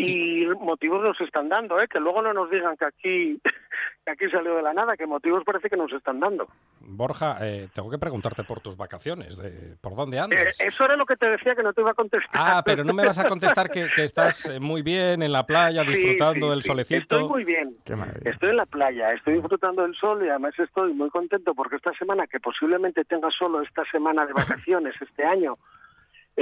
Y 0.00 0.46
motivos 0.60 1.02
nos 1.02 1.20
están 1.20 1.48
dando, 1.48 1.80
¿eh? 1.80 1.88
que 1.88 2.00
luego 2.00 2.22
no 2.22 2.32
nos 2.32 2.50
digan 2.50 2.76
que 2.76 2.84
aquí, 2.84 3.40
que 4.04 4.10
aquí 4.12 4.28
salió 4.30 4.56
de 4.56 4.62
la 4.62 4.72
nada, 4.72 4.96
que 4.96 5.06
motivos 5.06 5.42
parece 5.44 5.68
que 5.68 5.76
nos 5.76 5.92
están 5.92 6.20
dando. 6.20 6.48
Borja, 6.80 7.36
eh, 7.40 7.68
tengo 7.74 7.90
que 7.90 7.98
preguntarte 7.98 8.44
por 8.44 8.60
tus 8.60 8.76
vacaciones. 8.76 9.36
de- 9.38 9.76
¿Por 9.80 9.94
dónde 9.96 10.16
Eh, 10.16 10.20
andas? 10.20 10.60
eso 10.60 10.84
era 10.84 10.96
lo 10.96 11.06
que 11.06 11.16
te 11.16 11.26
decía 11.26 11.54
que 11.54 11.62
no 11.62 11.72
te 11.72 11.80
iba 11.80 11.90
a 11.90 11.94
contestar. 11.94 12.30
Ah, 12.34 12.62
pero 12.64 12.84
no 12.84 12.92
me 12.94 13.04
vas 13.04 13.18
a 13.18 13.24
contestar 13.28 13.70
que, 13.70 13.86
que 13.94 14.04
estás 14.04 14.46
eh, 14.48 14.60
muy 14.60 14.82
bien 14.82 15.22
en 15.22 15.32
la 15.32 15.44
playa, 15.46 15.82
disfrutando 15.84 16.46
sí, 16.46 16.50
del 16.50 16.62
sí. 16.62 16.68
solecito. 16.68 17.16
Estoy 17.16 17.28
muy 17.28 17.44
bien. 17.44 17.76
Estoy 18.24 18.50
en 18.50 18.56
la 18.56 18.66
playa, 18.66 19.12
estoy 19.12 19.34
disfrutando 19.34 19.82
del 19.82 19.94
sol 19.94 20.24
y 20.24 20.28
además 20.28 20.52
estoy 20.58 20.92
muy 20.94 21.10
contento 21.10 21.54
porque 21.54 21.76
esta 21.76 21.92
semana, 21.94 22.26
que 22.26 22.40
posiblemente 22.40 23.04
tenga 23.04 23.28
solo 23.30 23.60
esta 23.62 23.84
semana 23.90 24.26
de 24.26 24.32
vacaciones 24.32 24.94
este 25.00 25.24
año, 25.24 25.52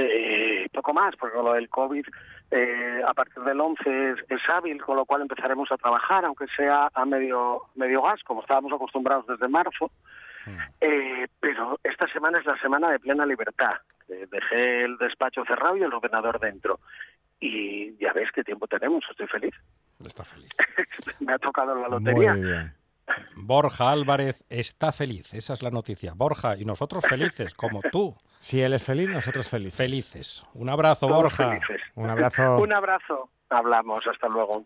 eh, 0.01 0.69
poco 0.73 0.93
más, 0.93 1.15
porque 1.15 1.35
con 1.35 1.45
lo 1.45 1.53
del 1.53 1.69
COVID 1.69 2.05
eh, 2.51 3.01
a 3.05 3.13
partir 3.13 3.43
del 3.43 3.59
11 3.59 4.09
es, 4.11 4.17
es 4.29 4.41
hábil, 4.49 4.81
con 4.81 4.95
lo 4.95 5.05
cual 5.05 5.21
empezaremos 5.21 5.71
a 5.71 5.77
trabajar, 5.77 6.25
aunque 6.25 6.45
sea 6.55 6.89
a 6.93 7.05
medio, 7.05 7.63
medio 7.75 8.01
gas, 8.01 8.21
como 8.23 8.41
estábamos 8.41 8.73
acostumbrados 8.73 9.27
desde 9.27 9.47
marzo. 9.47 9.91
Eh, 10.81 11.27
pero 11.39 11.79
esta 11.83 12.07
semana 12.11 12.39
es 12.39 12.45
la 12.45 12.59
semana 12.59 12.89
de 12.89 12.99
plena 12.99 13.25
libertad. 13.25 13.73
Eh, 14.07 14.25
dejé 14.31 14.85
el 14.85 14.97
despacho 14.97 15.43
cerrado 15.45 15.77
y 15.77 15.83
el 15.83 15.93
ordenador 15.93 16.39
dentro. 16.39 16.79
Y 17.39 17.95
ya 17.97 18.13
ves 18.13 18.29
qué 18.33 18.43
tiempo 18.43 18.67
tenemos, 18.67 19.03
estoy 19.09 19.27
feliz. 19.27 19.53
Está 20.03 20.23
feliz. 20.23 20.49
Me 21.19 21.33
ha 21.33 21.37
tocado 21.37 21.75
la 21.75 21.87
lotería. 21.87 22.33
Muy 22.33 22.43
bien. 22.45 22.73
Borja 23.35 23.91
Álvarez 23.91 24.45
está 24.49 24.91
feliz. 24.91 25.33
Esa 25.33 25.53
es 25.53 25.61
la 25.61 25.71
noticia. 25.71 26.13
Borja, 26.15 26.55
y 26.57 26.65
nosotros 26.65 27.05
felices, 27.07 27.53
como 27.53 27.81
tú. 27.91 28.15
Si 28.39 28.61
él 28.61 28.73
es 28.73 28.83
feliz, 28.85 29.09
nosotros 29.09 29.47
felices. 29.49 29.75
Felices. 29.75 30.45
Un 30.53 30.69
abrazo, 30.69 31.07
Todos 31.07 31.23
Borja. 31.23 31.49
felices. 31.49 31.81
Un 31.95 32.09
abrazo. 32.09 32.57
Un 32.61 32.73
abrazo. 32.73 33.29
Hablamos. 33.49 33.99
Hasta 34.07 34.27
luego. 34.29 34.65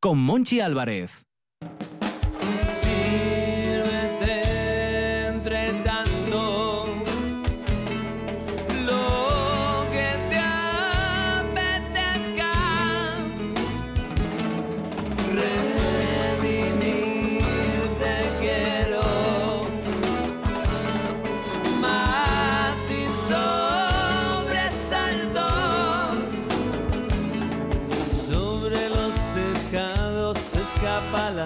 con 0.00 0.18
Monchi 0.18 0.60
Álvarez. 0.60 1.26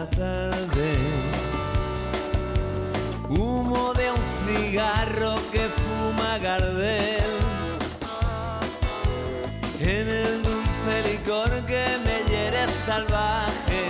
Tarde. 0.07 0.93
Humo 3.29 3.93
de 3.95 4.11
un 4.11 4.23
cigarro 4.47 5.37
que 5.53 5.69
fuma 5.69 6.39
Gardel. 6.39 7.23
En 9.81 10.09
el 10.09 10.43
dulce 10.43 10.95
licor 11.11 11.51
que 11.67 11.85
me 12.05 12.31
hiere 12.31 12.67
salvaje. 12.87 13.87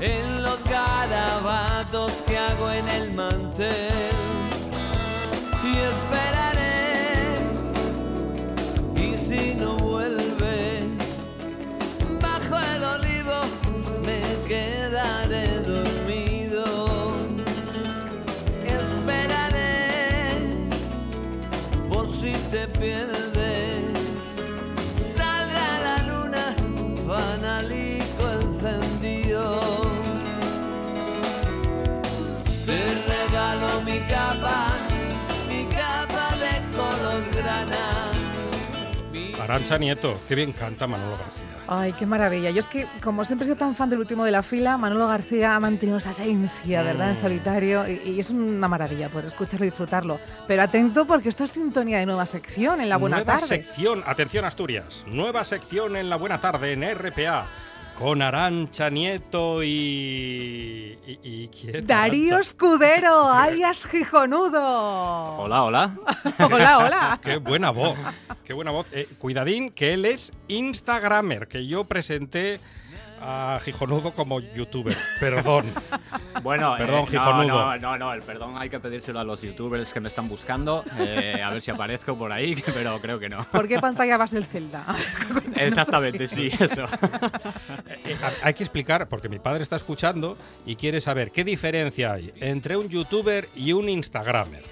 En 0.00 0.42
los 0.42 0.62
garabatos 0.64 2.12
que 2.26 2.38
hago 2.38 2.70
en 2.70 2.88
el 2.88 3.12
mantel. 3.12 3.97
Pierdes. 22.78 23.84
Salga 25.16 25.68
la 25.86 25.96
luna, 26.08 26.54
fanalico 27.06 28.24
encendido. 28.40 29.60
Te 32.66 32.80
regalo 33.08 33.80
mi 33.84 33.98
capa, 34.08 34.76
mi 35.48 35.64
capa 35.66 36.36
de 36.36 36.52
color 36.76 37.22
grana. 37.32 37.84
Arancha 39.42 39.78
Nieto, 39.78 40.18
qué 40.28 40.34
bien 40.34 40.52
canta 40.52 40.86
Manolo 40.86 41.16
García. 41.16 41.47
Ay, 41.70 41.92
qué 41.92 42.06
maravilla. 42.06 42.50
Yo 42.50 42.60
es 42.60 42.66
que, 42.66 42.86
como 43.02 43.24
siempre 43.26 43.44
he 43.44 43.46
sido 43.46 43.56
tan 43.58 43.76
fan 43.76 43.90
del 43.90 43.98
último 43.98 44.24
de 44.24 44.30
la 44.30 44.42
fila, 44.42 44.78
Manolo 44.78 45.06
García 45.06 45.54
ha 45.54 45.60
mantenido 45.60 45.98
esa 45.98 46.10
esencia, 46.10 46.82
¿verdad? 46.82 47.08
En 47.10 47.18
Mm. 47.18 47.20
solitario. 47.20 47.86
Y, 47.86 48.00
y 48.10 48.20
es 48.20 48.30
una 48.30 48.68
maravilla 48.68 49.10
poder 49.10 49.26
escucharlo 49.26 49.66
y 49.66 49.68
disfrutarlo. 49.68 50.18
Pero 50.46 50.62
atento 50.62 51.06
porque 51.06 51.28
esto 51.28 51.44
es 51.44 51.50
sintonía 51.50 51.98
de 51.98 52.06
nueva 52.06 52.24
sección 52.24 52.80
en 52.80 52.88
la 52.88 52.96
buena 52.96 53.16
nueva 53.16 53.34
tarde. 53.34 53.46
sección, 53.46 54.02
atención 54.06 54.46
Asturias, 54.46 55.04
nueva 55.08 55.44
sección 55.44 55.96
en 55.96 56.08
la 56.08 56.16
buena 56.16 56.40
tarde 56.40 56.72
en 56.72 56.84
RPA 56.84 57.46
con 57.98 58.22
Arancha 58.22 58.90
Nieto 58.90 59.62
y... 59.62 60.98
¿Y, 61.06 61.18
y 61.22 61.48
quién? 61.48 61.86
Darío 61.86 62.34
Arantxa? 62.34 62.50
Escudero, 62.52 63.28
alias 63.32 63.84
Gijonudo. 63.86 64.62
Hola, 65.38 65.64
hola. 65.64 65.96
Hola, 66.38 66.78
hola. 66.78 67.20
Qué 67.22 67.38
buena 67.38 67.70
voz, 67.70 67.98
qué 68.44 68.52
buena 68.52 68.70
voz. 68.70 68.86
Eh, 68.92 69.08
cuidadín 69.18 69.70
que 69.70 69.94
él 69.94 70.04
es 70.04 70.32
Instagramer, 70.46 71.48
que 71.48 71.66
yo 71.66 71.84
presenté 71.84 72.60
a 73.20 73.58
Gijonudo 73.64 74.12
como 74.12 74.40
youtuber. 74.40 74.96
Perdón. 75.20 75.66
Bueno, 76.42 76.76
Perdón, 76.78 77.00
eh, 77.00 77.06
Gijonudo. 77.10 77.48
No, 77.48 77.76
no, 77.76 77.78
no, 77.78 77.98
no, 77.98 78.12
el 78.12 78.22
perdón 78.22 78.56
hay 78.56 78.70
que 78.70 78.78
pedírselo 78.78 79.18
a 79.18 79.24
los 79.24 79.42
youtubers 79.42 79.92
que 79.92 79.98
me 79.98 80.06
están 80.08 80.28
buscando. 80.28 80.84
eh, 80.98 81.42
a 81.44 81.50
ver 81.50 81.60
si 81.60 81.72
aparezco 81.72 82.16
por 82.16 82.30
ahí, 82.30 82.54
pero 82.74 83.00
creo 83.00 83.18
que 83.18 83.28
no. 83.28 83.44
¿Por 83.50 83.66
qué 83.66 83.80
pantalla 83.80 84.16
vas 84.16 84.30
del 84.30 84.44
Zelda? 84.44 84.86
Exactamente, 85.56 86.28
sí, 86.28 86.48
eso. 86.60 86.84
Eh, 88.04 88.16
hay 88.42 88.54
que 88.54 88.62
explicar, 88.62 89.08
porque 89.08 89.28
mi 89.28 89.40
padre 89.40 89.62
está 89.64 89.74
escuchando 89.74 90.36
y 90.64 90.76
quiere 90.76 91.00
saber 91.00 91.32
qué 91.32 91.42
diferencia 91.42 92.12
hay 92.12 92.32
entre 92.36 92.76
un 92.76 92.88
youtuber 92.88 93.48
y 93.56 93.72
un 93.72 93.88
Instagramer. 93.88 94.62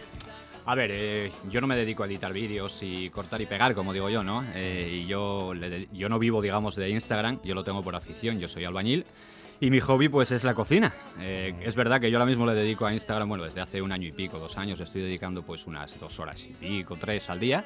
A 0.69 0.75
ver, 0.75 0.91
eh, 0.93 1.33
yo 1.49 1.61
no 1.61 1.69
me 1.69 1.77
dedico 1.77 2.03
a 2.03 2.07
editar 2.07 2.33
vídeos 2.33 2.81
y 2.83 3.09
cortar 3.11 3.41
y 3.41 3.47
pegar, 3.47 3.73
como 3.77 3.93
digo 3.93 4.11
yo, 4.11 4.25
¿no? 4.25 4.45
Eh, 4.53 5.03
y 5.05 5.07
yo, 5.07 5.53
yo 5.93 6.09
no 6.09 6.19
vivo, 6.19 6.43
digamos, 6.43 6.75
de 6.75 6.91
Instagram, 6.91 7.39
yo 7.45 7.55
lo 7.55 7.63
tengo 7.63 7.85
por 7.85 7.95
afición, 7.95 8.41
yo 8.41 8.49
soy 8.49 8.65
albañil. 8.65 9.05
Y 9.61 9.71
mi 9.71 9.79
hobby, 9.79 10.09
pues, 10.09 10.33
es 10.33 10.43
la 10.43 10.55
cocina. 10.55 10.93
Eh, 11.21 11.55
es 11.63 11.77
verdad 11.77 12.01
que 12.01 12.11
yo 12.11 12.19
ahora 12.19 12.29
mismo 12.29 12.45
le 12.47 12.55
dedico 12.55 12.85
a 12.85 12.93
Instagram, 12.93 13.29
bueno, 13.29 13.45
desde 13.45 13.61
hace 13.61 13.81
un 13.81 13.93
año 13.93 14.09
y 14.09 14.13
pico, 14.13 14.41
dos 14.41 14.59
años, 14.59 14.81
estoy 14.81 15.03
dedicando, 15.03 15.43
pues, 15.43 15.69
unas 15.69 16.01
dos 16.01 16.19
horas 16.19 16.45
y 16.45 16.53
pico, 16.53 16.97
tres 17.01 17.31
al 17.31 17.39
día. 17.39 17.65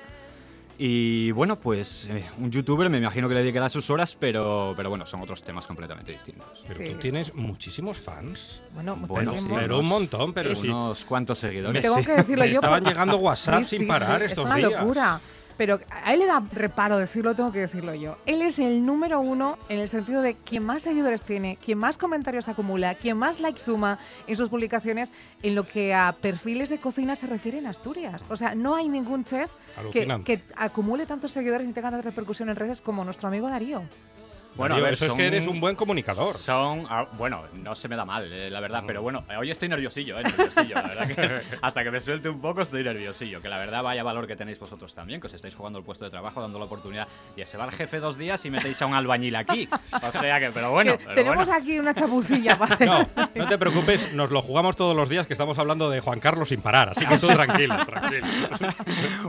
Y 0.82 1.30
bueno, 1.32 1.60
pues, 1.60 2.06
eh, 2.08 2.24
un 2.38 2.50
youtuber 2.50 2.88
me 2.88 2.96
imagino 2.96 3.28
que 3.28 3.34
le 3.34 3.40
dedicará 3.42 3.68
sus 3.68 3.90
horas, 3.90 4.16
pero, 4.18 4.72
pero 4.74 4.88
bueno, 4.88 5.04
son 5.04 5.20
otros 5.20 5.42
temas 5.42 5.66
completamente 5.66 6.10
distintos. 6.10 6.64
Pero 6.66 6.78
Sí. 6.80 6.88
tú 6.92 6.98
tienes 6.98 7.34
muchísimos 7.34 7.98
fans. 7.98 8.62
Bueno, 8.72 8.96
Bueno. 8.96 9.34
Pero 9.56 9.78
un 9.80 9.84
montón, 9.86 10.32
pero 10.32 10.54
sí. 10.54 10.68
Unos 10.70 11.04
cuantos 11.04 11.38
seguidores. 11.38 11.82
Tengo 11.82 11.98
sí. 11.98 12.04
que 12.06 12.12
decirlo 12.12 12.44
Me 12.44 12.48
yo. 12.50 12.54
estaban 12.54 12.78
porque- 12.80 12.94
llegando 12.94 13.18
WhatsApp 13.18 13.62
Sí, 13.64 13.76
sin 13.76 13.78
sí, 13.80 13.84
parar 13.84 14.20
sí, 14.20 14.26
estos 14.28 14.44
es 14.46 14.50
una 14.50 14.56
días. 14.56 14.72
locura. 14.80 15.20
Pero 15.56 15.80
a 15.90 16.12
él 16.12 16.20
le 16.20 16.26
da 16.26 16.42
reparo 16.52 16.98
decirlo, 16.98 17.34
tengo 17.34 17.52
que 17.52 17.60
decirlo 17.60 17.94
yo. 17.94 18.16
Él 18.26 18.42
es 18.42 18.58
el 18.58 18.84
número 18.84 19.20
uno 19.20 19.58
en 19.68 19.78
el 19.78 19.88
sentido 19.88 20.22
de 20.22 20.34
quien 20.34 20.64
más 20.64 20.82
seguidores 20.82 21.22
tiene, 21.22 21.56
quien 21.56 21.78
más 21.78 21.98
comentarios 21.98 22.48
acumula, 22.48 22.94
quien 22.94 23.16
más 23.16 23.40
likes 23.40 23.60
suma 23.60 23.98
en 24.26 24.36
sus 24.36 24.48
publicaciones 24.48 25.12
en 25.42 25.54
lo 25.54 25.66
que 25.66 25.94
a 25.94 26.14
perfiles 26.20 26.68
de 26.68 26.78
cocina 26.78 27.16
se 27.16 27.26
refiere 27.26 27.58
en 27.58 27.66
Asturias. 27.66 28.24
O 28.28 28.36
sea, 28.36 28.54
no 28.54 28.74
hay 28.74 28.88
ningún 28.88 29.24
chef 29.24 29.50
que, 29.92 30.42
acumule 30.56 31.06
tantos 31.06 31.32
seguidores 31.32 31.68
y 31.68 31.72
tenga 31.72 31.90
tanta 31.90 32.08
repercusión 32.08 32.48
en 32.48 32.56
redes 32.56 32.80
como 32.80 33.04
nuestro 33.04 33.28
amigo 33.28 33.48
Darío. 33.48 33.82
Bueno, 34.60 34.74
Darío, 34.74 34.84
a 34.84 34.88
ver, 34.88 34.92
eso 34.94 35.04
es 35.06 35.08
son- 35.08 35.18
que 35.18 35.26
eres 35.26 35.46
un 35.46 35.60
buen 35.60 35.74
comunicador. 35.76 36.34
Son, 36.34 36.86
ah, 36.88 37.06
bueno, 37.18 37.44
no 37.54 37.74
se 37.74 37.88
me 37.88 37.96
da 37.96 38.04
mal, 38.04 38.32
eh, 38.32 38.50
la 38.50 38.60
verdad, 38.60 38.84
pero 38.86 39.02
bueno, 39.02 39.24
hoy 39.38 39.50
estoy 39.50 39.68
nerviosillo, 39.68 40.18
eh, 40.18 40.22
nerviosillo, 40.22 40.74
la 40.74 40.82
verdad 40.82 41.06
que 41.08 41.24
es- 41.24 41.32
hasta 41.62 41.82
que 41.84 41.90
me 41.90 42.00
suelte 42.00 42.28
un 42.28 42.40
poco 42.40 42.62
estoy 42.62 42.84
nerviosillo, 42.84 43.40
que 43.42 43.48
la 43.48 43.58
verdad 43.58 43.82
vaya 43.82 44.02
valor 44.02 44.26
que 44.26 44.36
tenéis 44.36 44.58
vosotros 44.58 44.94
también, 44.94 45.20
que 45.20 45.26
os 45.26 45.34
estáis 45.34 45.54
jugando 45.54 45.78
el 45.78 45.84
puesto 45.84 46.04
de 46.04 46.10
trabajo, 46.10 46.40
dando 46.40 46.58
la 46.58 46.66
oportunidad, 46.66 47.08
y 47.36 47.44
se 47.46 47.56
va 47.58 47.64
el 47.64 47.72
jefe 47.72 48.00
dos 48.00 48.16
días 48.18 48.44
y 48.44 48.50
metéis 48.50 48.80
a 48.82 48.86
un 48.86 48.94
albañil 48.94 49.34
aquí, 49.36 49.68
o 49.92 50.12
sea 50.12 50.38
que, 50.38 50.50
pero 50.52 50.70
bueno, 50.70 50.96
Que 50.98 51.04
pero 51.04 51.14
tenemos 51.14 51.46
bueno. 51.46 51.54
aquí 51.62 51.78
una 51.78 51.94
chapucilla 51.94 52.58
para 52.58 52.76
No, 52.84 53.08
no 53.34 53.48
te 53.48 53.58
preocupes, 53.58 54.12
nos 54.14 54.30
lo 54.30 54.42
jugamos 54.42 54.76
todos 54.76 54.94
los 54.94 55.08
días 55.08 55.26
que 55.26 55.32
estamos 55.32 55.58
hablando 55.58 55.88
de 55.90 56.00
Juan 56.00 56.20
Carlos 56.20 56.48
sin 56.50 56.60
parar, 56.60 56.90
así 56.90 57.06
que 57.06 57.18
tú 57.18 57.26
tranquilo, 57.32 57.76
tranquilo. 57.86 58.26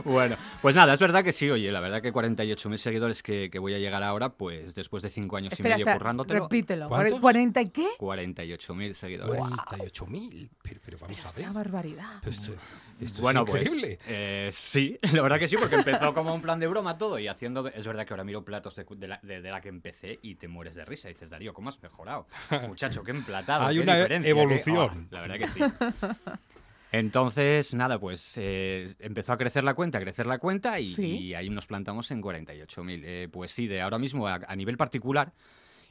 Bueno, 0.04 0.36
pues 0.60 0.76
nada, 0.76 0.94
es 0.94 1.00
verdad 1.00 1.24
que 1.24 1.32
sí, 1.32 1.50
oye, 1.50 1.70
la 1.72 1.80
verdad 1.80 2.02
que 2.02 2.12
48.000 2.12 2.76
seguidores 2.76 3.22
que, 3.22 3.48
que 3.50 3.58
voy 3.58 3.74
a 3.74 3.78
llegar 3.78 4.02
ahora, 4.02 4.30
pues 4.30 4.74
después 4.74 5.02
de 5.02 5.10
cinco 5.22 5.36
años 5.36 5.52
Espera, 5.52 5.68
y 5.68 5.72
medio 5.72 5.82
espera, 5.84 5.98
currándotelo, 5.98 6.40
repítelo. 6.44 6.88
¿Cuántos? 6.88 7.20
¿40 7.20 7.64
y 7.64 7.70
qué? 7.70 7.88
48.000 7.98 8.92
seguidores. 8.92 9.40
48.000, 9.42 10.50
pero, 10.62 10.80
pero 10.84 10.98
vamos 11.00 11.24
a 11.26 11.32
ver. 11.32 11.40
Esa 11.42 11.52
barbaridad. 11.52 12.26
Esto, 12.26 12.52
esto 13.00 13.22
Bueno, 13.22 13.44
es 13.44 13.50
pues 13.50 13.62
increíble. 13.74 13.98
eh, 14.06 14.48
sí, 14.52 14.98
la 15.12 15.22
verdad 15.22 15.38
que 15.38 15.48
sí, 15.48 15.56
porque 15.56 15.76
empezó 15.76 16.12
como 16.14 16.34
un 16.34 16.42
plan 16.42 16.58
de 16.60 16.66
broma 16.66 16.98
todo 16.98 17.18
y 17.18 17.28
haciendo... 17.28 17.66
Es 17.68 17.86
verdad 17.86 18.06
que 18.06 18.12
ahora 18.14 18.24
miro 18.24 18.44
platos 18.44 18.74
de, 18.76 18.84
de 18.96 19.08
la, 19.08 19.20
de- 19.22 19.40
de 19.42 19.50
la 19.50 19.60
que 19.60 19.68
empecé 19.68 20.18
y 20.22 20.34
te 20.36 20.48
mueres 20.48 20.74
de 20.74 20.84
risa. 20.84 21.08
Y 21.10 21.14
dices, 21.14 21.30
Darío, 21.30 21.54
¿cómo 21.54 21.68
has 21.68 21.82
mejorado? 21.82 22.26
Muchacho, 22.68 23.02
qué 23.02 23.12
emplatado. 23.12 23.66
Hay 23.66 23.76
qué 23.76 23.82
una 23.82 23.96
diferencia, 23.96 24.34
qué- 24.34 24.40
evolución. 24.40 25.08
oh, 25.10 25.14
la 25.14 25.20
verdad 25.22 25.38
que 25.38 25.46
sí. 25.46 25.60
Entonces, 26.92 27.72
nada, 27.74 27.98
pues 27.98 28.34
eh, 28.36 28.94
empezó 28.98 29.32
a 29.32 29.38
crecer 29.38 29.64
la 29.64 29.72
cuenta, 29.74 29.96
a 29.98 30.00
crecer 30.02 30.26
la 30.26 30.38
cuenta 30.38 30.78
y, 30.78 30.84
Sí. 30.84 31.06
y 31.18 31.34
ahí 31.34 31.48
nos 31.48 31.66
plantamos 31.66 32.10
en 32.10 32.20
48.000. 32.22 33.02
Eh, 33.04 33.28
pues 33.32 33.50
sí, 33.50 33.66
de 33.66 33.80
ahora 33.80 33.98
mismo 33.98 34.28
a, 34.28 34.40
a 34.46 34.54
nivel 34.56 34.76
particular 34.76 35.32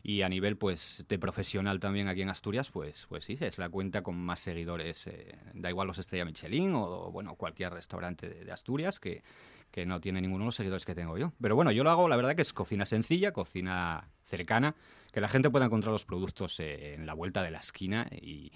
y 0.03 0.21
a 0.21 0.29
nivel 0.29 0.57
pues 0.57 1.03
de 1.07 1.17
profesional 1.19 1.79
también 1.79 2.07
aquí 2.07 2.21
en 2.21 2.29
Asturias, 2.29 2.69
pues, 2.71 3.07
pues 3.09 3.25
sí, 3.25 3.35
es 3.39 3.57
la 3.57 3.69
cuenta 3.69 4.03
con 4.03 4.15
más 4.15 4.39
seguidores. 4.39 5.07
eh, 5.07 5.35
da 5.53 5.69
igual 5.69 5.87
los 5.87 5.97
Estrella 5.97 6.23
Michelin 6.25 6.73
o, 6.75 7.11
bueno, 7.11 7.35
cualquier 7.35 7.73
restaurante 7.73 8.29
de, 8.29 8.45
de 8.45 8.51
Asturias 8.51 8.99
que, 8.99 9.23
que 9.71 9.85
no 9.87 9.99
tiene 10.01 10.21
ninguno 10.21 10.43
de 10.43 10.47
los 10.47 10.55
seguidores 10.55 10.85
que 10.85 10.93
tengo 10.95 11.17
yo. 11.17 11.33
Pero 11.41 11.55
bueno, 11.55 11.71
yo 11.71 11.83
lo 11.83 11.89
hago, 11.89 12.07
la 12.09 12.15
verdad 12.15 12.35
que 12.35 12.41
es 12.43 12.53
cocina 12.53 12.85
sencilla, 12.85 13.31
cocina 13.31 14.07
cercana, 14.25 14.75
que 15.11 15.19
la 15.21 15.27
gente 15.27 15.49
pueda 15.49 15.65
encontrar 15.65 15.91
los 15.91 16.05
productos 16.05 16.59
eh, 16.59 16.93
en 16.93 17.05
la 17.07 17.13
vuelta 17.13 17.41
de 17.43 17.51
la 17.51 17.59
esquina 17.59 18.07
y, 18.11 18.51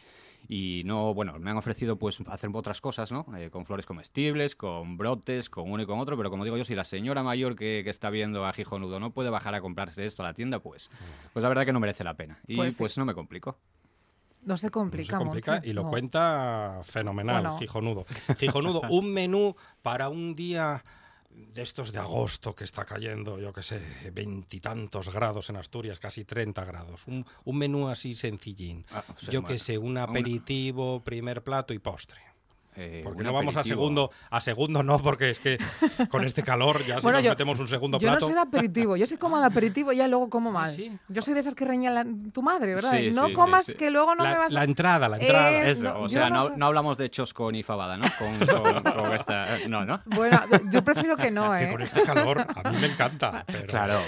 y 0.47 0.83
no, 0.85 1.13
bueno, 1.13 1.39
me 1.39 1.49
han 1.51 1.57
ofrecido 1.57 1.97
pues 1.97 2.19
hacer 2.27 2.49
otras 2.53 2.81
cosas, 2.81 3.11
¿no? 3.11 3.25
Eh, 3.37 3.49
con 3.49 3.65
flores 3.65 3.85
comestibles, 3.85 4.55
con 4.55 4.97
brotes, 4.97 5.49
con 5.49 5.71
uno 5.71 5.83
y 5.83 5.85
con 5.85 5.99
otro, 5.99 6.15
pero 6.17 6.29
como 6.29 6.43
digo 6.43 6.57
yo, 6.57 6.63
si 6.65 6.75
la 6.75 6.83
señora 6.83 7.23
mayor 7.23 7.55
que, 7.55 7.81
que 7.83 7.89
está 7.89 8.09
viendo 8.09 8.45
a 8.45 8.53
Gijonudo 8.53 8.99
no 8.99 9.11
puede 9.11 9.29
bajar 9.29 9.55
a 9.55 9.61
comprarse 9.61 10.05
esto 10.05 10.23
a 10.23 10.27
la 10.27 10.33
tienda, 10.33 10.59
pues, 10.59 10.89
pues 11.33 11.43
la 11.43 11.49
verdad 11.49 11.65
que 11.65 11.73
no 11.73 11.79
merece 11.79 12.03
la 12.03 12.13
pena. 12.15 12.39
Y 12.47 12.55
Pues 12.55 12.75
pues, 12.75 12.93
sí. 12.93 12.99
no 12.99 13.05
me 13.05 13.13
complico. 13.13 13.57
No 14.43 14.57
se 14.57 14.67
No 14.67 14.71
complica, 14.71 15.17
se 15.17 15.23
complica 15.23 15.61
y 15.63 15.73
lo 15.73 15.83
no. 15.83 15.89
cuenta 15.89 16.79
fenomenal, 16.83 17.41
Bueno. 17.41 17.57
Gijonudo. 17.57 18.05
Gijonudo, 18.37 18.81
un 18.89 19.11
menú 19.11 19.55
para 19.81 20.09
un 20.09 20.35
día 20.35 20.83
de 21.35 21.61
estos 21.61 21.91
de 21.91 21.99
agosto 21.99 22.55
que 22.55 22.63
está 22.63 22.85
cayendo, 22.85 23.39
yo 23.39 23.51
qué 23.53 23.63
sé, 23.63 23.81
veintitantos 24.13 25.13
grados 25.13 25.49
en 25.49 25.57
Asturias, 25.57 25.99
casi 25.99 26.25
30 26.25 26.63
grados. 26.65 27.07
Un, 27.07 27.25
un 27.43 27.57
menú 27.57 27.87
así 27.87 28.15
sencillín. 28.15 28.85
Ah, 28.91 29.03
sea, 29.17 29.29
yo 29.29 29.43
qué 29.43 29.59
sé, 29.59 29.77
un 29.77 29.97
aperitivo, 29.97 31.03
primer 31.03 31.43
plato 31.43 31.73
y 31.73 31.79
postre. 31.79 32.34
Eh, 32.77 33.01
Porque 33.05 33.23
no 33.23 33.31
vamos 33.31 33.55
a 33.55 33.63
segundo, 33.63 34.11
a 34.29 34.41
segundo 34.41 34.83
no, 34.83 34.99
porque 34.99 35.29
es 35.29 35.39
que 35.39 35.57
con 36.09 36.25
este 36.25 36.43
calor 36.43 36.83
ya 36.85 36.95
si 36.99 37.03
Bueno, 37.03 37.19
nos 37.19 37.23
yo- 37.23 37.29
metemos 37.31 37.57
un 37.59 37.67
segundo 37.69 37.99
Yo 37.99 38.07
no 38.07 38.13
plato. 38.15 38.25
soy 38.25 38.35
de 38.35 38.41
aperitivo, 38.41 38.97
yo 38.97 39.07
soy 39.07 39.15
como 39.17 39.37
al 39.37 39.43
aperitivo 39.45 39.93
y 39.93 39.97
ya 39.97 40.07
luego 40.09 40.29
como 40.29 40.51
mal. 40.51 40.69
sí? 40.69 40.91
Yo 41.07 41.21
soy 41.21 41.33
de 41.35 41.39
esas 41.39 41.55
que 41.55 41.63
reña 41.63 41.89
la- 41.89 42.05
tu 42.33 42.41
madre, 42.43 42.75
¿verdad? 42.75 42.91
Sí, 42.91 43.11
no 43.11 43.27
sí, 43.27 43.33
comas 43.33 43.65
sí. 43.67 43.75
que 43.75 43.89
luego 43.89 44.13
no 44.15 44.23
la, 44.25 44.31
me 44.31 44.37
vas 44.39 44.51
la 44.51 44.61
a... 44.61 44.63
entrada, 44.65 45.07
la 45.07 45.17
entrada. 45.17 45.51
Eh, 45.51 45.71
Eso, 45.71 45.83
no, 45.83 45.99
o 46.01 46.09
sea, 46.09 46.29
no 46.29 46.49
no, 46.49 46.65
hablamos 46.65 46.97
de 46.97 47.09
choscon 47.09 47.55
y 47.55 47.63
fabada, 47.63 47.95
¿no? 47.97 48.05
Con, 48.19 48.37
con- 48.83 48.83
con 48.83 49.13
esta... 49.13 49.45
No, 49.69 49.85
¿no? 49.85 50.01
Bueno, 50.05 50.41
yo 50.71 50.83
prefiero 50.83 51.15
que 51.15 51.31
no, 51.31 51.51
que 51.57 51.69
¿eh? 51.69 51.71
con 51.71 51.81
este 51.81 52.03
calor 52.03 52.45
a 52.63 52.71
mí 52.71 52.77
me 52.79 52.87
encanta. 52.87 53.43
pero- 53.47 53.67
Claro. 53.67 53.99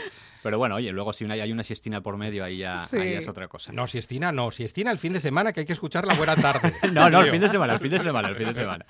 Pero 0.47 0.59
bueno, 0.59 0.75
oye, 0.75 0.93
luego 0.93 1.11
si 1.11 1.25
una- 1.25 1.33
hay 1.33 1.51
una 1.51 1.61
siestina 1.63 1.99
por 1.99 2.15
medio, 2.15 2.41
ahí 2.45 2.59
ya, 2.59 2.77
Sí. 2.77 2.95
ahí 2.95 3.13
es 3.15 3.27
otra 3.27 3.49
cosa. 3.49 3.73
No, 3.73 3.85
siestina 3.85 4.31
no, 4.31 4.49
siestina 4.49 4.91
el 4.93 4.97
fin 4.97 5.11
de 5.11 5.19
semana 5.19 5.51
que 5.51 5.59
hay 5.59 5.65
que 5.65 5.73
escuchar 5.73 6.07
la 6.07 6.13
buena 6.13 6.37
tarde. 6.37 6.71
No, 6.93 7.09
no, 7.09 7.19
el 7.21 7.31
fin 7.31 7.41
de 7.41 7.49
semana, 7.49 7.73
el 7.73 7.79
fin 7.81 7.89
de 7.91 7.99
semana, 7.99 8.29
el 8.29 8.37
fin 8.37 8.47
de 8.47 8.53
semana. 8.53 8.85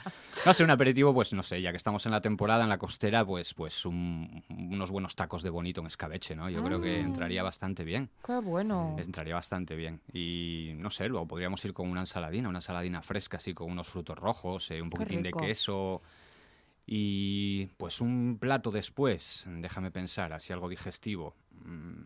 No 0.45 0.53
sé, 0.53 0.63
un 0.63 0.69
aperitivo, 0.69 1.15
pues 1.15 1.33
no 1.33 1.41
sé, 1.41 1.59
ya 1.59 1.71
que 1.71 1.77
estamos 1.77 2.05
en 2.05 2.11
la 2.11 2.21
temporada, 2.21 2.61
en 2.63 2.69
la 2.69 2.77
costera, 2.77 3.25
pues, 3.25 3.55
pues 3.55 3.87
un- 3.87 4.43
unos 4.49 4.91
buenos 4.91 5.15
tacos 5.15 5.41
de 5.41 5.49
bonito 5.49 5.81
en 5.81 5.87
escabeche, 5.87 6.35
¿no? 6.35 6.47
Yo 6.47 6.63
creo 6.63 6.79
que 6.79 7.01
Mm. 7.01 7.05
entraría 7.07 7.41
bastante 7.41 7.83
bien. 7.83 8.11
Qué 8.23 8.37
bueno. 8.39 8.95
Entraría 8.99 9.33
bastante 9.33 9.75
bien. 9.75 9.99
Y 10.13 10.73
no 10.75 10.91
sé, 10.91 11.07
luego 11.07 11.27
podríamos 11.27 11.65
ir 11.65 11.73
con 11.73 11.89
una 11.89 12.01
ensaladina, 12.01 12.49
una 12.49 12.59
ensaladina 12.59 13.01
fresca, 13.01 13.37
así 13.37 13.55
con 13.55 13.71
unos 13.71 13.87
frutos 13.87 14.15
rojos, 14.15 14.69
eh, 14.69 14.79
un 14.79 14.91
poquitín 14.91 15.23
de 15.23 15.31
queso. 15.31 16.03
Y 16.89 17.65
pues 17.75 17.99
un 17.99 18.37
plato 18.39 18.71
después, 18.71 19.45
déjame 19.47 19.91
pensar, 19.91 20.31
así 20.31 20.53
algo 20.53 20.69
digestivo. 20.69 21.35
Mm, 21.65 22.01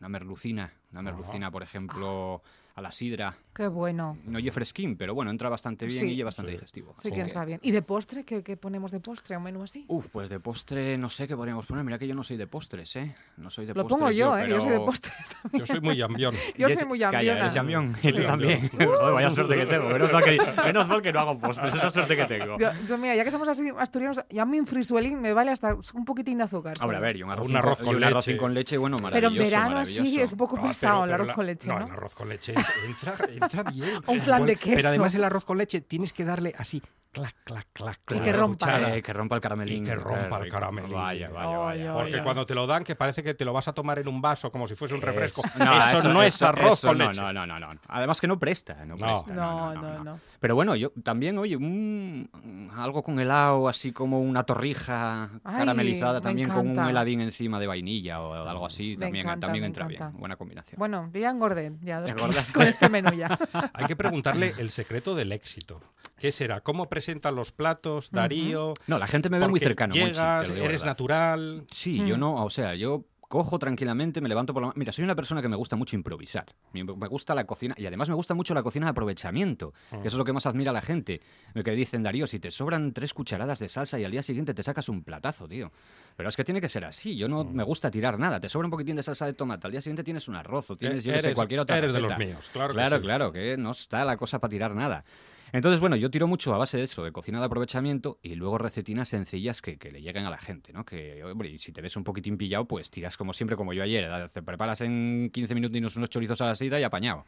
Una 0.00 0.08
merlucina, 0.08 0.72
una 0.92 1.02
merlucina, 1.02 1.50
por 1.50 1.62
ejemplo, 1.62 2.42
a 2.74 2.80
la 2.82 2.92
sidra. 2.92 3.36
Qué 3.54 3.66
bueno. 3.66 4.16
No 4.24 4.38
oye 4.38 4.50
fresquín, 4.52 4.96
pero 4.96 5.12
bueno, 5.14 5.30
entra 5.30 5.48
bastante 5.48 5.84
bien 5.86 6.00
Sí. 6.08 6.14
y 6.14 6.20
es 6.20 6.24
bastante 6.24 6.52
digestivo. 6.52 6.94
Sí 7.02 7.10
que 7.10 7.20
entra 7.20 7.44
bien. 7.44 7.58
¿Y 7.62 7.72
de 7.72 7.82
postre? 7.82 8.24
¿Qué, 8.24 8.42
qué 8.42 8.56
ponemos 8.56 8.90
de 8.92 9.00
postre? 9.00 9.36
¿Un 9.36 9.42
menú 9.42 9.62
así? 9.62 9.84
Uf, 9.88 10.08
pues 10.08 10.28
de 10.28 10.40
postre 10.40 10.96
no 10.96 11.10
sé 11.10 11.26
qué 11.28 11.36
podríamos 11.36 11.66
poner. 11.66 11.84
Mira 11.84 11.98
que 11.98 12.06
yo 12.06 12.14
no 12.14 12.22
soy 12.22 12.36
de 12.36 12.46
postres, 12.46 12.94
¿eh? 12.96 13.14
No 13.36 13.50
soy 13.50 13.66
de 13.66 13.74
Lo 13.74 13.82
postres. 13.82 13.98
pongo 13.98 14.10
yo, 14.12 14.38
¿eh? 14.38 14.48
Yo 14.48 14.60
soy 14.60 14.68
de 14.70 14.74
pero- 14.76 14.86
postres 14.86 15.14
Yo 15.52 15.66
soy 15.66 15.80
muy 15.80 16.00
ambión. 16.00 16.34
Yo 16.56 16.68
soy 16.70 16.84
muy 16.86 16.98
Calla, 17.00 17.18
ambiona. 17.18 17.40
eres 17.40 17.56
ambión. 17.56 17.96
Sí, 18.00 18.08
Y 18.08 18.12
tú 18.12 18.22
también. 18.22 18.68
Joder, 18.72 19.12
vaya 19.14 19.30
suerte 19.30 19.56
que 19.56 19.66
tengo. 19.66 19.88
Menos 19.90 20.12
mal 20.12 20.24
que, 20.24 20.38
menos 20.64 20.88
mal 20.88 21.02
que 21.02 21.12
no 21.12 21.20
hago 21.20 21.38
postres. 21.38 21.74
Esa 21.74 21.90
suerte 21.90 22.16
que 22.16 22.24
tengo. 22.26 22.56
Yo, 22.58 22.70
yo, 22.88 22.98
mira, 22.98 23.16
ya 23.16 23.24
que 23.24 23.30
somos 23.30 23.48
así 23.48 23.68
asturianos, 23.78 24.20
ya 24.30 24.44
mi 24.46 24.60
frisuelín 24.64 25.20
me 25.20 25.32
vale 25.32 25.50
hasta 25.50 25.74
un 25.94 26.04
poquitín 26.04 26.38
de 26.38 26.44
azúcar. 26.44 26.74
A 26.80 26.86
ver, 26.86 27.16
y 27.16 27.22
un 27.22 27.30
arroz, 27.30 27.48
Un 27.48 27.56
arroz 27.56 27.78
con 27.82 27.94
y 27.94 27.96
un 27.96 28.04
arrocín 28.04 28.32
leche. 28.34 28.40
con 28.40 28.54
leche, 28.54 28.78
bueno, 28.78 28.96
Pero 28.96 29.10
maravilloso. 29.10 29.42
en 29.42 29.50
verano 29.50 29.78
así 29.78 29.94
maravilloso. 29.94 30.24
es 30.24 30.32
un 30.32 30.38
poco 30.38 30.60
pesado 30.62 31.02
pero- 31.02 31.04
el 31.04 31.10
pero 31.10 31.22
arroz 31.24 31.34
con 31.34 31.46
leche, 31.46 31.68
No, 31.68 31.78
¿no? 31.80 31.84
el 31.86 31.90
arroz 31.92 32.14
con 32.14 32.28
leche 32.28 32.54
entra, 32.86 33.14
entra 33.28 33.62
bien. 33.64 33.90
Un 34.06 34.20
flan 34.20 34.46
de 34.46 34.56
queso. 34.56 34.76
Pero 34.76 34.88
además 34.88 35.14
el 35.14 35.24
arroz 35.24 35.44
con 35.44 35.58
leche 35.58 35.80
tienes 35.80 36.12
que 36.12 36.24
darle 36.24 36.54
así, 36.58 36.82
clac, 37.12 37.34
clac, 37.44 37.66
clac. 37.72 37.98
Y 38.02 38.14
con 38.14 38.22
que 38.22 38.32
rompa. 38.32 38.94
Eh, 38.96 39.02
que 39.02 39.12
rompa 39.12 39.34
el 39.36 39.40
caramelín. 39.40 39.82
Y 39.84 39.86
que 39.88 39.94
rompa 39.96 40.38
el 40.38 40.48
caramelín. 40.50 40.92
Vaya, 40.92 41.28
vaya, 41.30 41.48
Ay, 41.50 41.56
vaya. 41.56 41.92
ay, 41.92 41.98
Porque 41.98 42.22
cuando 42.22 42.46
te 42.46 42.54
lo 42.54 42.66
dan, 42.66 42.84
que 42.84 42.94
parece 42.96 43.22
que 43.22 43.34
te 43.34 43.44
lo 43.44 43.52
vas 43.52 43.66
a 43.68 43.72
tomar 43.72 43.98
en 43.98 44.08
un 44.08 44.20
vaso 44.20 44.50
como 44.52 44.66
si 44.68 44.74
fuese 44.74 44.94
un 44.94 45.02
refresco. 45.02 45.42
Eso- 45.44 45.58
no, 45.64 45.90
eso, 45.92 46.08
no 46.08 46.22
es 46.22 46.34
eso- 46.34 46.46
arroz 46.46 46.78
eso 46.78 46.88
con 46.88 46.98
no, 46.98 47.06
leche. 47.06 47.20
No, 47.20 47.32
no, 47.32 47.46
no, 47.46 47.58
no. 47.58 47.68
Además 47.88 48.20
que 48.20 48.26
no 48.26 48.38
presta, 48.38 48.84
no 48.84 48.96
No. 48.96 49.06
presta. 49.06 49.32
No, 49.34 49.74
no, 49.74 50.04
no. 50.04 50.20
Pero 50.38 50.54
bueno, 50.54 50.74
yo 50.74 50.90
también, 51.02 51.36
oye, 51.36 51.54
un, 51.56 52.30
algo 52.74 53.02
con 53.02 53.18
helado, 53.20 53.68
así 53.68 53.92
como 53.92 54.20
una 54.20 54.44
torrija 54.44 55.24
Ay, 55.44 55.58
caramelizada, 55.58 56.20
me 56.20 56.24
también 56.24 56.48
con 56.48 56.68
un 56.70 56.78
heladín 56.88 57.20
encima 57.20 57.58
de 57.60 57.66
vainilla 57.66 58.20
o 58.22 58.32
algo 58.48 58.64
así, 58.66 58.96
Me 58.96 59.06
también, 59.06 59.26
encanta, 59.26 59.46
también 59.48 59.64
entra 59.66 59.84
encanta. 59.84 60.08
bien. 60.08 60.20
Buena 60.20 60.36
combinación. 60.36 60.78
Bueno, 60.78 61.10
ya 61.12 61.28
engordé, 61.30 61.72
ya 61.82 62.00
dos. 62.00 62.10
con 62.54 62.66
este 62.66 62.88
menú 62.88 63.12
ya. 63.12 63.38
Hay 63.74 63.86
que 63.86 63.96
preguntarle 63.96 64.54
el 64.58 64.70
secreto 64.70 65.14
del 65.14 65.32
éxito. 65.32 65.80
¿Qué 66.18 66.32
será? 66.32 66.60
¿Cómo 66.60 66.88
presentan 66.90 67.34
los 67.34 67.50
platos, 67.50 68.10
Darío? 68.10 68.74
No, 68.86 68.98
la 68.98 69.06
gente 69.06 69.30
me 69.30 69.38
ve 69.38 69.48
muy 69.48 69.58
cercano. 69.58 69.94
Llegas, 69.94 70.50
eres 70.50 70.62
verdad. 70.62 70.84
natural. 70.86 71.64
Sí, 71.72 71.96
yo 72.06 72.16
Mm. 72.16 72.20
no, 72.20 72.44
o 72.44 72.50
sea, 72.50 72.74
yo 72.74 73.06
cojo 73.30 73.60
tranquilamente, 73.60 74.20
me 74.20 74.28
levanto 74.28 74.52
por 74.52 74.60
la... 74.60 74.72
Mira, 74.74 74.90
soy 74.90 75.04
una 75.04 75.14
persona 75.14 75.40
que 75.40 75.48
me 75.48 75.54
gusta 75.54 75.76
mucho 75.76 75.94
improvisar. 75.94 76.46
Me 76.72 76.82
gusta 76.82 77.32
la 77.32 77.46
cocina 77.46 77.76
y 77.78 77.86
además 77.86 78.08
me 78.08 78.16
gusta 78.16 78.34
mucho 78.34 78.54
la 78.54 78.62
cocina 78.64 78.86
de 78.86 78.90
aprovechamiento, 78.90 79.72
que 79.88 79.98
eso 79.98 80.08
es 80.08 80.14
lo 80.14 80.24
que 80.24 80.32
más 80.32 80.46
admira 80.46 80.72
a 80.72 80.74
la 80.74 80.82
gente. 80.82 81.20
Lo 81.54 81.62
que 81.62 81.70
dicen, 81.70 82.02
Darío, 82.02 82.26
si 82.26 82.40
te 82.40 82.50
sobran 82.50 82.92
tres 82.92 83.14
cucharadas 83.14 83.60
de 83.60 83.68
salsa 83.68 84.00
y 84.00 84.04
al 84.04 84.10
día 84.10 84.24
siguiente 84.24 84.52
te 84.52 84.64
sacas 84.64 84.88
un 84.88 85.04
platazo, 85.04 85.46
tío. 85.46 85.70
Pero 86.16 86.28
es 86.28 86.36
que 86.36 86.42
tiene 86.42 86.60
que 86.60 86.68
ser 86.68 86.84
así, 86.84 87.16
yo 87.16 87.28
no 87.28 87.44
me 87.44 87.62
gusta 87.62 87.88
tirar 87.88 88.18
nada. 88.18 88.40
Te 88.40 88.48
sobra 88.48 88.66
un 88.66 88.72
poquitín 88.72 88.96
de 88.96 89.04
salsa 89.04 89.26
de 89.26 89.34
tomate, 89.34 89.64
al 89.64 89.70
día 89.70 89.80
siguiente 89.80 90.02
tienes 90.02 90.26
un 90.26 90.34
arroz 90.34 90.68
o 90.72 90.76
tienes, 90.76 91.04
yo 91.04 91.12
qué 91.12 91.22
sé, 91.22 91.32
cualquier 91.32 91.60
otra 91.60 91.78
eres 91.78 91.92
de 91.92 92.00
los 92.00 92.18
míos, 92.18 92.50
claro 92.52 92.70
que 92.70 92.74
Claro, 92.80 92.96
sí. 92.96 93.02
claro, 93.02 93.32
que 93.32 93.56
no 93.56 93.70
está 93.70 94.04
la 94.04 94.16
cosa 94.16 94.40
para 94.40 94.50
tirar 94.50 94.74
nada. 94.74 95.04
Entonces, 95.52 95.80
bueno, 95.80 95.96
yo 95.96 96.10
tiro 96.10 96.26
mucho 96.26 96.54
a 96.54 96.58
base 96.58 96.78
de 96.78 96.84
eso, 96.84 97.02
de 97.02 97.12
cocina 97.12 97.38
de 97.40 97.46
aprovechamiento 97.46 98.18
y 98.22 98.34
luego 98.34 98.58
recetinas 98.58 99.08
sencillas 99.08 99.62
que, 99.62 99.78
que 99.78 99.90
le 99.90 100.02
lleguen 100.02 100.26
a 100.26 100.30
la 100.30 100.38
gente, 100.38 100.72
¿no? 100.72 100.84
Que, 100.84 101.22
hombre, 101.24 101.48
y 101.50 101.58
si 101.58 101.72
te 101.72 101.80
ves 101.80 101.96
un 101.96 102.04
poquitín 102.04 102.36
pillado, 102.36 102.66
pues 102.66 102.90
tiras 102.90 103.16
como 103.16 103.32
siempre, 103.32 103.56
como 103.56 103.72
yo 103.72 103.82
ayer. 103.82 104.28
Te 104.30 104.42
preparas 104.42 104.80
en 104.80 105.30
15 105.32 105.54
minutos 105.54 105.96
unos 105.96 106.10
chorizos 106.10 106.40
a 106.40 106.46
la 106.46 106.54
sida 106.54 106.78
y 106.80 106.82
apañado. 106.82 107.24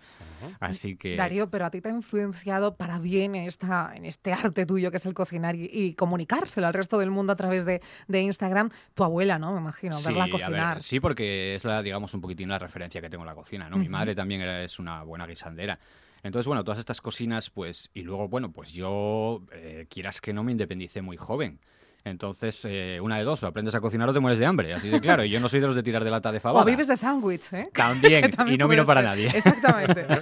Así 0.60 0.96
que... 0.96 1.16
Darío, 1.16 1.50
pero 1.50 1.66
a 1.66 1.70
ti 1.70 1.80
te 1.80 1.88
ha 1.88 1.92
influenciado 1.92 2.76
para 2.76 2.98
bien 2.98 3.34
en, 3.34 3.44
esta, 3.44 3.92
en 3.94 4.04
este 4.04 4.32
arte 4.32 4.66
tuyo 4.66 4.90
que 4.90 4.96
es 4.96 5.06
el 5.06 5.14
cocinar 5.14 5.54
y, 5.56 5.68
y 5.72 5.94
comunicárselo 5.94 6.66
al 6.66 6.74
resto 6.74 6.98
del 6.98 7.10
mundo 7.10 7.32
a 7.32 7.36
través 7.36 7.64
de, 7.64 7.80
de 8.08 8.20
Instagram. 8.20 8.70
Tu 8.94 9.04
abuela, 9.04 9.38
¿no? 9.38 9.52
Me 9.52 9.60
imagino, 9.60 9.96
verla 10.04 10.24
a 10.24 10.26
ver, 10.26 10.32
cocinar. 10.32 10.82
sí, 10.82 11.00
porque 11.00 11.54
es 11.54 11.64
la, 11.64 11.82
digamos, 11.82 12.14
un 12.14 12.20
poquitín 12.20 12.48
la 12.48 12.58
referencia 12.58 13.00
que 13.00 13.10
tengo 13.10 13.24
en 13.24 13.28
la 13.28 13.34
cocina, 13.34 13.68
¿no? 13.68 13.76
Mi 13.76 13.88
madre 13.88 14.14
también 14.14 14.40
era, 14.40 14.62
es 14.62 14.78
una 14.78 15.02
buena 15.02 15.26
guisandera. 15.26 15.78
Entonces, 16.22 16.46
bueno, 16.46 16.62
todas 16.64 16.78
estas 16.78 17.00
cocinas, 17.00 17.50
pues, 17.50 17.90
y 17.94 18.02
luego, 18.02 18.28
bueno, 18.28 18.52
pues 18.52 18.72
yo, 18.72 19.42
eh, 19.52 19.86
quieras 19.88 20.20
que 20.20 20.32
no, 20.32 20.44
me 20.44 20.52
independicé 20.52 21.02
muy 21.02 21.16
joven. 21.16 21.58
Entonces, 22.04 22.66
eh, 22.68 22.98
una 23.00 23.16
de 23.18 23.22
dos, 23.22 23.42
o 23.44 23.46
aprendes 23.46 23.76
a 23.76 23.80
cocinar 23.80 24.08
o 24.08 24.12
te 24.12 24.18
mueres 24.18 24.40
de 24.40 24.46
hambre, 24.46 24.74
así 24.74 24.88
de 24.88 25.00
claro. 25.00 25.24
Y 25.24 25.30
yo 25.30 25.38
no 25.38 25.48
soy 25.48 25.60
de 25.60 25.68
los 25.68 25.76
de 25.76 25.84
tirar 25.84 26.02
de 26.02 26.10
lata 26.10 26.32
de 26.32 26.40
fabada. 26.40 26.62
O 26.62 26.66
vives 26.66 26.88
de 26.88 26.96
sándwich, 26.96 27.52
¿eh? 27.52 27.68
También, 27.72 28.28
y 28.48 28.56
no 28.56 28.66
miro 28.66 28.84
para 28.84 29.02
ser. 29.02 29.10
nadie. 29.10 29.28
Exactamente. 29.28 30.06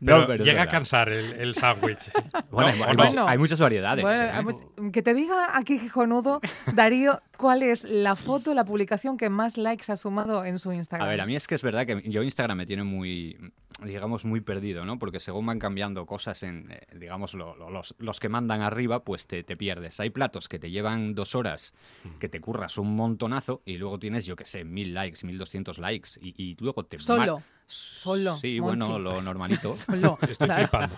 Pero 0.00 0.20
No, 0.20 0.26
pero 0.26 0.42
es 0.42 0.46
llega 0.46 0.62
a 0.62 0.66
cansar 0.66 1.08
el, 1.10 1.32
el 1.34 1.54
sándwich. 1.54 2.10
Bueno, 2.50 2.70
hay 3.26 3.38
muchas 3.38 3.58
variedades. 3.60 4.02
Bueno, 4.02 4.24
¿eh? 4.24 4.42
pues, 4.42 4.92
que 4.92 5.02
te 5.02 5.14
diga 5.14 5.56
aquí 5.56 5.78
Gijonudo, 5.78 6.40
Darío, 6.74 7.20
¿cuál 7.36 7.62
es 7.62 7.84
la 7.84 8.16
foto, 8.16 8.54
la 8.54 8.64
publicación 8.64 9.16
que 9.16 9.28
más 9.30 9.56
likes 9.56 9.90
ha 9.92 9.96
sumado 9.96 10.44
en 10.44 10.58
su 10.58 10.72
Instagram? 10.72 11.06
A 11.06 11.10
ver, 11.10 11.20
a 11.20 11.26
mí 11.26 11.36
es 11.36 11.46
que 11.46 11.54
es 11.54 11.62
verdad 11.62 11.86
que 11.86 12.02
yo 12.08 12.22
Instagram 12.22 12.58
me 12.58 12.66
tiene 12.66 12.82
muy, 12.84 13.36
digamos, 13.84 14.24
muy 14.24 14.40
perdido, 14.40 14.84
¿no? 14.84 14.98
Porque 14.98 15.20
según 15.20 15.46
van 15.46 15.58
cambiando 15.58 16.06
cosas 16.06 16.42
en, 16.42 16.70
eh, 16.70 16.80
digamos, 16.96 17.34
lo- 17.34 17.54
lo- 17.56 17.70
los, 17.70 17.94
los 17.98 18.20
que 18.20 18.28
mandan 18.28 18.62
arriba, 18.62 19.04
pues 19.04 19.26
te, 19.26 19.42
te 19.42 19.56
pierdes. 19.56 20.00
Hay 20.00 20.10
platos 20.10 20.48
que 20.48 20.58
te 20.58 20.70
llevan 20.70 21.14
dos 21.14 21.34
horas, 21.34 21.74
que 22.18 22.28
te 22.28 22.40
curras 22.40 22.78
un 22.78 22.96
montonazo 22.96 23.62
y 23.64 23.76
luego 23.78 23.98
tienes, 23.98 24.26
yo 24.26 24.36
qué 24.36 24.44
sé, 24.44 24.64
mil 24.64 24.94
likes, 24.94 25.24
mil 25.26 25.38
doscientos 25.38 25.78
likes 25.78 26.10
y, 26.20 26.34
y 26.42 26.56
luego 26.60 26.84
te... 26.84 26.98
Solo. 26.98 27.42
Solo. 27.68 28.36
Sí, 28.36 28.60
Monchi. 28.60 28.78
bueno, 28.78 28.98
lo 28.98 29.20
normalito. 29.20 29.72
Solo. 29.72 30.18
Estoy 30.28 30.46
claro. 30.46 30.68
flipando. 30.68 30.94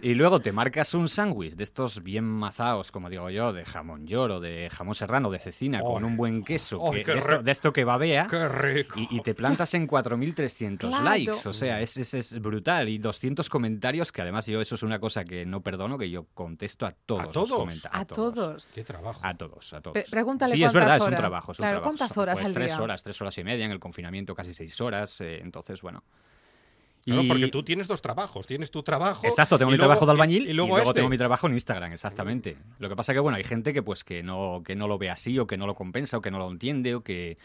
Y 0.00 0.14
luego 0.14 0.40
te 0.40 0.50
marcas 0.52 0.94
un 0.94 1.08
sándwich 1.08 1.54
de 1.54 1.62
estos 1.62 2.02
bien 2.02 2.24
mazaos, 2.24 2.90
como 2.90 3.08
digo 3.08 3.30
yo, 3.30 3.52
de 3.52 3.64
jamón 3.64 4.06
york, 4.06 4.40
de 4.40 4.68
jamón 4.70 4.94
serrano, 4.96 5.30
de 5.30 5.38
cecina, 5.38 5.80
con 5.82 6.02
Ay. 6.04 6.10
un 6.10 6.16
buen 6.16 6.44
queso, 6.44 6.80
Ay, 6.92 6.98
que- 6.98 7.04
qué 7.04 7.12
de, 7.12 7.18
esto, 7.18 7.42
de 7.42 7.52
esto 7.52 7.72
que 7.72 7.84
babea. 7.84 8.26
¡Qué 8.28 8.48
rico! 8.48 8.98
Y, 8.98 9.08
y 9.16 9.20
te 9.22 9.34
plantas 9.34 9.74
en 9.74 9.86
4.300 9.86 10.78
Claro. 10.88 11.04
likes, 11.04 11.48
o 11.48 11.52
sea, 11.52 11.80
es, 11.80 11.96
es, 11.96 12.14
es 12.14 12.40
brutal. 12.40 12.88
Y 12.88 12.98
200 12.98 13.48
comentarios, 13.48 14.10
que 14.10 14.22
además 14.22 14.46
yo 14.46 14.60
eso 14.60 14.74
es 14.74 14.82
una 14.82 14.98
cosa 14.98 15.24
que 15.24 15.46
no 15.46 15.60
perdono, 15.62 15.98
que 15.98 16.10
yo 16.10 16.26
contesto 16.34 16.86
a 16.86 16.92
todos. 16.92 17.24
los 17.26 17.32
todos? 17.32 17.52
comentarios. 17.52 18.00
A 18.02 18.04
todos. 18.06 18.70
¡Qué 18.74 18.82
trabajo! 18.84 19.20
A 19.22 19.34
todos, 19.36 19.72
a 19.72 19.80
todos. 19.80 19.94
Pre- 19.94 20.04
pregúntale 20.10 20.52
sí, 20.54 20.64
es 20.64 20.72
verdad, 20.72 20.96
es 20.96 21.02
un 21.02 21.08
horas. 21.08 21.20
trabajo. 21.20 21.52
Es 21.52 21.58
un 21.58 21.62
Claro, 21.62 21.78
trabajo. 21.80 21.96
¿cuántas 21.96 22.18
horas 22.18 22.34
Pues 22.36 22.46
al 22.46 22.54
tres 22.54 22.72
día? 22.72 22.82
horas, 22.82 23.02
tres 23.02 23.20
horas 23.20 23.38
y 23.38 23.44
media, 23.44 23.64
en 23.64 23.70
el 23.70 23.78
confinamiento 23.80 24.34
casi 24.34 24.52
seis 24.52 24.80
horas, 24.80 25.20
eh, 25.20 25.40
entonces, 25.42 25.75
bueno. 25.82 26.02
Claro, 27.04 27.22
Y- 27.22 27.28
porque 27.28 27.48
tú 27.48 27.62
tienes 27.62 27.86
dos 27.86 28.02
trabajos. 28.02 28.46
Tienes 28.48 28.70
tu 28.72 28.82
trabajo. 28.82 29.24
Exacto, 29.26 29.58
tengo 29.58 29.70
y 29.70 29.74
mi 29.74 29.78
luego- 29.78 29.90
trabajo 29.90 30.06
de 30.06 30.12
albañil 30.12 30.42
y, 30.42 30.46
y, 30.46 30.50
y 30.50 30.54
luego, 30.54 30.74
luego 30.74 30.90
este. 30.90 30.98
tengo 31.00 31.08
mi 31.08 31.18
trabajo 31.18 31.46
en 31.46 31.52
Instagram, 31.54 31.92
exactamente. 31.92 32.56
Lo 32.80 32.88
que 32.88 32.96
pasa 32.96 33.12
que, 33.12 33.20
bueno, 33.20 33.36
hay 33.36 33.44
gente 33.44 33.72
que 33.72 33.82
pues 33.82 34.02
que 34.02 34.22
no, 34.24 34.62
que 34.64 34.74
no 34.74 34.88
lo 34.88 34.98
ve 34.98 35.08
así 35.10 35.38
o 35.38 35.46
que 35.46 35.56
no 35.56 35.66
lo 35.68 35.74
compensa 35.74 36.18
o 36.18 36.20
que 36.20 36.30
no 36.32 36.38
lo 36.38 36.50
entiende 36.50 36.94
o 36.96 37.02
que... 37.02 37.38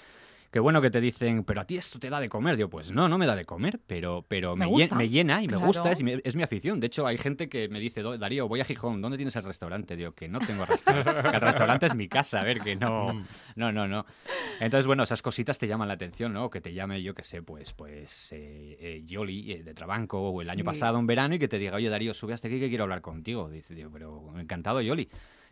Que 0.51 0.59
bueno 0.59 0.81
que 0.81 0.91
te 0.91 0.99
dicen, 0.99 1.45
pero 1.45 1.61
a 1.61 1.65
ti 1.65 1.77
esto 1.77 1.97
te 1.97 2.09
da 2.09 2.19
de 2.19 2.27
comer. 2.27 2.57
Digo, 2.57 2.69
pues 2.69 2.91
no, 2.91 3.07
no 3.07 3.17
me 3.17 3.25
da 3.25 3.37
de 3.37 3.45
comer, 3.45 3.79
pero, 3.87 4.25
pero 4.27 4.57
Me 4.97 5.07
llena 5.07 5.41
y 5.41 5.47
me 5.47 5.55
gusta, 5.55 5.91
es 5.93 6.03
mi, 6.03 6.13
es 6.21 6.35
mi 6.35 6.43
afición. 6.43 6.81
De 6.81 6.87
hecho, 6.87 7.07
hay 7.07 7.17
gente 7.17 7.47
que 7.47 7.69
me 7.69 7.79
dice, 7.79 8.01
"Do- 8.01 8.17
Darío, 8.17 8.49
voy 8.49 8.59
a 8.59 8.65
Gijón, 8.65 9.01
¿dónde 9.01 9.17
tienes 9.17 9.33
el 9.37 9.43
restaurante? 9.45 9.95
Digo, 9.95 10.11
que 10.11 10.27
no 10.27 10.39
tengo 10.39 10.65
restaurante. 10.65 11.29
que 11.29 11.35
el 11.37 11.41
restaurante 11.41 11.85
es 11.85 11.95
mi 11.95 12.09
casa, 12.09 12.41
a 12.41 12.43
ver, 12.43 12.59
que 12.59 12.75
no, 12.75 13.13
Mm. 13.13 13.25
no, 13.55 13.71
no, 13.71 13.87
no. 13.87 14.05
Entonces, 14.59 14.85
bueno, 14.87 15.03
esas 15.03 15.21
cositas 15.21 15.57
te 15.57 15.67
llaman 15.67 15.87
la 15.87 15.93
atención, 15.93 16.33
¿no? 16.33 16.49
Que 16.49 16.59
te 16.59 16.73
llame, 16.73 17.01
yo 17.01 17.13
qué 17.15 17.23
sé, 17.23 17.41
pues, 17.41 17.71
pues, 17.71 18.33
eh, 18.33 18.77
eh, 18.81 19.03
Yoli 19.05 19.53
eh, 19.53 19.63
de 19.63 19.73
Trabanco 19.73 20.19
o 20.31 20.41
el 20.41 20.49
año 20.49 20.65
pasado 20.65 20.99
en 20.99 21.07
verano 21.07 21.33
y 21.35 21.39
que 21.39 21.47
te 21.47 21.59
diga, 21.59 21.77
oye, 21.77 21.87
Darío, 21.87 22.13
sube 22.13 22.33
hasta 22.33 22.49
aquí 22.49 22.59
que 22.59 22.67
quiero 22.67 22.83
hablar 22.83 22.99
contigo. 22.99 23.49
Dice, 23.49 23.73
digo, 23.73 23.89
pero 23.93 24.33
encantado, 24.37 24.81
Yoli. 24.81 25.07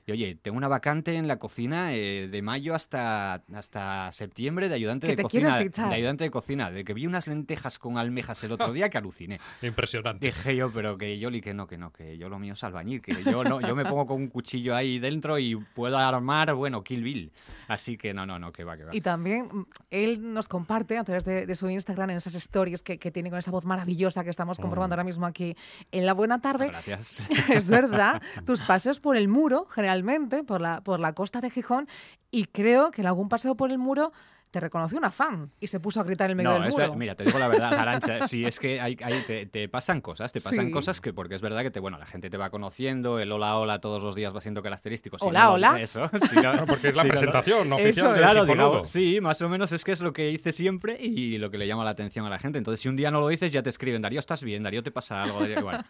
Y 0.10 0.12
oye, 0.12 0.40
tengo 0.42 0.58
una 0.58 0.68
vacante 0.68 1.18
en 1.18 1.28
la 1.28 1.38
cocina 1.38 1.94
eh, 1.94 2.28
de 2.32 2.42
mayo 2.42 2.74
hasta, 2.74 3.44
hasta 3.54 4.12
septiembre 4.12 4.68
de 4.68 4.74
ayudante 4.74 5.06
Que 5.06 5.16
de 5.16 5.22
cocina. 5.22 5.60
De 5.60 5.96
ayudante 5.96 6.24
de 6.24 6.32
cocina. 6.32 6.72
De 6.72 6.84
que 6.84 6.96
vi 6.96 7.06
unas 7.06 7.28
lentejas 7.28 7.78
con 7.78 8.00
almejas 8.00 8.44
el 8.44 8.54
otro 8.54 8.74
día 8.74 8.90
que 8.90 8.98
aluciné. 8.98 9.40
Impresionante. 9.62 10.26
Dije 10.26 10.56
yo, 10.56 10.72
pero 10.72 10.98
que 10.98 11.20
Yoli 11.20 11.42
que 11.42 11.54
no, 11.54 11.68
que 11.68 11.78
no, 11.78 11.92
que 11.92 12.18
yo 12.18 12.28
lo 12.28 12.40
mío 12.40 12.54
es 12.54 12.64
albañil, 12.64 13.04
que 13.04 13.24
yo 13.24 13.44
no, 13.44 13.62
yo 13.62 13.76
me 13.76 13.86
pongo 13.86 14.08
con 14.08 14.18
un 14.18 14.30
cuchillo 14.30 14.76
ahí 14.76 14.98
dentro 14.98 15.38
y 15.38 15.56
puedo 15.56 15.96
armar, 15.96 16.56
bueno, 16.56 16.84
Kill 16.84 17.04
Bill. 17.04 17.32
Así 17.68 17.96
que 17.96 18.12
no, 18.12 18.26
no, 18.26 18.40
no, 18.40 18.52
que 18.52 18.64
va, 18.64 18.78
que 18.78 18.86
va. 18.86 18.96
Y 18.96 19.02
también 19.02 19.48
mm, 19.52 19.66
él 19.92 20.34
nos 20.34 20.48
comparte 20.48 20.98
a 20.98 21.04
través 21.04 21.24
de, 21.24 21.46
de 21.46 21.56
su 21.56 21.70
Instagram 21.70 22.10
en 22.10 22.18
esas 22.18 22.34
stories 22.34 22.82
que, 22.82 22.98
que 22.98 23.12
tiene 23.12 23.30
con 23.30 23.38
esa 23.38 23.52
voz 23.52 23.66
maravillosa 23.66 24.24
que 24.24 24.32
estamos 24.32 24.58
comprobando 24.58 24.96
ahora 24.96 25.04
mismo 25.04 25.28
aquí 25.28 25.56
en 25.92 26.08
la 26.08 26.14
buena 26.14 26.42
tarde. 26.42 26.70
Gracias. 26.70 27.30
es 27.50 27.70
verdad, 27.70 28.24
tus 28.48 28.66
paseos 28.66 29.00
por 29.00 29.16
el 29.16 29.28
muro, 29.28 29.68
generalmente, 29.70 29.99
por 30.46 30.62
la, 30.62 30.82
por 30.82 31.00
la 31.00 31.14
costa 31.14 31.42
de 31.42 31.50
Gijón, 31.50 31.88
y 32.32 32.46
creo 32.46 32.92
que 32.92 33.02
en 33.02 33.08
algún 33.08 33.30
paseo 33.30 33.56
por 33.56 33.72
el 33.72 33.78
muro 33.78 34.12
te 34.52 34.60
reconoció 34.60 34.98
una 34.98 35.12
fan 35.12 35.52
y 35.60 35.68
se 35.68 35.80
puso 35.80 36.02
a 36.02 36.04
gritar 36.04 36.26
en 36.26 36.32
el 36.32 36.36
medio 36.38 36.50
No, 36.50 36.56
del 36.60 36.70
es 36.70 36.74
muro. 36.74 36.88
ver- 36.90 36.98
mira, 36.98 37.16
te 37.16 37.24
digo 37.24 37.38
la 37.38 37.48
verdad, 37.48 37.72
Arancha, 37.74 38.28
sí, 38.28 38.46
es 38.46 38.60
que 38.60 38.82
hay, 38.82 38.98
hay- 39.04 39.22
te, 39.28 39.46
te 39.46 39.70
pasan 39.70 40.02
cosas, 40.02 40.32
te 40.32 40.42
pasan 40.42 40.68
Sí. 40.68 40.72
cosas 40.72 41.02
que 41.02 41.14
porque 41.14 41.36
es 41.36 41.42
verdad 41.42 41.62
que 41.62 41.70
te, 41.70 41.80
bueno, 41.80 42.00
la 42.00 42.08
gente 42.08 42.30
te 42.32 42.38
va 42.38 42.50
conociendo, 42.50 43.20
el 43.20 43.32
hola 43.32 43.58
hola 43.60 43.80
todos 43.80 44.02
los 44.02 44.16
días 44.16 44.36
va 44.36 44.42
siendo 44.42 44.64
característico. 44.64 45.20
si 45.20 45.26
Hola, 45.28 45.44
no 45.46 45.54
hola. 45.54 45.80
Eso, 45.82 46.10
si 46.30 46.36
no- 46.38 46.54
No, 46.54 46.66
porque 46.66 46.90
es 46.90 46.96
la 46.96 47.04
si 47.04 47.08
no 47.10 47.14
presentación 47.14 47.72
oficial 47.74 47.90
Eso 48.08 48.08
del 48.14 48.22
Claro, 48.22 48.46
digamos, 48.46 48.90
sí, 48.90 49.22
más 49.22 49.40
o 49.44 49.50
menos 49.50 49.72
es 49.72 49.84
que 49.84 49.92
es 49.92 50.02
lo 50.02 50.14
que 50.14 50.32
hice 50.32 50.52
siempre 50.52 50.98
y 51.00 51.38
lo 51.38 51.52
que 51.52 51.58
le 51.60 51.68
llama 51.68 51.84
la 51.84 51.92
atención 51.92 52.26
a 52.26 52.30
la 52.30 52.40
gente. 52.40 52.58
Entonces, 52.58 52.80
si 52.82 52.90
un 52.90 52.96
día 52.96 53.12
no 53.12 53.20
lo 53.22 53.28
dices, 53.28 53.52
ya 53.52 53.62
te 53.62 53.70
escriben, 53.70 54.02
Darío, 54.02 54.20
¿estás 54.20 54.44
bien? 54.44 54.64
Darío, 54.64 54.82
¿te 54.82 54.90
pasa 54.92 55.22
algo? 55.24 55.40
Darío, 55.42 55.60
igual. 55.60 55.86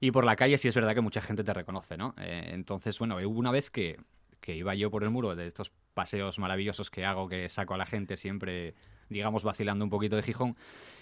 Y 0.00 0.10
por 0.12 0.24
la 0.24 0.36
calle 0.36 0.56
sí 0.58 0.68
es 0.68 0.74
verdad 0.76 0.94
que 0.94 1.00
mucha 1.00 1.20
gente 1.20 1.42
te 1.42 1.52
reconoce, 1.52 1.96
¿no? 1.96 2.14
Eh, 2.18 2.50
entonces, 2.52 2.96
bueno, 2.98 3.16
hubo 3.16 3.38
una 3.40 3.50
vez 3.50 3.70
que, 3.70 3.96
que 4.40 4.54
iba 4.54 4.74
yo 4.76 4.90
por 4.90 5.02
el 5.02 5.10
muro 5.10 5.34
de 5.34 5.46
estos 5.46 5.72
paseos 5.94 6.38
maravillosos 6.38 6.90
que 6.90 7.06
hago, 7.06 7.28
que 7.28 7.48
saco 7.48 7.74
a 7.74 7.78
la 7.78 7.86
gente 7.86 8.16
siempre, 8.16 8.74
digamos, 9.08 9.44
vacilando 9.44 9.84
un 9.84 9.90
poquito 9.90 10.16
de 10.16 10.22
Gijón. 10.22 10.56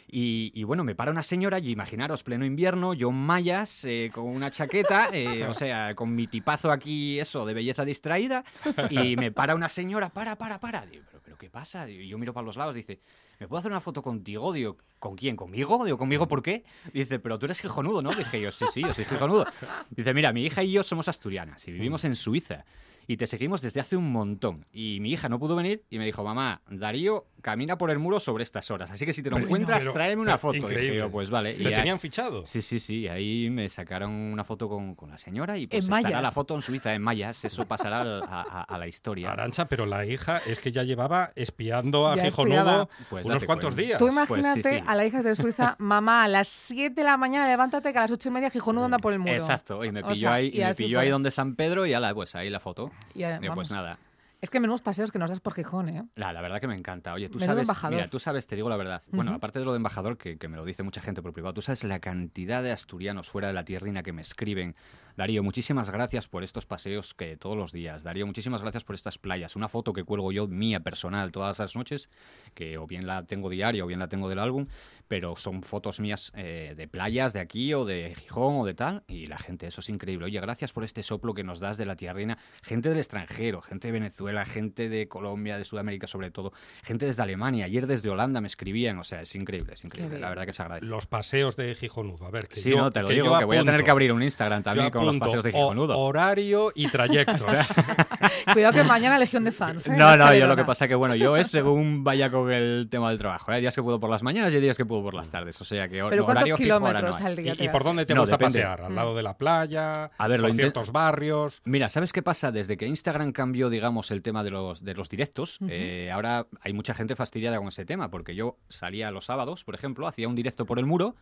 Y, 0.09 0.53
y 0.55 0.64
bueno, 0.64 0.84
me 0.84 0.95
para 0.95 1.11
una 1.11 1.22
señora 1.22 1.59
y 1.59 1.70
imaginaros, 1.70 2.22
pleno 2.22 2.45
invierno, 2.45 2.93
yo 2.93 3.09
en 3.09 3.16
mallas, 3.16 3.84
eh, 3.84 4.11
con 4.12 4.24
una 4.24 4.51
chaqueta, 4.51 5.09
eh, 5.12 5.47
o 5.49 5.55
sea, 5.55 5.95
con 5.95 6.14
mi 6.14 6.26
tipazo 6.26 6.70
aquí, 6.70 7.18
eso, 7.18 7.47
de 7.47 7.55
belleza 7.55 7.84
distraída, 7.84 8.45
y 8.90 9.16
me 9.16 9.32
para 9.32 9.55
una 9.55 9.68
señora, 9.68 10.11
para, 10.11 10.36
para, 10.36 10.61
para. 10.61 10.84
Digo, 10.86 11.05
¿pero, 11.11 11.22
pero 11.24 11.38
qué 11.38 11.49
pasa? 11.49 11.88
Y 11.88 12.09
yo 12.09 12.18
miro 12.18 12.34
para 12.34 12.45
los 12.45 12.57
lados, 12.57 12.74
dice, 12.74 13.01
¿me 13.40 13.49
puedo 13.49 13.61
hacer 13.61 13.70
una 13.70 13.80
foto 13.80 14.03
contigo? 14.03 14.53
Digo, 14.53 14.76
¿con 14.99 15.16
quién? 15.16 15.36
¿Conmigo? 15.36 15.84
Digo, 15.84 15.97
¿conmigo 15.97 16.28
por 16.28 16.43
qué? 16.43 16.64
Dice, 16.93 17.18
pero 17.18 17.38
tú 17.38 17.47
eres 17.47 17.61
gijonudo, 17.61 18.03
¿no? 18.03 18.12
Dije 18.12 18.40
yo, 18.40 18.53
sí, 18.53 18.66
sí, 18.70 18.82
yo 18.82 18.93
soy 18.93 19.05
gijonudo. 19.05 19.47
Dice, 19.90 20.12
mira, 20.12 20.32
mi 20.32 20.45
hija 20.45 20.62
y 20.62 20.72
yo 20.72 20.82
somos 20.82 21.09
asturianas 21.09 21.66
y 21.68 21.72
vivimos 21.72 22.05
en 22.05 22.14
Suiza. 22.14 22.64
Y 23.07 23.16
te 23.16 23.26
seguimos 23.26 23.62
desde 23.62 23.80
hace 23.80 23.96
un 23.96 24.11
montón. 24.12 24.64
Y 24.72 24.98
mi 25.00 25.11
hija 25.11 25.28
no 25.28 25.38
pudo 25.38 25.57
venir 25.57 25.84
y 25.90 25.98
me 25.98 26.05
dijo, 26.05 26.24
mamá, 26.24 26.62
Darío 26.68 27.26
camina 27.43 27.76
por 27.76 27.90
el 27.90 27.99
muro 27.99 28.18
sobre 28.20 28.43
estas 28.45 28.70
horas. 28.70 28.90
Así 28.90 29.05
que 29.05 29.12
si 29.12 29.22
te 29.22 29.28
lo 29.30 29.36
Pero- 29.36 29.47
encuentras, 29.47 29.80
pero- 29.80 29.93
tráeme 29.93 30.22
una 30.22 30.32
pero 30.32 30.38
foto. 30.38 30.53
Dije 30.55 30.66
increíble. 30.66 30.99
yo, 30.99 31.11
pues 31.11 31.28
vale. 31.30 31.55
¿Te 31.55 31.62
Y 31.62 31.74
tenían 31.74 32.01
fichado? 32.01 32.47
Sí, 32.47 32.62
sí, 32.62 32.80
sí. 32.80 33.09
Ahí 33.09 33.51
me 33.51 33.68
sacaron 33.68 34.11
una 34.12 34.45
foto 34.45 34.68
con, 34.68 34.95
con 34.95 35.11
la 35.11 35.18
señora 35.18 35.59
y 35.59 35.66
pues 35.66 35.84
En 35.86 35.93
estará 35.93 36.03
mayas. 36.03 36.22
la 36.22 36.30
foto 36.30 36.55
en 36.55 36.62
Suiza, 36.62 36.95
en 36.95 37.03
mayas. 37.03 37.45
Eso 37.45 37.66
pasará 37.66 38.01
al- 38.03 38.22
a, 38.22 38.40
a- 38.43 38.62
a 38.62 38.78
la 38.78 38.86
historia. 38.86 39.32
Arancha, 39.32 39.66
pero 39.66 39.84
la 39.86 40.07
hija 40.07 40.40
es 40.47 40.59
que 40.61 40.72
ya 40.72 40.82
llevaba 40.84 41.32
espiando 41.34 42.09
a 42.09 42.16
Gijonudo. 42.16 42.88
Pues 43.11 43.26
unos 43.26 43.45
cuantos 43.45 43.74
cuenta. 43.74 43.82
días. 43.82 43.99
Tú 43.99 44.07
Pues 44.07 44.14
sí, 44.14 44.34
imagínate 44.40 44.78
sí. 44.78 44.84
a 44.86 44.95
la 44.95 45.05
hija 45.07 45.22
de 45.22 45.34
Suiza, 45.36 45.76
mamá, 45.78 46.24
a 46.24 46.28
las 46.28 46.49
7 46.49 46.95
de 46.95 47.05
la 47.05 47.16
mañana 47.16 47.47
levántate 47.49 47.93
que 47.93 47.99
a 47.99 48.03
las 48.03 48.11
8 48.12 48.28
y 48.28 48.32
media 48.32 48.51
Gijonudo 48.51 48.84
anda 48.86 48.99
por 48.99 49.12
el 49.12 49.18
muro. 49.18 49.32
Exacto. 49.34 49.84
Y 49.84 49.90
me 49.90 50.01
O 50.01 50.09
pilló 50.09 50.28
sea, 50.28 50.34
ahí, 50.34 50.51
y 50.55 50.61
y 50.61 50.64
me 50.64 50.74
pilló 50.74 51.01
ahí 51.01 51.09
donde 51.09 51.30
San 51.30 51.57
Pedro 51.57 51.86
y 51.86 51.93
ala, 51.93 52.14
pues 52.14 52.34
ahí 52.34 52.49
la 52.51 52.61
foto. 52.61 52.90
Y, 53.14 53.24
Digo, 53.24 53.55
pues 53.55 53.70
nada. 53.70 53.99
Es 54.43 54.51
que 54.51 54.59
menudos 54.59 54.82
paseos 54.82 55.12
que 55.12 55.20
nos 55.20 55.30
das 55.30 55.38
por 55.40 55.55
Gijón, 55.55 55.88
¿eh? 55.88 56.03
La, 56.16 56.32
la 56.32 56.40
verdad 56.43 56.61
que 56.61 56.66
me 56.66 56.74
encanta. 56.74 57.14
Oye, 57.14 57.28
tú 57.28 57.38
Menudo 57.38 57.53
sabes, 57.55 57.62
embajador. 57.68 57.97
mira, 57.97 58.11
tú 58.11 58.18
sabes, 58.18 58.47
te 58.49 58.57
digo 58.57 58.68
la 58.68 58.76
verdad. 58.76 59.01
Bueno, 59.12 59.34
aparte 59.34 59.61
de 59.61 59.64
lo 59.64 59.70
de 59.70 59.76
embajador, 59.76 60.18
que, 60.18 60.36
que 60.36 60.49
me 60.49 60.57
lo 60.57 60.64
dice 60.64 60.82
mucha 60.82 61.01
gente 61.01 61.22
por 61.22 61.32
privado, 61.32 61.55
tú 61.55 61.62
sabes 61.62 61.84
la 61.84 62.01
cantidad 62.01 62.61
de 62.61 62.72
asturianos 62.72 63.30
fuera 63.30 63.47
de 63.47 63.55
la 63.55 63.64
tierrina 63.64 64.03
que 64.03 64.12
me 64.12 64.20
escriben. 64.20 64.74
Darío, 65.16 65.42
muchísimas 65.42 65.90
gracias 65.90 66.28
por 66.28 66.42
estos 66.42 66.66
paseos 66.66 67.14
que 67.14 67.36
todos 67.36 67.56
los 67.56 67.72
días. 67.72 68.02
Darío, 68.02 68.26
muchísimas 68.26 68.62
gracias 68.62 68.84
por 68.84 68.94
estas 68.94 69.18
playas. 69.18 69.56
Una 69.56 69.68
foto 69.68 69.92
que 69.92 70.04
cuelgo 70.04 70.32
yo 70.32 70.46
mía 70.48 70.80
personal 70.80 71.32
todas 71.32 71.58
las 71.58 71.76
noches, 71.76 72.10
que 72.54 72.78
o 72.78 72.86
bien 72.86 73.06
la 73.06 73.24
tengo 73.24 73.50
diaria 73.50 73.84
o 73.84 73.86
bien 73.86 73.98
la 73.98 74.08
tengo 74.08 74.28
del 74.28 74.38
álbum, 74.38 74.66
pero 75.08 75.36
son 75.36 75.62
fotos 75.62 76.00
mías 76.00 76.32
eh, 76.34 76.74
de 76.76 76.88
playas 76.88 77.32
de 77.32 77.40
aquí 77.40 77.74
o 77.74 77.84
de 77.84 78.14
Gijón 78.14 78.60
o 78.60 78.64
de 78.64 78.74
tal. 78.74 79.02
Y 79.08 79.26
la 79.26 79.38
gente, 79.38 79.66
eso 79.66 79.80
es 79.80 79.88
increíble. 79.88 80.26
Oye, 80.26 80.40
gracias 80.40 80.72
por 80.72 80.84
este 80.84 81.02
soplo 81.02 81.34
que 81.34 81.44
nos 81.44 81.60
das 81.60 81.76
de 81.76 81.84
la 81.84 81.96
tierrina. 81.96 82.38
Gente 82.62 82.88
del 82.88 82.98
extranjero, 82.98 83.60
gente 83.60 83.88
de 83.88 83.92
Venezuela, 83.92 84.46
gente 84.46 84.88
de 84.88 85.08
Colombia, 85.08 85.58
de 85.58 85.64
Sudamérica 85.64 86.06
sobre 86.06 86.30
todo, 86.30 86.52
gente 86.82 87.06
desde 87.06 87.22
Alemania. 87.22 87.66
Ayer 87.66 87.86
desde 87.86 88.08
Holanda 88.08 88.40
me 88.40 88.46
escribían. 88.46 88.98
O 88.98 89.04
sea, 89.04 89.20
es 89.20 89.34
increíble, 89.34 89.74
es 89.74 89.84
increíble. 89.84 90.18
La 90.18 90.30
verdad 90.30 90.46
que 90.46 90.52
se 90.52 90.62
agradece. 90.62 90.86
Los 90.86 91.06
paseos 91.06 91.56
de 91.56 91.74
Gijonudo. 91.74 92.26
A 92.26 92.30
ver, 92.30 92.48
que 92.48 92.56
Sí, 92.56 92.70
yo, 92.70 92.78
no, 92.78 92.90
te 92.90 93.02
lo 93.02 93.08
digo, 93.08 93.38
que 93.38 93.44
voy 93.44 93.56
a 93.56 93.64
tener 93.64 93.84
que 93.84 93.90
abrir 93.90 94.12
un 94.12 94.22
Instagram 94.22 94.62
también 94.62 94.90
con 94.90 95.01
los 95.07 95.18
paseos 95.18 95.44
de 95.44 95.50
o- 95.50 95.53
Gijonudo. 95.53 95.98
horario 95.98 96.70
y 96.74 96.88
trayectos. 96.88 97.42
Cuidado 98.53 98.72
que 98.74 98.84
mañana 98.84 99.18
legión 99.18 99.44
de 99.44 99.53
fans. 99.53 99.86
¿eh? 99.86 99.94
No, 99.96 100.16
no, 100.16 100.34
yo 100.34 100.46
lo 100.46 100.57
que 100.57 100.64
pasa 100.64 100.88
que, 100.88 100.94
bueno, 100.94 101.14
yo 101.14 101.36
es 101.36 101.48
según 101.48 102.05
vaya 102.05 102.30
con 102.30 102.50
el 102.53 102.88
tema 102.90 103.11
del 103.11 103.18
trabajo. 103.18 103.50
¿eh? 103.53 103.57
Hay 103.57 103.61
días 103.61 103.74
que 103.74 103.82
puedo 103.82 104.00
por 104.00 104.11
las 104.11 104.22
mañanas 104.22 104.53
y 104.53 104.57
hay 104.57 104.62
días 104.62 104.76
que 104.76 104.84
puedo 104.84 105.03
por 105.03 105.14
las 105.14 105.30
tardes. 105.30 105.61
O 105.61 105.64
sea 105.64 105.88
que 105.88 106.03
Pero 106.09 106.24
¿cuántos 106.24 106.53
kilómetros 106.53 107.18
no 107.20 107.26
hay. 107.26 107.32
al 107.32 107.36
día 107.36 107.55
¿Y, 107.59 107.64
y 107.64 107.68
por 107.68 107.84
dónde 107.84 108.07
te 108.07 108.14
No, 108.14 108.22
gusta 108.22 108.36
depende. 108.36 108.61
pasear? 108.61 108.82
¿Al 108.82 108.94
lado 108.94 109.14
de 109.14 109.22
la 109.22 109.36
playa? 109.36 110.11
A 110.18 110.28
ver, 110.28 110.40
¿Por 110.40 110.55
ciertos 110.55 110.92
barrios? 110.92 111.61
Mira, 111.64 111.88
¿sabes 111.88 112.12
qué 112.12 112.22
pasa? 112.22 112.50
Desde 112.53 112.76
que 112.76 112.86
Instagram 112.86 113.32
cambió, 113.32 113.70
digamos, 113.70 114.11
el 114.11 114.22
tema 114.22 114.42
de 114.44 114.50
los, 114.50 114.84
de 114.84 114.94
los 114.94 115.09
directos, 115.09 115.61
Ujú. 115.61 115.70
eh, 115.72 116.11
ahora 116.12 116.46
hay 116.62 116.72
mucha 116.72 116.94
gente 116.94 117.16
fastidiada 117.16 117.59
con 117.59 117.68
ese 117.68 117.84
tema, 117.84 118.11
porque 118.11 118.34
yo 118.34 118.59
salía 118.68 119.11
los 119.11 119.26
sábados, 119.26 119.64
por 119.64 119.74
ejemplo, 119.74 120.07
hacía 120.07 120.28
un 120.28 120.34
directo 120.34 120.66
por 120.66 120.78
el 120.78 120.86
muro 120.86 121.14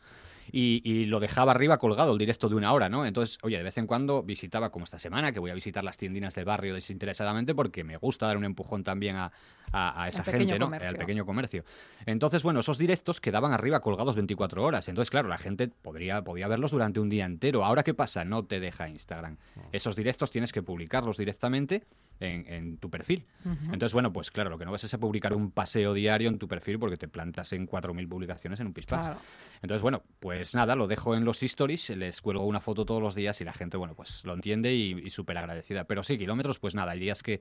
y, 0.53 0.82
y 0.84 1.05
lo 1.05 1.20
dejaba 1.20 1.53
arriba 1.53 1.78
colgado, 1.78 2.12
el 2.12 2.18
directo 2.18 2.48
de 2.48 2.55
una 2.55 2.72
hora, 2.72 2.88
¿no? 2.88 3.07
Entonces, 3.07 3.38
oye, 3.42 3.57
de 3.57 3.62
vez 3.62 3.78
en 3.78 3.86
cuando 3.86 4.22
visitaba, 4.22 4.70
como 4.70 4.84
esta 4.84 4.98
semana, 4.98 5.32
que 5.32 5.40
voy 5.40 5.51
a 5.51 5.55
visitar 5.55 5.84
las 5.84 5.98
tiendinas 5.98 6.34
del 6.34 6.44
barrio 6.44 6.74
desinteresadamente, 6.74 7.55
porque 7.55 7.84
me 7.84 7.96
gusta 7.96 8.26
dar 8.26 8.36
un 8.36 8.44
empujón 8.44 8.84
también 8.84 9.16
a, 9.16 9.32
a- 9.73 10.03
a 10.05 10.09
esa 10.09 10.23
pequeño 10.23 10.41
gente, 10.47 10.59
¿no? 10.59 10.66
comercio. 10.66 10.89
Al 10.89 10.97
pequeño 10.97 11.27
comercio. 11.27 11.64
Entonces, 12.07 12.43
bueno, 12.43 12.61
esos 12.61 12.79
directos 12.79 13.21
quedaban 13.21 13.53
arriba 13.53 13.81
colgados 13.81 14.16
24 14.16 14.64
horas. 14.64 14.89
Entonces, 14.89 15.11
claro, 15.11 15.29
la 15.29 15.39
gente 15.39 15.68
podría, 15.68 16.23
podía 16.23 16.49
verlos 16.49 16.71
durante 16.73 17.01
un 17.01 17.09
día 17.09 17.25
entero. 17.27 17.64
Ahora, 17.64 17.83
¿qué 17.83 17.95
pasa? 17.95 18.25
No 18.25 18.45
te 18.45 18.61
deja 18.61 18.89
Instagram. 18.89 19.37
Esos 19.73 19.97
directos 19.97 20.31
tienes 20.31 20.53
que 20.53 20.62
publicarlos 20.62 21.16
directamente 21.16 21.83
en, 22.21 22.47
en 22.53 22.77
tu 22.79 22.91
perfil. 22.91 23.25
Entonces, 23.45 23.93
bueno, 23.95 24.12
pues 24.12 24.31
claro, 24.31 24.51
lo 24.51 24.59
que 24.59 24.64
no 24.64 24.73
vas 24.73 24.85
es 24.85 24.93
a 24.93 24.99
publicar 24.99 25.33
un 25.33 25.51
paseo 25.53 25.95
diario 25.95 26.29
en 26.29 26.39
tu 26.39 26.49
perfil 26.49 26.79
porque 26.79 26.97
te 26.97 27.09
plantas 27.09 27.53
en 27.53 27.66
4.000 27.66 28.09
publicaciones 28.09 28.61
en 28.61 28.66
un 28.66 28.73
pispás. 28.75 29.07
Claro. 29.07 29.21
Entonces, 29.62 29.83
bueno, 29.83 30.03
pues 30.18 30.55
nada, 30.55 30.75
lo 30.75 30.87
dejo 30.87 31.14
en 31.14 31.25
los 31.25 31.43
stories, 31.43 31.91
les 31.91 32.21
cuelgo 32.21 32.45
una 32.45 32.61
foto 32.61 32.85
todos 32.85 33.01
los 33.03 33.14
días 33.14 33.41
y 33.41 33.45
la 33.45 33.53
gente, 33.55 33.77
bueno, 33.77 33.95
pues 33.95 34.25
lo 34.25 34.35
entiende 34.35 34.75
y, 34.75 34.93
y 35.03 35.11
súper 35.11 35.39
agradecida. 35.39 35.85
Pero 35.85 36.03
sí, 36.03 36.18
kilómetros, 36.18 36.59
pues 36.59 36.75
nada, 36.75 36.93
hay 36.93 37.01
días 37.01 37.23
que, 37.23 37.41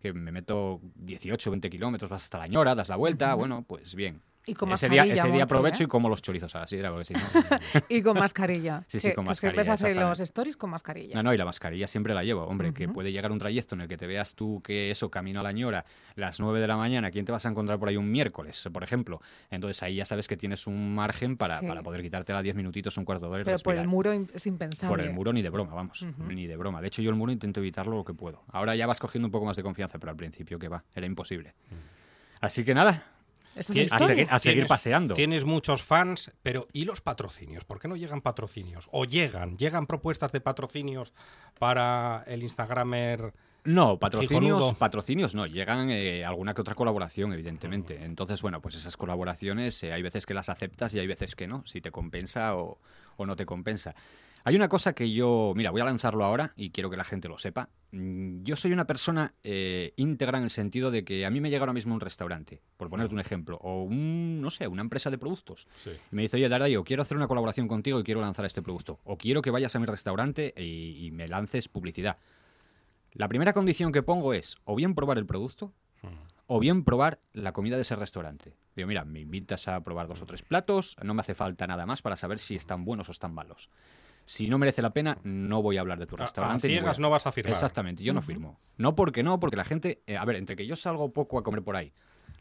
que 0.00 0.12
me 0.12 0.32
meto 0.32 0.80
18, 0.96 1.50
20 1.50 1.70
kilómetros, 1.70 2.10
vas 2.10 2.22
hasta 2.22 2.38
la 2.38 2.46
ñora, 2.46 2.74
das 2.74 2.88
la 2.88 2.96
vuelta, 2.96 3.34
bueno, 3.34 3.64
pues 3.66 3.94
bien. 3.94 4.22
Y 4.50 4.54
con 4.54 4.72
ese 4.72 4.88
día, 4.88 5.02
mascarilla, 5.02 5.22
ese 5.22 5.32
día 5.32 5.44
aprovecho 5.44 5.84
¿eh? 5.84 5.86
y 5.86 5.88
como 5.88 6.08
los 6.08 6.22
chorizos 6.22 6.52
a 6.56 6.60
la 6.60 6.66
sidra, 6.66 6.90
porque 6.90 7.04
si 7.04 7.14
no... 7.14 7.20
Y 7.88 8.02
con 8.02 8.18
mascarilla. 8.18 8.82
Sí, 8.88 8.98
sí, 8.98 9.12
con 9.12 9.26
que 9.26 9.34
siempre 9.36 9.62
se 9.62 9.70
mascarilla, 9.70 10.00
hace 10.00 10.08
los 10.08 10.20
stories 10.20 10.56
con 10.56 10.70
mascarilla. 10.70 11.14
No, 11.14 11.22
no, 11.22 11.32
y 11.32 11.36
la 11.36 11.44
mascarilla 11.44 11.86
siempre 11.86 12.14
la 12.14 12.24
llevo. 12.24 12.44
Hombre, 12.46 12.74
que 12.74 12.88
puede 12.88 13.12
llegar 13.12 13.30
un 13.30 13.38
trayecto 13.38 13.76
en 13.76 13.82
el 13.82 13.88
que 13.88 13.96
te 13.96 14.08
veas 14.08 14.34
tú 14.34 14.60
que 14.64 14.90
eso, 14.90 15.08
camino 15.08 15.38
a 15.38 15.42
la 15.44 15.52
ñora, 15.52 15.84
las 16.16 16.40
9 16.40 16.60
de 16.60 16.66
la 16.66 16.76
mañana, 16.76 17.12
¿quién 17.12 17.24
te 17.24 17.30
vas 17.30 17.46
a 17.46 17.48
encontrar 17.48 17.78
por 17.78 17.88
ahí 17.88 17.96
un 17.96 18.10
miércoles, 18.10 18.68
por 18.72 18.82
ejemplo? 18.82 19.20
Entonces 19.50 19.80
ahí 19.84 19.94
ya 19.94 20.04
sabes 20.04 20.26
que 20.26 20.36
tienes 20.36 20.66
un 20.66 20.96
margen 20.96 21.36
para, 21.36 21.60
Sí. 21.60 21.66
para 21.68 21.82
poder 21.84 22.02
quitártela 22.02 22.42
10 22.42 22.56
minutitos, 22.56 22.96
un 22.96 23.04
cuarto 23.04 23.26
de 23.26 23.32
hora 23.32 23.42
y 23.42 23.44
Pero 23.44 23.58
por 23.60 23.76
el 23.76 23.86
muro 23.86 24.10
es 24.12 24.46
impensable. 24.46 24.96
Por 24.96 25.00
el 25.00 25.12
muro 25.14 25.32
ni 25.32 25.42
de 25.42 25.50
broma, 25.50 25.74
vamos, 25.74 26.04
ni 26.26 26.48
de 26.48 26.56
broma. 26.56 26.80
De 26.80 26.88
hecho, 26.88 27.02
yo 27.02 27.10
el 27.10 27.16
muro 27.16 27.30
intento 27.30 27.60
evitarlo 27.60 27.96
lo 27.96 28.04
que 28.04 28.14
puedo. 28.14 28.42
Ahora 28.48 28.74
ya 28.74 28.88
vas 28.88 28.98
cogiendo 28.98 29.28
un 29.28 29.32
poco 29.32 29.46
más 29.46 29.56
de 29.56 29.62
confianza, 29.62 30.00
pero 30.00 30.10
al 30.10 30.16
principio 30.16 30.58
que 30.58 30.66
va, 30.66 30.82
era 30.92 31.06
imposible. 31.06 31.54
Así 32.40 32.64
que 32.64 32.74
nada, 32.74 33.04
Es 33.56 33.68
a 33.68 33.72
seguir, 33.98 34.26
a 34.30 34.38
seguir 34.38 34.54
Tienes- 34.64 34.68
paseando. 34.68 35.14
Tienes 35.14 35.44
muchos 35.44 35.82
fans, 35.82 36.30
pero 36.42 36.68
¿y 36.72 36.84
los 36.84 37.00
patrocinios? 37.00 37.64
¿Por 37.64 37.80
qué 37.80 37.88
no 37.88 37.96
llegan 37.96 38.20
patrocinios? 38.20 38.88
¿O 38.92 39.04
llegan? 39.04 39.56
¿Llegan 39.58 39.86
propuestas 39.86 40.32
de 40.32 40.40
patrocinios 40.40 41.12
para 41.58 42.22
el 42.26 42.42
Instagramer? 42.42 43.32
No, 43.64 43.98
patrocinios, 43.98 44.74
patrocinios 44.74 45.34
no, 45.34 45.46
llegan 45.46 45.90
eh, 45.90 46.24
alguna 46.24 46.54
que 46.54 46.62
otra 46.62 46.74
colaboración, 46.74 47.32
evidentemente. 47.34 48.02
Entonces, 48.04 48.40
bueno, 48.40 48.62
pues 48.62 48.74
esas 48.76 48.96
colaboraciones 48.96 49.82
eh, 49.82 49.92
hay 49.92 50.00
veces 50.00 50.24
que 50.24 50.32
las 50.32 50.48
aceptas 50.48 50.94
y 50.94 50.98
hay 50.98 51.06
veces 51.06 51.34
que 51.36 51.46
no, 51.46 51.62
si 51.66 51.82
te 51.82 51.90
compensa 51.90 52.56
o, 52.56 52.78
o 53.18 53.26
no 53.26 53.36
te 53.36 53.44
compensa. 53.44 53.94
Hay 54.44 54.56
una 54.56 54.68
cosa 54.68 54.94
que 54.94 55.12
yo, 55.12 55.52
mira, 55.54 55.70
voy 55.70 55.82
a 55.82 55.84
lanzarlo 55.84 56.24
ahora 56.24 56.52
y 56.56 56.70
quiero 56.70 56.88
que 56.88 56.96
la 56.96 57.04
gente 57.04 57.28
lo 57.28 57.38
sepa. 57.38 57.68
Mm, 57.92 58.42
Yo 58.42 58.56
soy 58.56 58.72
una 58.72 58.86
persona 58.86 59.34
eh, 59.42 59.92
íntegra 59.96 60.38
en 60.38 60.44
el 60.44 60.50
sentido 60.50 60.90
de 60.90 61.04
que 61.04 61.26
a 61.26 61.30
mí 61.30 61.40
me 61.40 61.50
llega 61.50 61.60
ahora 61.62 61.72
mismo 61.74 61.94
un 61.94 62.00
restaurante, 62.00 62.62
por 62.76 62.88
ponerte 62.88 63.12
un 63.14 63.20
ejemplo, 63.20 63.58
o 63.62 63.82
un, 63.82 64.40
no 64.40 64.50
sé, 64.50 64.66
una 64.66 64.82
empresa 64.82 65.10
de 65.10 65.18
productos. 65.18 65.68
Y 66.10 66.16
me 66.16 66.22
dice, 66.22 66.36
oye, 66.36 66.48
Darío, 66.48 66.84
quiero 66.84 67.02
hacer 67.02 67.16
una 67.16 67.28
colaboración 67.28 67.68
contigo 67.68 68.00
y 68.00 68.04
quiero 68.04 68.20
lanzar 68.20 68.44
este 68.46 68.62
producto. 68.62 68.98
O 69.04 69.18
quiero 69.18 69.42
que 69.42 69.50
vayas 69.50 69.76
a 69.76 69.78
mi 69.78 69.86
restaurante 69.86 70.54
y, 70.56 71.06
y 71.06 71.10
me 71.10 71.28
lances 71.28 71.68
publicidad. 71.68 72.16
La 73.12 73.28
primera 73.28 73.52
condición 73.52 73.92
que 73.92 74.02
pongo 74.02 74.32
es 74.34 74.56
o 74.64 74.74
bien 74.76 74.94
probar 74.94 75.18
el 75.18 75.26
producto 75.26 75.72
o 76.46 76.58
bien 76.58 76.82
probar 76.84 77.20
la 77.32 77.52
comida 77.52 77.76
de 77.76 77.82
ese 77.82 77.94
restaurante. 77.94 78.54
Digo, 78.74 78.88
mira, 78.88 79.04
me 79.04 79.20
invitas 79.20 79.68
a 79.68 79.80
probar 79.84 80.08
dos 80.08 80.20
o 80.22 80.26
tres 80.26 80.42
platos, 80.42 80.96
no 81.02 81.14
me 81.14 81.20
hace 81.20 81.34
falta 81.34 81.66
nada 81.66 81.86
más 81.86 82.02
para 82.02 82.16
saber 82.16 82.40
si 82.40 82.56
están 82.56 82.84
buenos 82.84 83.08
o 83.08 83.12
están 83.12 83.32
malos. 83.32 83.70
Si 84.30 84.46
no 84.46 84.58
merece 84.58 84.80
la 84.80 84.90
pena, 84.90 85.18
no 85.24 85.60
voy 85.60 85.76
a 85.76 85.80
hablar 85.80 85.98
de 85.98 86.06
tu 86.06 86.14
A- 86.14 86.20
a 86.20 86.22
restaurante. 86.22 86.68
ni 86.68 86.74
ciegas 86.74 87.00
no 87.00 87.10
vas 87.10 87.26
a 87.26 87.32
firmar. 87.32 87.50
Exactamente, 87.52 88.04
yo 88.04 88.12
no 88.12 88.22
firmo. 88.22 88.60
No 88.76 88.94
porque 88.94 89.24
no, 89.24 89.40
porque 89.40 89.56
la 89.56 89.64
gente, 89.64 90.02
eh, 90.06 90.16
a 90.16 90.24
ver, 90.24 90.36
entre 90.36 90.54
que 90.54 90.66
yo 90.68 90.76
salgo 90.76 91.12
poco 91.12 91.36
a 91.36 91.42
comer 91.42 91.62
por 91.62 91.74
ahí, 91.74 91.92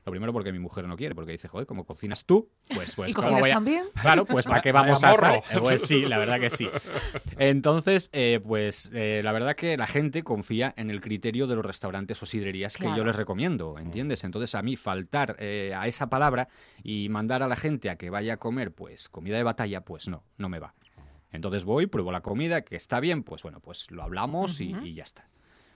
Lo 0.06 0.12
primero 0.12 0.32
porque 0.32 0.52
mi 0.54 0.60
mujer 0.60 0.88
no 0.88 0.96
quiere, 0.96 1.14
porque 1.14 1.32
dice, 1.34 1.48
joder, 1.50 1.68
como 1.68 1.84
cocinas 1.86 2.26
tú, 2.26 2.50
pues, 2.74 2.96
pues 2.96 3.10
¿Y 3.12 3.14
¿cómo 3.14 3.28
cocinas 3.28 3.42
voy 3.42 3.50
a- 3.52 3.54
también? 3.56 3.86
Claro, 4.02 4.26
pues 4.26 4.46
¿para 4.46 4.62
qué 4.62 4.72
vamos 4.72 5.04
a? 5.04 5.14
Eh, 5.36 5.42
Pues 5.60 5.82
sí, 5.82 6.06
la 6.06 6.18
verdad 6.20 6.40
que 6.40 6.50
sí. 6.52 6.70
Entonces, 7.38 8.10
eh, 8.14 8.40
pues 8.44 8.92
eh, 8.94 9.22
la 9.24 9.32
verdad 9.32 9.56
que 9.56 9.78
la 9.78 9.88
gente 9.88 10.24
confía 10.24 10.74
en 10.78 10.90
el 10.90 11.02
criterio 11.02 11.48
de 11.48 11.56
los 11.56 11.66
restaurantes 11.66 12.22
o 12.24 12.26
sidrerías 12.26 12.78
que 12.78 12.86
yo 12.96 13.04
les 13.04 13.16
recomiendo, 13.16 13.78
¿entiendes? 13.78 14.24
Entonces 14.24 14.56
a 14.56 14.62
mí 14.62 14.76
faltar 14.76 15.36
eh, 15.40 15.74
a 15.76 15.88
esa 15.88 16.10
palabra 16.10 16.48
y 16.84 17.10
mandar 17.10 17.44
a 17.44 17.48
la 17.48 17.56
gente 17.56 17.90
a 17.90 17.96
que 17.98 18.10
vaya 18.10 18.36
a 18.36 18.38
comer 18.38 18.72
pues 18.74 19.10
comida 19.10 19.38
de 19.38 19.44
batalla, 19.44 19.82
pues 19.82 20.08
no, 20.08 20.24
no 20.38 20.50
me 20.50 20.60
va. 20.60 20.74
Entonces 21.32 21.63
voy, 21.63 21.86
pruebo 21.88 22.11
la 22.11 22.21
comida, 22.21 22.61
que 22.63 22.75
está 22.75 22.99
bien, 22.99 23.23
pues 23.23 23.43
bueno, 23.43 23.59
pues 23.59 23.89
lo 23.91 24.03
hablamos 24.03 24.59
y- 24.61 24.93
ya 24.93 25.03
está. 25.03 25.27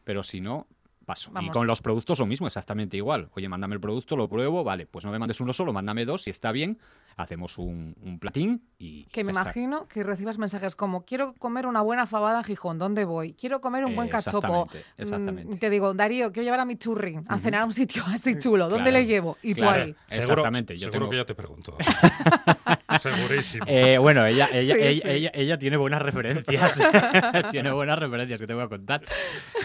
Pero 0.03 0.23
si 0.23 0.41
no, 0.41 0.67
paso. 1.05 1.31
Y 1.41 1.49
con 1.49 1.67
los 1.67 1.81
productos 1.81 2.17
lo 2.19 2.25
mismo, 2.25 2.47
exactamente 2.47 2.95
igual. 2.97 3.29
Oye, 3.35 3.47
mándame 3.49 3.75
el 3.75 3.81
producto, 3.81 4.15
lo 4.15 4.27
pruebo, 4.29 4.63
vale, 4.63 4.85
pues 4.85 5.03
no 5.05 5.11
me 5.11 5.19
mandes 5.19 5.39
uno 5.41 5.51
solo, 5.53 5.73
mándame 5.73 6.05
dos, 6.05 6.23
si 6.23 6.29
está 6.29 6.51
bien, 6.53 6.79
hacemos 7.17 7.57
un, 7.57 7.93
un 8.01 8.19
platín 8.19 8.63
y 8.79 9.03
Que 9.05 9.23
me 9.23 9.31
ya 9.33 9.39
está. 9.41 9.43
imagino 9.51 9.87
que 9.87 10.03
recibas 10.03 10.37
mensajes 10.37 10.75
como 10.75 11.03
quiero 11.05 11.33
comer 11.35 11.67
una 11.67 11.81
buena 11.81 12.07
fabada 12.07 12.39
en 12.39 12.43
Gijón, 12.45 12.79
¿dónde 12.79 13.03
voy? 13.05 13.33
Quiero 13.33 13.59
comer 13.61 13.83
un 13.85 13.95
buen 13.95 14.07
cachopo. 14.09 14.63
Exactamente, 14.71 14.85
exactamente. 14.97 15.55
Mm, 15.55 15.59
Te 15.59 15.69
digo, 15.69 15.93
Darío, 15.93 16.31
quiero 16.31 16.45
llevar 16.45 16.61
a 16.61 16.65
mi 16.65 16.77
churri 16.77 17.19
a 17.27 17.37
cenar 17.37 17.61
a 17.61 17.65
un 17.65 17.73
sitio 17.73 18.03
así 18.07 18.39
chulo. 18.39 18.69
¿Dónde 18.69 18.89
Claro, 18.89 18.97
le 18.99 19.05
llevo? 19.05 19.37
Y 19.43 19.55
tú 19.55 19.65
ahí. 19.65 19.93
Seguro, 20.09 20.33
Exactamente, 20.41 20.73
yo 20.77 20.79
seguro 20.89 20.99
tengo- 21.01 21.11
que 21.11 21.17
yo 21.17 21.25
te 21.25 21.35
pregunto. 21.35 21.75
Segurísimo. 23.01 23.65
Eh, 23.67 23.97
bueno, 23.97 24.25
ella, 24.25 24.47
ella, 24.53 24.75
Sí, 24.75 24.81
ella, 24.81 24.91
sí. 25.01 25.09
Ella, 25.09 25.31
ella 25.33 25.57
tiene 25.57 25.77
buenas 25.77 26.01
referencias. 26.01 26.79
tiene 27.51 27.71
buenas 27.71 27.97
referencias 27.99 28.39
que 28.39 28.47
te 28.47 28.53
voy 28.53 28.63
a 28.63 28.67
contar. 28.67 29.01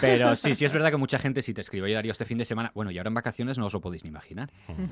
Pero 0.01 0.35
sí, 0.35 0.55
sí 0.55 0.65
es 0.65 0.73
verdad 0.73 0.91
que 0.91 0.97
mucha 0.97 1.19
gente 1.19 1.41
si 1.41 1.53
te 1.53 1.61
escribe, 1.61 1.85
oye 1.85 1.93
Darío, 1.95 2.11
este 2.11 2.25
fin 2.25 2.37
de 2.37 2.45
semana, 2.45 2.71
bueno, 2.73 2.91
y 2.91 2.97
ahora 2.97 3.09
en 3.09 3.13
vacaciones 3.13 3.57
no 3.57 3.65
os 3.65 3.73
lo 3.73 3.81
podéis 3.81 4.03
ni 4.03 4.09
imaginar. 4.09 4.49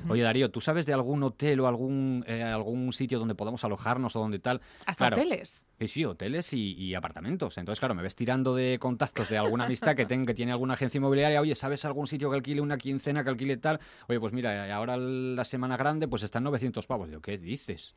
Oye 0.08 0.22
Darío, 0.22 0.50
¿tú 0.50 0.60
sabes 0.60 0.86
de 0.86 0.92
algún 0.92 1.22
hotel 1.22 1.60
o 1.60 1.68
algún, 1.68 2.24
eh, 2.26 2.42
algún 2.42 2.92
sitio 2.92 3.18
donde 3.18 3.34
podamos 3.34 3.64
alojarnos 3.64 4.14
o 4.16 4.20
donde 4.20 4.38
tal? 4.38 4.60
Hasta 4.86 5.08
Claro. 5.08 5.16
hoteles. 5.22 5.64
Sí, 5.78 5.86
sí, 5.88 6.04
hoteles 6.04 6.52
y, 6.52 6.72
y 6.74 6.94
apartamentos. 6.94 7.56
Entonces, 7.56 7.78
claro, 7.78 7.94
me 7.94 8.02
ves 8.02 8.16
tirando 8.16 8.54
de 8.54 8.78
contactos 8.80 9.28
de 9.28 9.38
alguna 9.38 9.64
amistad 9.66 9.94
que, 9.94 10.06
ten- 10.06 10.26
que 10.26 10.34
tiene 10.34 10.50
alguna 10.50 10.74
agencia 10.74 10.98
inmobiliaria. 10.98 11.40
Oye, 11.40 11.54
¿sabes 11.54 11.84
algún 11.84 12.08
sitio 12.08 12.28
que 12.30 12.36
alquile 12.36 12.60
una 12.60 12.76
quincena, 12.78 13.22
que 13.22 13.30
alquile 13.30 13.56
tal? 13.58 13.78
Oye, 14.08 14.18
pues 14.18 14.32
mira, 14.32 14.74
ahora 14.74 14.96
la 14.96 15.44
semana 15.44 15.76
grande 15.76 16.08
pues 16.08 16.24
están 16.24 16.42
900 16.42 16.84
pavos. 16.88 17.08
Digo, 17.08 17.20
¿qué 17.22 17.38
dices? 17.38 17.94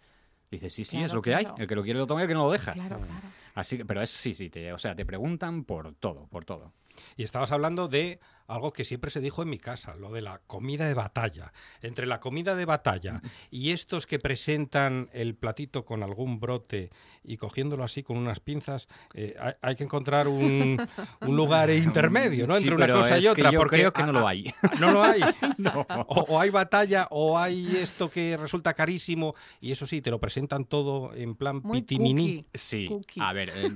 Dice, 0.51 0.69
sí, 0.69 0.83
sí, 0.83 1.01
es 1.01 1.13
lo 1.13 1.21
que 1.21 1.33
hay. 1.33 1.47
El 1.57 1.65
que 1.65 1.75
lo 1.75 1.83
quiere 1.83 1.97
lo 1.97 2.05
toma 2.05 2.21
y 2.21 2.23
el 2.23 2.27
que 2.27 2.33
no 2.33 2.43
lo 2.43 2.51
deja. 2.51 2.73
Claro, 2.73 2.97
claro. 2.97 3.27
Así 3.55 3.77
que, 3.77 3.85
pero 3.85 4.01
es 4.01 4.09
sí, 4.09 4.33
sí, 4.33 4.49
te, 4.49 4.73
o 4.73 4.77
sea, 4.77 4.93
te 4.93 5.05
preguntan 5.05 5.63
por 5.63 5.95
todo, 5.95 6.27
por 6.27 6.43
todo. 6.43 6.73
Y 7.17 7.23
estabas 7.23 7.51
hablando 7.51 7.87
de 7.87 8.19
algo 8.47 8.73
que 8.73 8.83
siempre 8.83 9.11
se 9.11 9.21
dijo 9.21 9.41
en 9.43 9.49
mi 9.49 9.57
casa, 9.59 9.95
lo 9.95 10.11
de 10.11 10.21
la 10.21 10.39
comida 10.45 10.85
de 10.85 10.93
batalla. 10.93 11.53
Entre 11.81 12.05
la 12.05 12.19
comida 12.19 12.53
de 12.53 12.65
batalla 12.65 13.21
y 13.49 13.71
estos 13.71 14.05
que 14.05 14.19
presentan 14.19 15.09
el 15.13 15.35
platito 15.35 15.85
con 15.85 16.03
algún 16.03 16.39
brote 16.41 16.89
y 17.23 17.37
cogiéndolo 17.37 17.85
así 17.85 18.03
con 18.03 18.17
unas 18.17 18.41
pinzas, 18.41 18.89
eh, 19.13 19.35
hay, 19.39 19.53
hay 19.61 19.75
que 19.77 19.85
encontrar 19.85 20.27
un, 20.27 20.77
un 21.21 21.35
lugar 21.37 21.69
intermedio, 21.69 22.45
¿no? 22.45 22.55
Sí, 22.55 22.63
Entre 22.63 22.75
una 22.75 22.93
cosa 22.93 23.17
y 23.19 23.27
otra. 23.27 23.51
yo 23.51 23.59
porque 23.59 23.77
creo 23.77 23.93
que 23.93 24.03
no 24.03 24.11
lo 24.11 24.27
a- 24.27 24.31
hay. 24.31 24.53
No 24.79 24.91
lo 24.91 25.01
hay. 25.03 25.21
No. 25.57 25.85
O, 26.07 26.25
o 26.29 26.39
hay 26.41 26.49
batalla 26.49 27.07
o 27.11 27.37
hay 27.39 27.67
esto 27.77 28.09
que 28.11 28.35
resulta 28.35 28.73
carísimo 28.73 29.33
y 29.61 29.71
eso 29.71 29.85
sí, 29.85 30.01
te 30.01 30.09
lo 30.11 30.19
presentan 30.19 30.65
todo 30.65 31.13
en 31.13 31.35
plan 31.35 31.61
Muy 31.63 31.79
pitimini. 31.81 32.43
cookie. 32.43 32.49
Sí, 32.57 32.87
Cookie. 32.87 33.21
a 33.21 33.31
ver, 33.31 33.49
eh, 33.55 33.69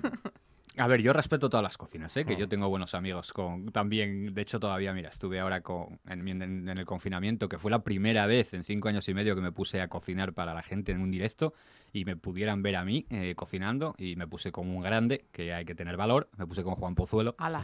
a 0.78 0.88
ver, 0.88 1.02
yo 1.02 1.14
respeto 1.14 1.50
todas 1.50 1.64
las 1.64 1.78
cocinas, 1.78 2.16
¿eh? 2.18 2.26
que 2.26 2.34
yo 2.40 2.48
tengo 2.50 2.70
buenos 2.70 2.94
amigos 2.96 3.32
con 3.34 3.72
también, 3.72 4.34
de 4.34 4.42
hecho 4.42 4.60
todavía, 4.60 4.94
mira, 4.94 5.10
estuve 5.10 5.40
ahora 5.40 5.62
con, 5.62 6.00
en, 6.08 6.28
en- 6.28 6.70
en 6.70 6.78
el 6.78 6.86
confinamiento, 6.86 7.48
que 7.50 7.58
fue 7.58 7.72
la 7.72 7.80
primera 7.84 8.26
vez 8.28 8.54
en 8.54 8.64
cinco 8.64 8.88
años 8.88 9.08
y 9.10 9.14
medio 9.14 9.36
que 9.36 9.42
me 9.42 9.52
puse 9.52 9.82
a 9.82 9.88
cocinar 9.88 10.34
para 10.34 10.54
la 10.54 10.64
gente 10.64 10.92
en 10.92 11.02
un 11.02 11.12
directo 11.12 11.54
y 11.94 12.04
me 12.06 12.16
pudieran 12.18 12.62
ver 12.62 12.76
a 12.76 12.84
mí 12.84 13.06
eh, 13.10 13.34
cocinando 13.36 13.96
y 13.98 14.16
me 14.18 14.28
puse 14.28 14.52
con 14.52 14.68
un 14.70 14.82
grande, 14.82 15.26
que 15.32 15.54
hay 15.54 15.64
que 15.66 15.76
tener 15.76 15.96
valor, 15.98 16.30
me 16.38 16.46
puse 16.46 16.64
con 16.64 16.76
Juan 16.76 16.94
Pozuelo 16.96 17.36
Ala. 17.38 17.62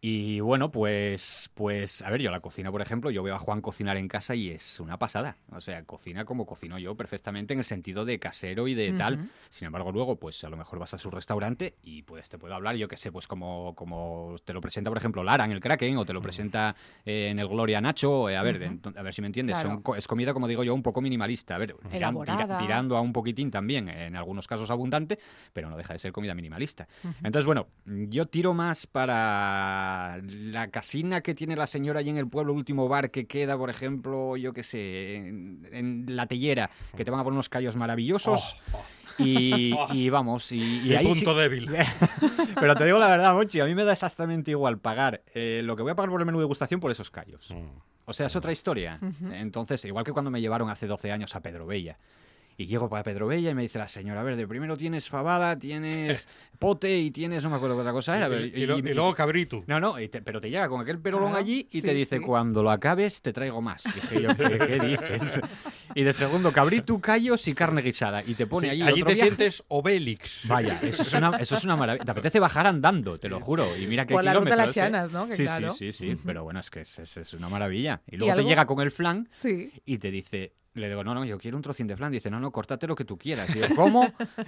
y 0.00 0.40
bueno, 0.40 0.72
pues, 0.72 1.50
pues, 1.54 2.02
a 2.02 2.10
ver, 2.10 2.20
yo 2.20 2.30
la 2.30 2.40
cocina, 2.40 2.72
por 2.72 2.80
ejemplo, 2.82 3.10
yo 3.10 3.22
veo 3.22 3.34
a 3.34 3.38
Juan 3.38 3.60
cocinar 3.60 3.96
en 3.96 4.08
casa 4.08 4.34
y 4.34 4.48
es 4.50 4.80
una 4.80 4.98
pasada. 4.98 5.36
O 5.52 5.60
sea, 5.60 5.84
cocina 5.84 6.24
como 6.24 6.46
cocino 6.46 6.78
yo 6.78 6.96
perfectamente 6.96 7.52
en 7.52 7.58
el 7.60 7.64
sentido 7.64 8.04
de 8.04 8.18
casero 8.18 8.66
y 8.66 8.74
de 8.74 8.92
tal. 8.94 9.28
Sin 9.50 9.66
embargo, 9.66 9.92
luego, 9.92 10.16
pues 10.16 10.42
a 10.42 10.48
lo 10.50 10.56
mejor 10.56 10.78
vas 10.80 10.94
a 10.94 10.98
su 10.98 11.10
restaurante 11.10 11.76
y 11.82 12.02
pues 12.02 12.28
te 12.28 12.38
puedo 12.40 12.54
hablar, 12.54 12.74
yo 12.74 12.88
qué 12.88 12.96
sé, 12.96 13.12
pues 13.12 13.28
como, 13.28 13.74
como 13.76 14.34
te 14.44 14.52
lo 14.52 14.60
presenta, 14.60 14.90
por 14.90 14.98
ejemplo, 14.98 15.22
Lara 15.22 15.44
en 15.44 15.52
el 15.52 15.60
Kraken 15.60 15.96
o 15.98 16.04
te 16.04 16.12
lo 16.12 16.20
presenta 16.20 16.74
eh, 17.04 17.28
en 17.30 17.38
el 17.38 17.46
Gloria 17.46 17.80
Nacho. 17.80 18.28
eh, 18.28 18.36
a 18.36 18.42
ver, 18.42 18.70
a 18.96 19.02
ver 19.02 19.14
si 19.14 19.20
me 19.20 19.26
entiendes. 19.28 19.54
Claro. 19.58 19.68
Son 19.76 19.82
co- 19.82 19.94
es 19.94 20.08
comida, 20.08 20.32
como 20.32 20.48
digo 20.48 20.64
yo, 20.64 20.74
un 20.74 20.82
poco 20.82 21.00
minimalista. 21.00 21.54
A 21.54 21.58
ver, 21.58 21.74
tiran- 21.76 21.90
tira- 21.90 21.96
Elaborada. 22.08 22.58
tirando 22.58 22.96
a 22.96 23.00
un 23.00 23.12
poquitín 23.12 23.50
también, 23.50 23.88
en 23.88 24.16
algunos 24.16 24.48
casos 24.48 24.70
abundante, 24.70 25.18
pero 25.52 25.68
no 25.70 25.76
deja 25.76 25.92
de 25.92 25.98
ser 26.00 26.10
comida 26.12 26.34
minimalista. 26.34 26.88
Entonces, 27.22 27.46
bueno, 27.46 27.68
yo 27.84 28.26
tiro 28.26 28.54
más 28.54 28.86
para 28.86 30.20
la 30.24 30.68
casina 30.70 31.20
que 31.20 31.34
tiene 31.34 31.56
la 31.56 31.66
señora 31.66 32.00
allí 32.00 32.10
en 32.10 32.16
el 32.18 32.28
pueblo, 32.28 32.52
último 32.54 32.88
bar 32.88 33.10
que 33.10 33.26
queda, 33.26 33.56
por 33.58 33.70
ejemplo, 33.70 34.36
yo 34.36 34.52
qué 34.52 34.62
sé, 34.62 35.16
en, 35.16 35.68
en 35.72 36.16
la 36.16 36.26
tellera, 36.26 36.70
que 36.96 37.04
te 37.04 37.10
van 37.10 37.20
a 37.20 37.24
poner 37.24 37.34
unos 37.34 37.48
callos 37.48 37.76
maravillosos. 37.76 38.56
Oh, 38.72 38.78
oh. 38.78 38.99
Y, 39.24 39.74
y 39.92 40.10
vamos, 40.10 40.50
y, 40.52 40.80
y 40.88 40.94
ahí 40.94 41.06
punto 41.06 41.32
sí- 41.32 41.38
débil. 41.40 41.70
Pero 42.60 42.74
te 42.74 42.84
digo 42.84 42.98
la 42.98 43.08
verdad, 43.08 43.34
Monchi, 43.34 43.60
a 43.60 43.64
mí 43.66 43.74
me 43.74 43.84
da 43.84 43.92
exactamente 43.92 44.50
igual 44.50 44.78
pagar 44.78 45.22
eh, 45.34 45.62
lo 45.64 45.76
que 45.76 45.82
voy 45.82 45.92
a 45.92 45.94
pagar 45.94 46.10
por 46.10 46.20
el 46.20 46.26
menú 46.26 46.38
de 46.38 46.42
degustación 46.44 46.80
por 46.80 46.90
esos 46.90 47.10
callos. 47.10 47.54
O 48.04 48.12
sea, 48.12 48.26
es 48.26 48.34
otra 48.36 48.50
historia. 48.52 48.98
Entonces, 49.32 49.84
igual 49.84 50.04
que 50.04 50.12
cuando 50.12 50.30
me 50.30 50.40
llevaron 50.40 50.68
hace 50.68 50.86
12 50.86 51.12
años 51.12 51.34
a 51.36 51.40
Pedro 51.40 51.66
Bella. 51.66 51.98
Y 52.60 52.66
llego 52.66 52.90
para 52.90 53.02
Pedro 53.02 53.26
Bella 53.26 53.50
y 53.50 53.54
me 53.54 53.62
dice 53.62 53.78
la 53.78 53.88
señora, 53.88 54.20
a 54.20 54.22
ver, 54.22 54.36
de 54.36 54.46
primero 54.46 54.76
tienes 54.76 55.08
fabada, 55.08 55.58
tienes 55.58 56.28
pote 56.58 56.98
y 56.98 57.10
tienes, 57.10 57.42
no 57.42 57.48
me 57.48 57.56
acuerdo 57.56 57.74
qué 57.76 57.80
otra 57.80 57.92
cosa 57.92 58.14
era. 58.18 58.28
pero- 58.28 58.44
Y, 58.44 58.48
y 58.54 58.66
lo- 58.66 58.76
y 58.78 58.82
luego 58.82 59.14
cabrito. 59.14 59.64
no, 59.66 59.80
no, 59.80 59.98
y 59.98 60.08
te- 60.08 60.20
pero 60.20 60.42
te 60.42 60.50
llega 60.50 60.68
con 60.68 60.78
aquel 60.78 61.00
perolón 61.00 61.30
Claro, 61.30 61.42
allí 61.42 61.66
y 61.70 61.80
sí, 61.80 61.80
te 61.80 61.94
dice, 61.94 62.18
sí. 62.18 62.22
cuando 62.22 62.62
lo 62.62 62.70
acabes 62.70 63.22
te 63.22 63.32
traigo 63.32 63.62
más. 63.62 63.84
Dije 63.84 64.20
yo, 64.20 64.28
¿qué, 64.36 64.58
qué 64.58 64.78
dices? 64.78 65.40
Y 65.94 66.02
de 66.04 66.12
segundo, 66.12 66.52
cabrito, 66.52 67.00
callos 67.00 67.48
y 67.48 67.54
carne 67.54 67.80
guisada. 67.80 68.22
Y 68.24 68.34
te 68.34 68.46
pone 68.46 68.66
Sí, 68.68 68.72
allí 68.72 68.82
allí 68.82 68.92
otro 69.00 69.06
te 69.06 69.14
viaje. 69.14 69.28
sientes 69.30 69.62
Obélix. 69.68 70.46
Vaya, 70.46 70.78
eso 70.82 71.02
es 71.02 71.12
una, 71.14 71.36
eso 71.38 71.56
es 71.56 71.64
una 71.64 71.76
maravilla. 71.76 72.04
Te 72.04 72.10
apetece 72.10 72.38
bajar 72.40 72.66
andando, 72.66 73.16
te 73.18 73.28
lo 73.30 73.40
juro. 73.40 73.74
Y 73.76 73.86
mira 73.86 74.04
qué 74.06 74.12
Por 74.14 74.22
la 74.22 74.34
ruta 74.34 74.50
de 74.50 74.50
kilómetros. 74.54 74.76
las 74.76 74.76
¿eh? 74.76 74.80
Llanas, 74.90 75.12
¿no? 75.12 75.26
Que 75.28 75.34
sí, 75.34 75.42
claro. 75.44 75.70
sí, 75.70 75.92
sí, 75.92 76.14
sí. 76.14 76.22
Pero 76.26 76.44
bueno, 76.44 76.60
es 76.60 76.70
que 76.70 76.82
es, 76.82 76.98
es- 76.98 77.16
es 77.16 77.32
una 77.34 77.48
maravilla. 77.48 78.02
Y 78.06 78.18
luego 78.18 78.34
te 78.34 78.38
algo? 78.40 78.48
llega 78.50 78.66
con 78.66 78.80
el 78.82 78.90
flan 78.90 79.26
Sí. 79.30 79.72
y 79.86 79.96
te 79.96 80.10
dice. 80.10 80.52
Le 80.74 80.88
digo, 80.88 81.02
no, 81.02 81.14
no, 81.14 81.24
yo 81.24 81.36
quiero 81.38 81.56
un 81.56 81.62
trocín 81.62 81.86
de 81.88 81.96
flan. 81.96 82.12
Dice, 82.12 82.30
no, 82.30 82.38
no, 82.38 82.52
córtate 82.52 82.86
lo 82.86 82.94
que 82.94 83.04
tú 83.04 83.18
quieras. 83.18 83.54
Y 83.56 83.58
yo, 83.58 83.66
¿cómo? 83.74 84.06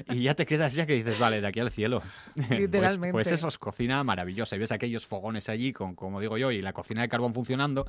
Y 0.08 0.22
ya 0.22 0.34
te 0.34 0.46
quedas 0.46 0.72
ya 0.74 0.86
que 0.86 0.94
dices, 0.94 1.18
vale, 1.18 1.40
de 1.40 1.46
aquí 1.48 1.58
al 1.60 1.70
cielo. 1.72 2.00
Pues- 2.34 2.50
Literalmente. 2.60 3.12
Pues, 3.12 3.32
eso 3.32 3.48
es 3.48 3.58
cocina 3.58 4.04
maravillosa. 4.04 4.54
Y 4.54 4.60
ves 4.60 4.70
aquellos 4.72 5.04
fogones 5.06 5.48
allí, 5.48 5.72
con, 5.72 5.94
como 5.96 6.20
digo 6.20 6.38
yo, 6.38 6.52
y 6.52 6.62
la 6.62 6.72
cocina 6.72 7.02
de 7.02 7.08
carbón 7.08 7.34
funcionando. 7.34 7.86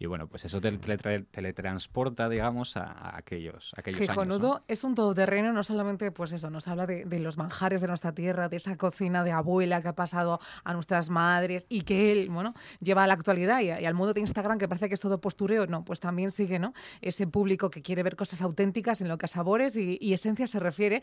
Y 0.00 0.06
bueno, 0.06 0.28
pues 0.28 0.44
eso 0.44 0.60
te 0.60 0.70
teletra- 0.78 1.24
teletransporta, 1.30 2.28
digamos, 2.28 2.76
a, 2.76 2.84
a 2.84 3.18
aquellos, 3.18 3.72
a 3.76 3.80
aquellos 3.80 3.98
años. 4.08 4.40
¿no? 4.40 4.64
Es 4.68 4.84
un 4.84 4.94
todoterreno, 4.94 5.52
no 5.52 5.62
solamente, 5.64 6.12
pues 6.12 6.32
eso, 6.32 6.50
nos 6.50 6.68
habla 6.68 6.86
de, 6.86 7.04
de 7.04 7.18
los 7.18 7.36
manjares 7.36 7.80
de 7.80 7.88
nuestra 7.88 8.12
tierra, 8.12 8.48
de 8.48 8.56
esa 8.56 8.76
cocina 8.76 9.24
de 9.24 9.32
abuela 9.32 9.82
que 9.82 9.88
ha 9.88 9.94
pasado 9.96 10.40
a 10.64 10.72
nuestras 10.72 11.10
madres 11.10 11.66
y 11.68 11.82
que 11.82 12.12
él, 12.12 12.28
bueno, 12.30 12.54
lleva 12.80 13.04
a 13.04 13.06
la 13.06 13.14
actualidad 13.14 13.60
y, 13.60 13.70
al 13.70 13.94
mundo 13.94 14.14
de 14.14 14.20
Instagram 14.20 14.58
que 14.58 14.68
parece 14.68 14.88
que 14.88 14.94
es 14.94 15.00
todo 15.00 15.20
postureo. 15.20 15.66
No, 15.66 15.84
pues 15.84 15.98
también 16.00 16.30
sigue, 16.30 16.58
¿no? 16.58 16.74
Ese 17.00 17.26
público 17.26 17.68
que 17.70 17.82
quiere 17.82 18.02
ver 18.04 18.14
cosas 18.14 18.40
auténticas 18.40 19.00
en 19.00 19.08
lo 19.08 19.18
que 19.18 19.26
a 19.26 19.28
sabores 19.28 19.74
y, 19.76 19.98
y 20.00 20.12
esencia 20.12 20.46
se 20.46 20.60
refiere. 20.60 21.02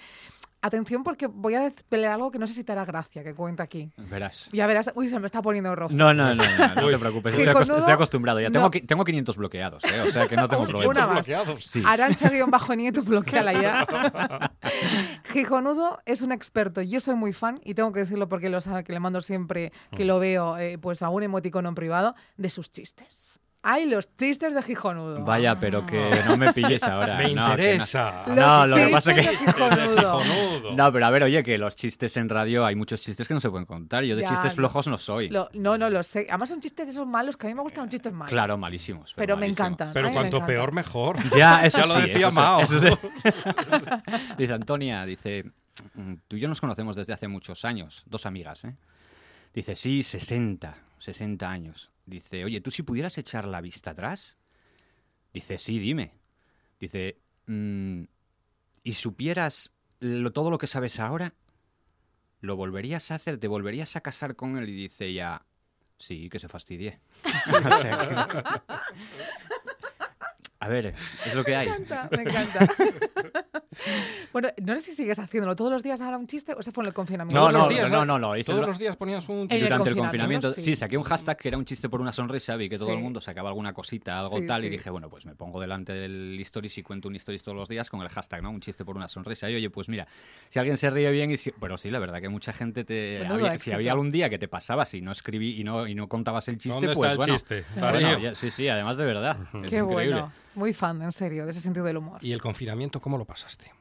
Atención 0.62 1.04
porque 1.04 1.28
voy 1.28 1.54
a 1.54 1.60
desvelar 1.60 2.14
algo 2.14 2.32
que 2.32 2.40
no 2.40 2.48
sé 2.48 2.54
si 2.54 2.64
te 2.64 2.72
hará 2.72 2.86
gracia, 2.86 3.24
que 3.24 3.36
cuenta 3.36 3.62
aquí. 3.62 3.92
Verás. 3.98 4.50
Ya 4.52 4.66
verás, 4.66 4.92
uy, 4.96 5.10
se 5.10 5.20
me 5.20 5.28
está 5.28 5.40
poniendo 5.44 5.76
rojo. 5.76 5.94
No, 5.94 6.12
no, 6.12 6.34
no, 6.34 6.44
no, 6.44 6.76
no 6.82 6.90
te 6.90 6.98
preocupes. 6.98 7.36
Estoy, 7.36 7.54
acost- 7.54 7.78
estoy 7.78 7.94
acostumbrado 7.94 8.40
ya. 8.40 8.50
no. 8.50 8.72
Tengo, 8.72 8.85
tengo 8.86 9.04
500 9.06 9.38
bloqueados, 9.38 9.84
¿eh? 9.86 10.02
o 10.08 10.12
sea 10.12 10.28
que 10.28 10.36
no 10.36 10.48
tengo 10.48 10.64
Una 10.64 10.72
problema. 10.72 11.24
Sí. 11.60 11.84
Arancha-Nieto, 11.86 13.04
bloqueala 13.04 13.54
ya. 13.54 13.86
Gijonudo 15.26 16.00
es 16.06 16.22
un 16.22 16.32
experto. 16.32 16.82
Yo 16.82 17.00
soy 17.00 17.16
muy 17.16 17.34
fan, 17.34 17.60
y 17.64 17.74
tengo 17.74 17.92
que 17.92 18.02
decirlo 18.02 18.28
porque 18.30 18.50
lo 18.50 18.62
sabe, 18.62 18.84
que 18.84 18.94
le 18.94 19.00
mando 19.00 19.22
siempre 19.22 19.72
que 19.96 20.04
Mm. 20.04 20.08
lo 20.08 20.20
veo, 20.20 20.58
eh, 20.58 20.78
pues 20.78 21.02
algún 21.02 21.24
emoticono 21.24 21.70
en 21.70 21.76
privado, 21.76 22.16
de 22.38 22.50
sus 22.50 22.72
chistes. 22.72 23.35
¡Ay, 23.68 23.88
los 23.88 24.16
chistes 24.16 24.54
de 24.54 24.62
Gijonudo! 24.62 25.24
Vaya, 25.26 25.56
pero 25.60 25.86
que 25.88 26.22
no 26.26 26.38
me 26.38 26.54
pilles 26.54 26.84
ahora. 26.88 27.18
Me 27.18 27.24
no, 27.24 27.30
que 27.30 27.36
no. 27.36 27.50
interesa. 27.50 28.24
Los 28.28 28.36
No, 28.36 28.68
lo 28.68 28.76
que 28.76 28.88
pasa 28.90 29.14
chistes 29.16 29.38
que- 29.40 29.46
de 29.46 29.52
Gijonudo. 29.54 30.20
Gijonudo. 30.22 30.72
No, 30.76 30.92
pero 30.94 31.06
a 31.06 31.10
ver, 31.10 31.24
oye, 31.24 31.44
que 31.44 31.58
los 31.58 31.76
chistes 31.76 32.16
en 32.18 32.30
radio 32.30 32.64
hay 32.66 32.76
muchos 32.76 33.02
chistes 33.02 33.28
que 33.28 33.34
no 33.34 33.40
se 33.40 33.50
pueden 33.50 33.66
contar. 33.66 34.04
Yo 34.04 34.16
de 34.16 34.22
Ya, 34.22 34.30
chistes 34.30 34.54
flojos 34.54 34.88
no 34.88 34.98
soy. 35.00 35.30
Lo- 35.30 35.50
no, 35.54 35.78
no, 35.80 35.90
lo 35.90 36.04
sé. 36.04 36.28
Además 36.30 36.50
son 36.50 36.60
chistes 36.60 36.86
de 36.86 36.92
esos 36.92 37.08
malos 37.08 37.38
que 37.38 37.48
a 37.48 37.50
mí 37.50 37.56
me 37.56 37.62
gustan 37.64 37.86
los 37.86 37.92
chistes 37.92 38.14
malos. 38.14 38.30
Claro, 38.32 38.56
malísimos. 38.58 39.14
Pero 39.16 39.36
me 39.36 39.42
malísimos. 39.42 39.68
encantan. 39.72 39.94
Pero 39.94 40.08
Ay, 40.08 40.12
me 40.14 40.20
cuanto 40.20 40.38
encanta. 40.38 40.54
peor, 40.54 40.72
mejor. 40.72 41.18
Ya, 41.36 41.66
eso 41.66 41.80
Ya 41.80 41.86
lo 41.88 41.94
decía 41.96 42.18
eso 42.28 42.32
Mao. 42.34 42.62
eso 42.62 42.80
sí. 42.80 42.88
dice 44.38 44.54
Antonia, 44.54 45.06
dice, 45.06 45.44
"Mm, 45.96 46.14
tú 46.28 46.36
y 46.36 46.40
yo 46.40 46.48
nos 46.48 46.62
conocemos 46.62 46.96
desde 46.96 47.14
hace 47.14 47.28
muchos 47.28 47.66
años, 47.66 48.04
dos 48.06 48.26
amigas, 48.26 48.64
¿eh? 48.66 48.76
Dice, 49.54 49.76
sí, 49.76 50.04
60, 50.04 50.76
60 51.00 51.50
años. 51.50 51.92
Dice, 52.06 52.46
oye, 52.46 52.62
tú 52.62 52.70
si 52.72 52.84
pudieras 52.84 53.18
echar 53.18 53.46
la 53.48 53.62
vista 53.62 53.92
atrás, 53.92 54.38
Dice, 55.34 55.58
sí, 55.58 55.80
dime. 55.80 56.14
Dice, 56.80 57.20
"Mm, 57.48 58.04
¿y 58.84 58.94
supieras 58.94 59.74
lo- 60.00 60.32
todo 60.32 60.50
lo 60.50 60.58
que 60.58 60.66
sabes 60.68 60.98
ahora? 60.98 61.34
¿Lo 62.40 62.56
volverías 62.56 63.12
a 63.12 63.16
hacer? 63.16 63.38
¿Te 63.38 63.50
volverías 63.50 63.98
a 63.98 64.02
casar 64.02 64.38
con 64.38 64.56
él? 64.58 64.70
Y 64.70 64.74
dice 64.74 65.08
ella, 65.08 65.46
sí, 65.98 66.30
que 66.30 66.40
se 66.40 66.48
fastidie. 66.48 67.02
O 67.50 67.80
sea 67.82 68.28
que- 68.68 68.76
A 70.66 70.68
ver, 70.68 70.96
es 71.28 71.36
lo 71.36 71.44
que 71.44 71.56
hay. 71.56 71.68
Me 71.70 71.76
encanta, 71.76 72.10
me 72.18 72.22
encanta. 72.24 72.68
bueno, 74.34 74.50
no 74.64 74.76
sé 74.76 74.82
si 74.82 74.94
sigues 74.94 75.20
haciéndolo 75.20 75.56
todos 75.56 75.72
los 75.72 75.84
días 75.84 76.02
ahora 76.02 76.18
un 76.18 76.26
chiste 76.26 76.54
o 76.54 76.62
se 76.64 76.72
fue 76.72 76.84
en 76.84 76.88
el 76.88 76.94
confinamiento. 76.94 77.40
No, 77.40 77.48
Todos 77.48 77.54
no, 77.54 77.66
los 77.66 77.70
días, 77.76 77.92
no, 77.92 78.04
¿eh? 78.04 78.06
no, 78.06 78.18
no, 78.20 78.36
hice 78.36 78.46
Todos 78.48 78.58
dura- 78.62 78.68
los 78.70 78.80
días 78.80 78.96
ponías 78.96 79.30
un 79.30 79.48
chiste. 79.48 79.64
Durante 79.64 79.90
el 79.90 79.96
confinamiento, 79.96 80.48
confinamiento, 80.48 80.54
sí. 80.54 80.62
sí. 80.62 80.76
saqué 80.76 80.98
un 80.98 81.04
hashtag 81.04 81.38
que 81.38 81.48
era 81.50 81.58
un 81.60 81.66
chiste 81.66 81.88
por 81.88 82.02
una 82.02 82.12
sonrisa, 82.12 82.56
vi 82.56 82.68
que 82.70 82.78
todo 82.78 82.90
Sí. 82.90 82.96
el 82.96 83.02
mundo 83.02 83.22
sacaba 83.22 83.50
alguna 83.50 83.74
cosita, 83.74 84.18
algo 84.20 84.40
Sí, 84.40 84.48
tal, 84.48 84.62
sí. 84.62 84.68
y 84.68 84.70
dije, 84.72 84.90
bueno, 84.90 85.08
pues 85.10 85.26
me 85.28 85.36
pongo 85.36 85.62
delante 85.62 85.94
del 85.94 86.40
stories 86.42 86.78
y 86.80 86.84
cuento 86.84 87.10
un 87.10 87.16
stories 87.16 87.44
todos 87.44 87.56
los 87.56 87.70
días 87.70 87.90
con 87.90 88.02
el 88.02 88.10
hashtag, 88.10 88.42
¿no? 88.42 88.50
Un 88.50 88.62
chiste 88.62 88.84
por 88.86 88.96
una 88.96 89.08
sonrisa. 89.08 89.50
Y 89.50 89.56
oye, 89.56 89.70
pues 89.70 89.88
mira, 89.88 90.08
si 90.50 90.58
alguien 90.58 90.78
se 90.78 90.90
ríe 90.90 91.12
bien, 91.12 91.30
y 91.32 91.38
si- 91.38 91.52
pero 91.60 91.78
sí, 91.78 91.92
la 91.92 92.00
verdad 92.00 92.22
que 92.22 92.30
mucha 92.30 92.54
gente 92.54 92.84
te... 92.84 93.26
Había- 93.28 93.58
si 93.58 93.72
había 93.72 93.92
algún 93.92 94.10
día 94.10 94.30
que 94.30 94.40
te 94.40 94.48
pasabas 94.48 94.94
y 94.96 95.02
no 95.02 95.12
escribí 95.12 95.60
y 95.60 95.64
no, 95.64 95.86
y 95.88 95.94
no 95.96 96.08
contabas 96.10 96.48
el 96.48 96.58
chiste, 96.58 96.70
¿Dónde 96.88 96.88
está 96.88 96.96
pues 97.00 97.12
el 97.12 97.18
bueno. 97.18 97.34
chiste? 97.36 97.66
bueno, 97.78 98.20
ya- 98.20 98.34
sí, 98.36 98.50
sí, 98.50 98.68
además 98.68 98.98
de 98.98 99.06
verdad. 99.06 99.38
Es 99.64 99.70
Qué 99.70 99.78
increíble. 99.78 99.92
bueno. 99.92 100.32
Muy 100.56 100.74
fan, 100.74 101.02
en 101.02 101.12
serio, 101.12 101.46
de 101.46 101.52
ese 101.52 101.62
sentido 101.62 101.86
del 101.86 101.98
humor. 101.98 102.24
¿Y 102.24 102.32
el 102.32 102.42
confinamiento 102.42 103.02
cómo 103.02 103.18
lo 103.18 103.26
pasaste? 103.26 103.72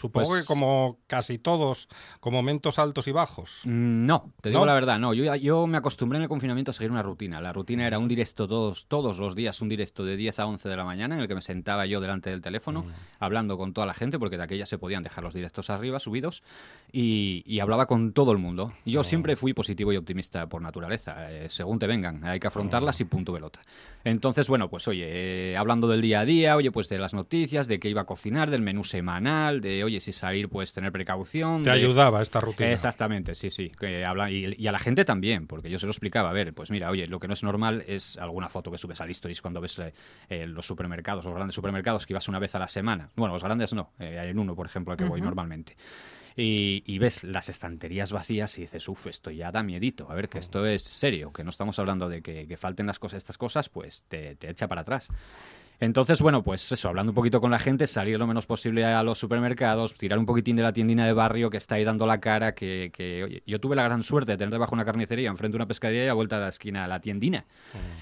Supongo 0.00 0.28
Pues- 0.30 0.42
que 0.42 0.46
como 0.46 0.98
casi 1.06 1.36
todos, 1.38 1.88
con 2.20 2.32
momentos 2.32 2.78
altos 2.78 3.06
y 3.06 3.12
bajos. 3.12 3.60
Mm, 3.64 4.06
No, 4.06 4.32
te 4.40 4.48
digo 4.48 4.60
¿No? 4.60 4.66
la 4.66 4.72
verdad, 4.74 4.98
no. 4.98 5.12
Yo, 5.12 5.34
yo 5.36 5.66
me 5.66 5.76
acostumbré 5.76 6.16
en 6.16 6.22
el 6.22 6.28
confinamiento 6.28 6.70
a 6.70 6.74
seguir 6.74 6.90
una 6.90 7.02
rutina. 7.02 7.40
La 7.42 7.52
rutina 7.52 7.86
era 7.86 7.98
un 7.98 8.08
directo 8.08 8.48
todos, 8.48 8.86
todos 8.86 9.18
los 9.18 9.34
días, 9.34 9.60
un 9.60 9.68
directo 9.68 10.04
de 10.04 10.16
10 10.16 10.38
a 10.40 10.46
11 10.46 10.68
de 10.70 10.76
la 10.76 10.84
mañana 10.84 11.16
en 11.16 11.20
el 11.20 11.28
que 11.28 11.34
me 11.34 11.42
sentaba 11.42 11.84
yo 11.84 12.00
delante 12.00 12.30
del 12.30 12.40
teléfono 12.40 12.86
hablando 13.18 13.58
con 13.58 13.74
toda 13.74 13.86
la 13.86 13.92
gente, 13.94 14.18
porque 14.18 14.36
de 14.38 14.44
aquella 14.44 14.64
se 14.64 14.78
podían 14.78 15.02
dejar 15.02 15.22
los 15.22 15.34
directos 15.34 15.68
arriba, 15.68 16.00
subidos, 16.00 16.42
y, 16.92 17.42
y 17.46 17.60
hablaba 17.60 17.86
con 17.86 18.12
todo 18.12 18.32
el 18.32 18.38
mundo. 18.38 18.72
Yo 18.86 19.04
siempre 19.04 19.36
fui 19.36 19.52
positivo 19.52 19.92
y 19.92 19.96
optimista 19.96 20.48
por 20.48 20.62
naturaleza. 20.62 21.30
eh, 21.30 21.48
según 21.50 21.78
te 21.78 21.86
vengan, 21.86 22.24
hay 22.24 22.40
que 22.40 22.46
afrontarlas 22.46 23.00
y 23.00 23.04
punto 23.04 23.32
pelota. 23.32 23.60
Entonces, 24.04 24.48
bueno, 24.48 24.68
pues 24.70 24.88
oye, 24.88 25.04
eh, 25.52 25.56
hablando 25.56 25.88
del 25.88 26.00
día 26.00 26.20
a 26.20 26.24
día, 26.24 26.56
oye, 26.56 26.70
pues 26.72 26.88
de 26.88 26.98
las 26.98 27.12
noticias, 27.14 27.68
de 27.68 27.78
qué 27.78 27.88
iba 27.90 28.00
a 28.02 28.06
cocinar, 28.06 28.50
del 28.50 28.62
menú 28.62 28.84
semanal, 28.84 29.60
de 29.60 29.84
oye, 29.90 30.00
si 30.00 30.12
salir, 30.12 30.48
pues 30.48 30.72
tener 30.72 30.92
precaución. 30.92 31.62
Te 31.64 31.70
de- 31.70 31.76
ayudaba 31.76 32.22
esta 32.22 32.40
rutina. 32.40 32.70
Exactamente, 32.70 33.34
sí, 33.34 33.50
sí. 33.50 33.70
Que 33.78 34.04
habla, 34.04 34.30
y, 34.30 34.54
y 34.56 34.66
a 34.66 34.72
la 34.72 34.78
gente 34.78 35.04
también, 35.04 35.46
porque 35.46 35.68
yo 35.68 35.78
se 35.78 35.86
lo 35.86 35.92
explicaba. 35.92 36.30
A 36.30 36.32
ver, 36.32 36.54
pues 36.54 36.70
mira, 36.70 36.90
oye, 36.90 37.06
lo 37.06 37.18
que 37.20 37.26
no 37.28 37.34
es 37.34 37.42
normal 37.42 37.84
es 37.86 38.16
alguna 38.18 38.48
foto 38.48 38.70
que 38.70 38.78
subes 38.78 39.00
al 39.00 39.10
Stories 39.10 39.42
cuando 39.42 39.60
ves 39.60 39.78
eh, 39.80 39.92
eh, 40.28 40.46
los 40.46 40.66
supermercados, 40.66 41.24
los 41.24 41.34
grandes 41.34 41.54
supermercados 41.54 42.06
que 42.06 42.12
ibas 42.12 42.28
una 42.28 42.38
vez 42.38 42.54
a 42.54 42.58
la 42.58 42.68
semana. 42.68 43.10
Bueno, 43.16 43.34
los 43.34 43.42
grandes 43.44 43.72
no, 43.74 43.92
eh, 43.98 44.26
en 44.28 44.38
uno, 44.38 44.54
por 44.54 44.66
ejemplo, 44.66 44.92
al 44.92 44.98
que 44.98 45.04
voy 45.04 45.20
normalmente. 45.20 45.76
Y, 46.36 46.84
y 46.86 46.98
ves 46.98 47.24
las 47.24 47.48
estanterías 47.48 48.12
vacías 48.12 48.56
y 48.56 48.62
dices, 48.62 48.88
uff, 48.88 49.08
esto 49.08 49.30
ya 49.30 49.50
da 49.50 49.62
miedito. 49.62 50.10
A 50.10 50.14
ver, 50.14 50.28
que 50.28 50.38
esto 50.38 50.64
es 50.64 50.82
serio, 50.82 51.32
que 51.32 51.42
no 51.44 51.50
estamos 51.50 51.78
hablando 51.80 52.08
de 52.08 52.22
que, 52.22 52.46
que 52.46 52.56
falten 52.56 52.86
las 52.86 52.98
cosas, 53.00 53.18
estas 53.18 53.36
cosas, 53.36 53.68
pues 53.68 54.04
te, 54.08 54.36
te 54.36 54.48
echa 54.48 54.68
para 54.68 54.82
atrás. 54.82 55.08
Entonces, 55.80 56.20
bueno, 56.20 56.42
pues 56.42 56.70
eso, 56.70 56.88
hablando 56.88 57.10
un 57.10 57.14
poquito 57.14 57.40
con 57.40 57.50
la 57.50 57.58
gente, 57.58 57.86
salir 57.86 58.18
lo 58.18 58.26
menos 58.26 58.44
posible 58.44 58.84
a 58.84 59.02
los 59.02 59.18
supermercados, 59.18 59.94
tirar 59.94 60.18
un 60.18 60.26
poquitín 60.26 60.56
de 60.56 60.62
la 60.62 60.74
tiendina 60.74 61.06
de 61.06 61.14
barrio 61.14 61.48
que 61.48 61.56
está 61.56 61.76
ahí 61.76 61.84
dando 61.84 62.06
la 62.06 62.20
cara, 62.20 62.54
que, 62.54 62.90
que, 62.92 63.24
oye, 63.24 63.42
yo 63.46 63.60
tuve 63.60 63.76
la 63.76 63.82
gran 63.82 64.02
suerte 64.02 64.32
de 64.32 64.38
tener 64.38 64.52
debajo 64.52 64.74
una 64.74 64.84
carnicería, 64.84 65.30
enfrente 65.30 65.56
una 65.56 65.66
pescadería 65.66 66.04
y 66.04 66.08
a 66.08 66.12
vuelta 66.12 66.36
de 66.36 66.42
la 66.42 66.48
esquina 66.48 66.86
la 66.86 67.00
tiendina. 67.00 67.46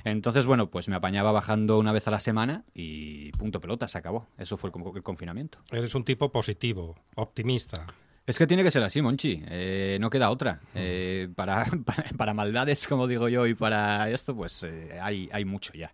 Entonces, 0.04 0.44
bueno, 0.44 0.70
pues 0.70 0.88
me 0.88 0.96
apañaba 0.96 1.30
bajando 1.30 1.78
una 1.78 1.92
vez 1.92 2.08
a 2.08 2.10
la 2.10 2.20
semana 2.20 2.64
y 2.74 3.30
punto 3.32 3.60
pelota, 3.60 3.86
se 3.86 3.96
acabó. 3.96 4.26
Eso 4.36 4.56
fue 4.56 4.72
como 4.72 4.94
el 4.96 5.02
confinamiento. 5.02 5.58
Eres 5.70 5.94
un 5.94 6.04
tipo 6.04 6.32
positivo, 6.32 6.96
optimista. 7.14 7.86
Es 8.26 8.36
que 8.36 8.46
tiene 8.46 8.62
que 8.62 8.70
ser 8.70 8.82
así, 8.82 9.00
Monchi. 9.00 9.42
Eh, 9.46 9.96
no 10.00 10.10
queda 10.10 10.28
otra. 10.28 10.60
Eh, 10.74 11.28
para, 11.34 11.64
para, 11.86 12.10
para 12.16 12.34
maldades, 12.34 12.86
como 12.86 13.06
digo 13.06 13.28
yo, 13.28 13.46
y 13.46 13.54
para 13.54 14.10
esto, 14.10 14.36
pues 14.36 14.64
eh, 14.64 14.98
hay, 15.00 15.30
hay 15.32 15.46
mucho 15.46 15.72
ya. 15.72 15.92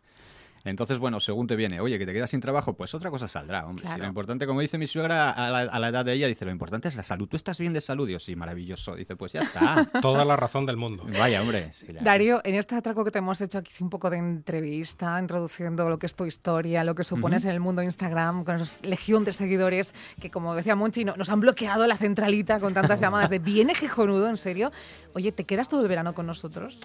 Entonces, 0.65 0.99
bueno, 0.99 1.21
según 1.21 1.47
te 1.47 1.57
viene, 1.57 1.79
oye, 1.81 1.99
que 1.99 2.07
te 2.07 2.13
quedas 2.15 2.31
sin 2.31 2.41
trabajo, 2.41 2.75
pues 2.75 2.95
otra 2.95 3.11
cosa 3.11 3.29
saldrá, 3.29 3.67
hombre. 3.67 3.83
Si 3.83 3.89
Claro. 3.89 4.03
lo 4.05 4.09
importante, 4.09 4.47
como 4.47 4.61
dice 4.61 4.79
mi 4.79 4.87
suegra, 4.87 5.31
a 5.31 5.51
la, 5.51 5.59
a 5.71 5.79
la 5.79 5.89
edad 5.89 6.05
de 6.07 6.15
ella, 6.15 6.27
dice, 6.27 6.45
lo 6.47 6.51
importante 6.51 6.89
es 6.89 6.97
la 6.97 7.03
salud. 7.03 7.29
¿Tú 7.29 7.37
estás 7.37 7.59
bien 7.61 7.73
de 7.75 7.81
salud? 7.83 8.09
Yo, 8.09 8.19
sí, 8.19 8.35
maravilloso. 8.35 8.95
Dice, 8.95 9.15
pues 9.15 9.33
ya 9.35 9.41
está. 9.43 9.87
Toda 10.01 10.25
la 10.25 10.37
razón 10.37 10.65
del 10.65 10.77
mundo. 10.79 11.05
Vaya, 11.19 11.43
hombre. 11.43 11.71
sí, 11.73 11.93
la- 11.93 12.01
Darío, 12.03 12.41
en 12.45 12.55
este 12.55 12.75
atraco 12.77 13.05
que 13.05 13.11
te 13.11 13.19
hemos 13.19 13.41
hecho 13.43 13.59
aquí 13.59 13.73
un 13.81 13.91
poco 13.91 14.09
de 14.09 14.17
entrevista, 14.17 15.19
introduciendo 15.21 15.89
lo 15.91 15.99
que 15.99 16.07
es 16.07 16.15
tu 16.15 16.25
historia, 16.25 16.83
lo 16.85 16.95
que 16.95 17.05
supones 17.05 17.45
en 17.45 17.51
el 17.51 17.61
mundo 17.61 17.81
de 17.81 17.87
Instagram, 17.87 18.45
con 18.45 18.57
esa 18.61 18.79
legión 18.87 19.25
de 19.25 19.33
seguidores 19.35 19.95
que, 20.21 20.31
como 20.31 20.55
decía 20.55 20.75
Monchi, 20.77 21.05
no- 21.05 21.17
nos 21.17 21.29
han 21.29 21.41
bloqueado 21.41 21.87
la 21.87 21.97
centralita 21.99 22.59
con 22.61 22.73
tantas 22.73 23.01
llamadas 23.01 23.29
de 23.29 23.39
viene 23.39 23.75
Gijonudo, 23.75 24.31
en 24.31 24.39
serio. 24.39 24.73
Oye, 25.15 25.31
¿te 25.31 25.45
quedas 25.45 25.69
todo 25.69 25.83
el 25.83 25.89
verano 25.89 26.15
con 26.15 26.27
nosotros? 26.27 26.79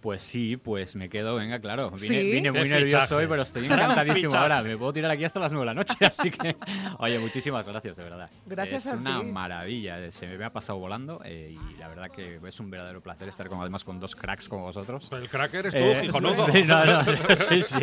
Pues 0.00 0.22
sí, 0.22 0.56
pues 0.56 0.96
me 0.96 1.10
quedo, 1.10 1.34
venga, 1.36 1.58
claro. 1.60 1.90
Vine, 1.90 2.00
¿Sí? 2.20 2.30
vine 2.32 2.50
muy 2.50 2.62
Qué 2.62 2.68
nervioso 2.70 2.96
fichaje. 3.02 3.14
hoy, 3.16 3.26
pero 3.26 3.42
estoy 3.42 3.66
encantadísimo 3.70 4.34
ahora. 4.34 4.62
Me 4.62 4.76
puedo 4.78 4.94
tirar 4.94 5.10
aquí 5.10 5.24
hasta 5.24 5.38
las 5.40 5.52
9 5.52 5.62
de 5.62 5.66
la 5.66 5.74
noche, 5.74 5.94
así 6.06 6.30
que... 6.30 6.56
Oye, 6.98 7.18
muchísimas 7.18 7.68
gracias, 7.68 7.96
de 7.98 8.04
verdad. 8.04 8.30
Gracias 8.46 8.86
es 8.86 8.92
a 8.92 8.96
una 8.96 9.20
ti. 9.20 9.26
maravilla, 9.26 10.10
se 10.10 10.26
me 10.26 10.42
ha 10.42 10.52
pasado 10.52 10.78
volando 10.78 11.20
eh, 11.24 11.54
y 11.54 11.76
la 11.76 11.88
verdad 11.88 12.10
que 12.10 12.40
es 12.42 12.60
un 12.60 12.70
verdadero 12.70 13.02
placer 13.02 13.28
estar 13.28 13.48
con, 13.48 13.60
además 13.60 13.84
con 13.84 14.00
dos 14.00 14.16
cracks 14.16 14.48
como 14.48 14.62
vosotros. 14.64 15.06
El 15.12 15.28
crack 15.28 15.52
eres 15.52 15.74
tú, 15.74 15.78
Eh, 15.80 16.00
sí, 16.52 16.62
no, 16.64 16.84
no, 16.86 17.04
sí, 17.36 17.62
sí. 17.62 17.78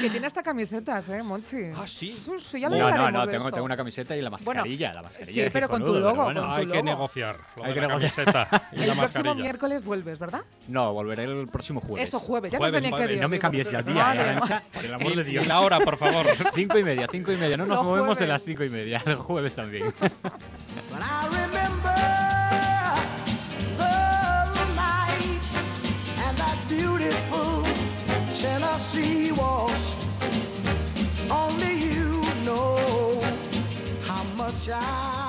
Que 0.00 0.10
tiene 0.10 0.28
hasta 0.28 0.44
camisetas, 0.44 1.08
¿eh, 1.08 1.24
Monchi? 1.24 1.56
Ah, 1.74 1.86
sí. 1.88 2.12
Sí, 2.12 2.32
sí, 2.38 2.60
ya 2.60 2.68
No, 2.68 2.76
lo 2.78 2.96
no, 2.96 3.10
no, 3.10 3.26
de 3.26 3.32
tengo, 3.36 3.50
tengo 3.50 3.64
una 3.64 3.76
camiseta 3.76 4.16
y 4.16 4.20
la 4.22 4.30
Bueno, 4.30 4.44
mascarilla, 4.60 4.92
la 4.92 5.02
mascarilla. 5.02 5.44
sí, 5.44 5.50
pero 5.52 5.68
con 5.68 5.84
tu 5.84 5.92
logo, 5.94 6.10
pero 6.12 6.24
bueno. 6.24 6.40
con 6.42 6.50
Hay 6.52 6.66
tu 6.66 6.70
que 6.70 6.78
logo. 6.78 6.88
negociar 6.90 7.38
lo 7.56 7.64
Hay 7.64 7.68
de 7.70 7.74
que 7.74 7.80
la 7.80 7.86
negociar. 7.88 8.26
camiseta 8.32 8.68
y 8.72 8.80
El 8.82 8.88
la 8.88 8.94
próximo 8.94 9.02
mascarilla. 9.24 9.34
miércoles 9.34 9.84
vuelves, 9.84 10.18
¿verdad? 10.20 10.42
No, 10.68 10.92
volveré 10.92 11.31
el 11.40 11.48
próximo 11.48 11.80
jueves. 11.80 12.08
Eso, 12.08 12.18
jueves. 12.18 12.52
Ya 12.52 12.58
Jueves, 12.58 12.74
no 12.74 12.78
sé 12.80 12.82
ni 12.82 12.90
qué 12.90 12.96
jueves. 12.96 13.14
día. 13.14 13.22
No 13.22 13.28
me 13.28 13.38
cambies 13.38 13.70
ya 13.70 13.78
el 13.80 13.84
día, 13.86 13.94
Madre 13.94 14.20
¿eh, 14.20 14.22
mía. 14.24 14.32
Arantxa? 14.32 14.62
Por 14.72 14.84
el 14.84 14.94
amor 14.94 15.16
de 15.16 15.24
Dios. 15.30 15.46
la 15.46 15.60
hora, 15.60 15.80
por 15.80 15.96
favor. 15.96 16.26
Cinco 16.54 16.78
y 16.78 16.84
media, 16.84 17.06
cinco 17.10 17.32
y 17.32 17.36
media. 17.36 17.56
No 17.56 17.66
nos 17.66 17.78
Los 17.78 17.84
movemos 17.86 18.18
de 18.18 18.24
jueves. 18.26 18.28
las 18.28 18.44
cinco 18.44 18.64
y 18.64 18.68
media. 18.70 19.02
El 19.06 19.16
jueves 19.16 19.54
también. 19.54 19.92
Only 31.30 31.74
you 31.94 32.20
know 32.44 33.20
how 34.04 34.22
much 34.36 34.68
I 34.68 35.21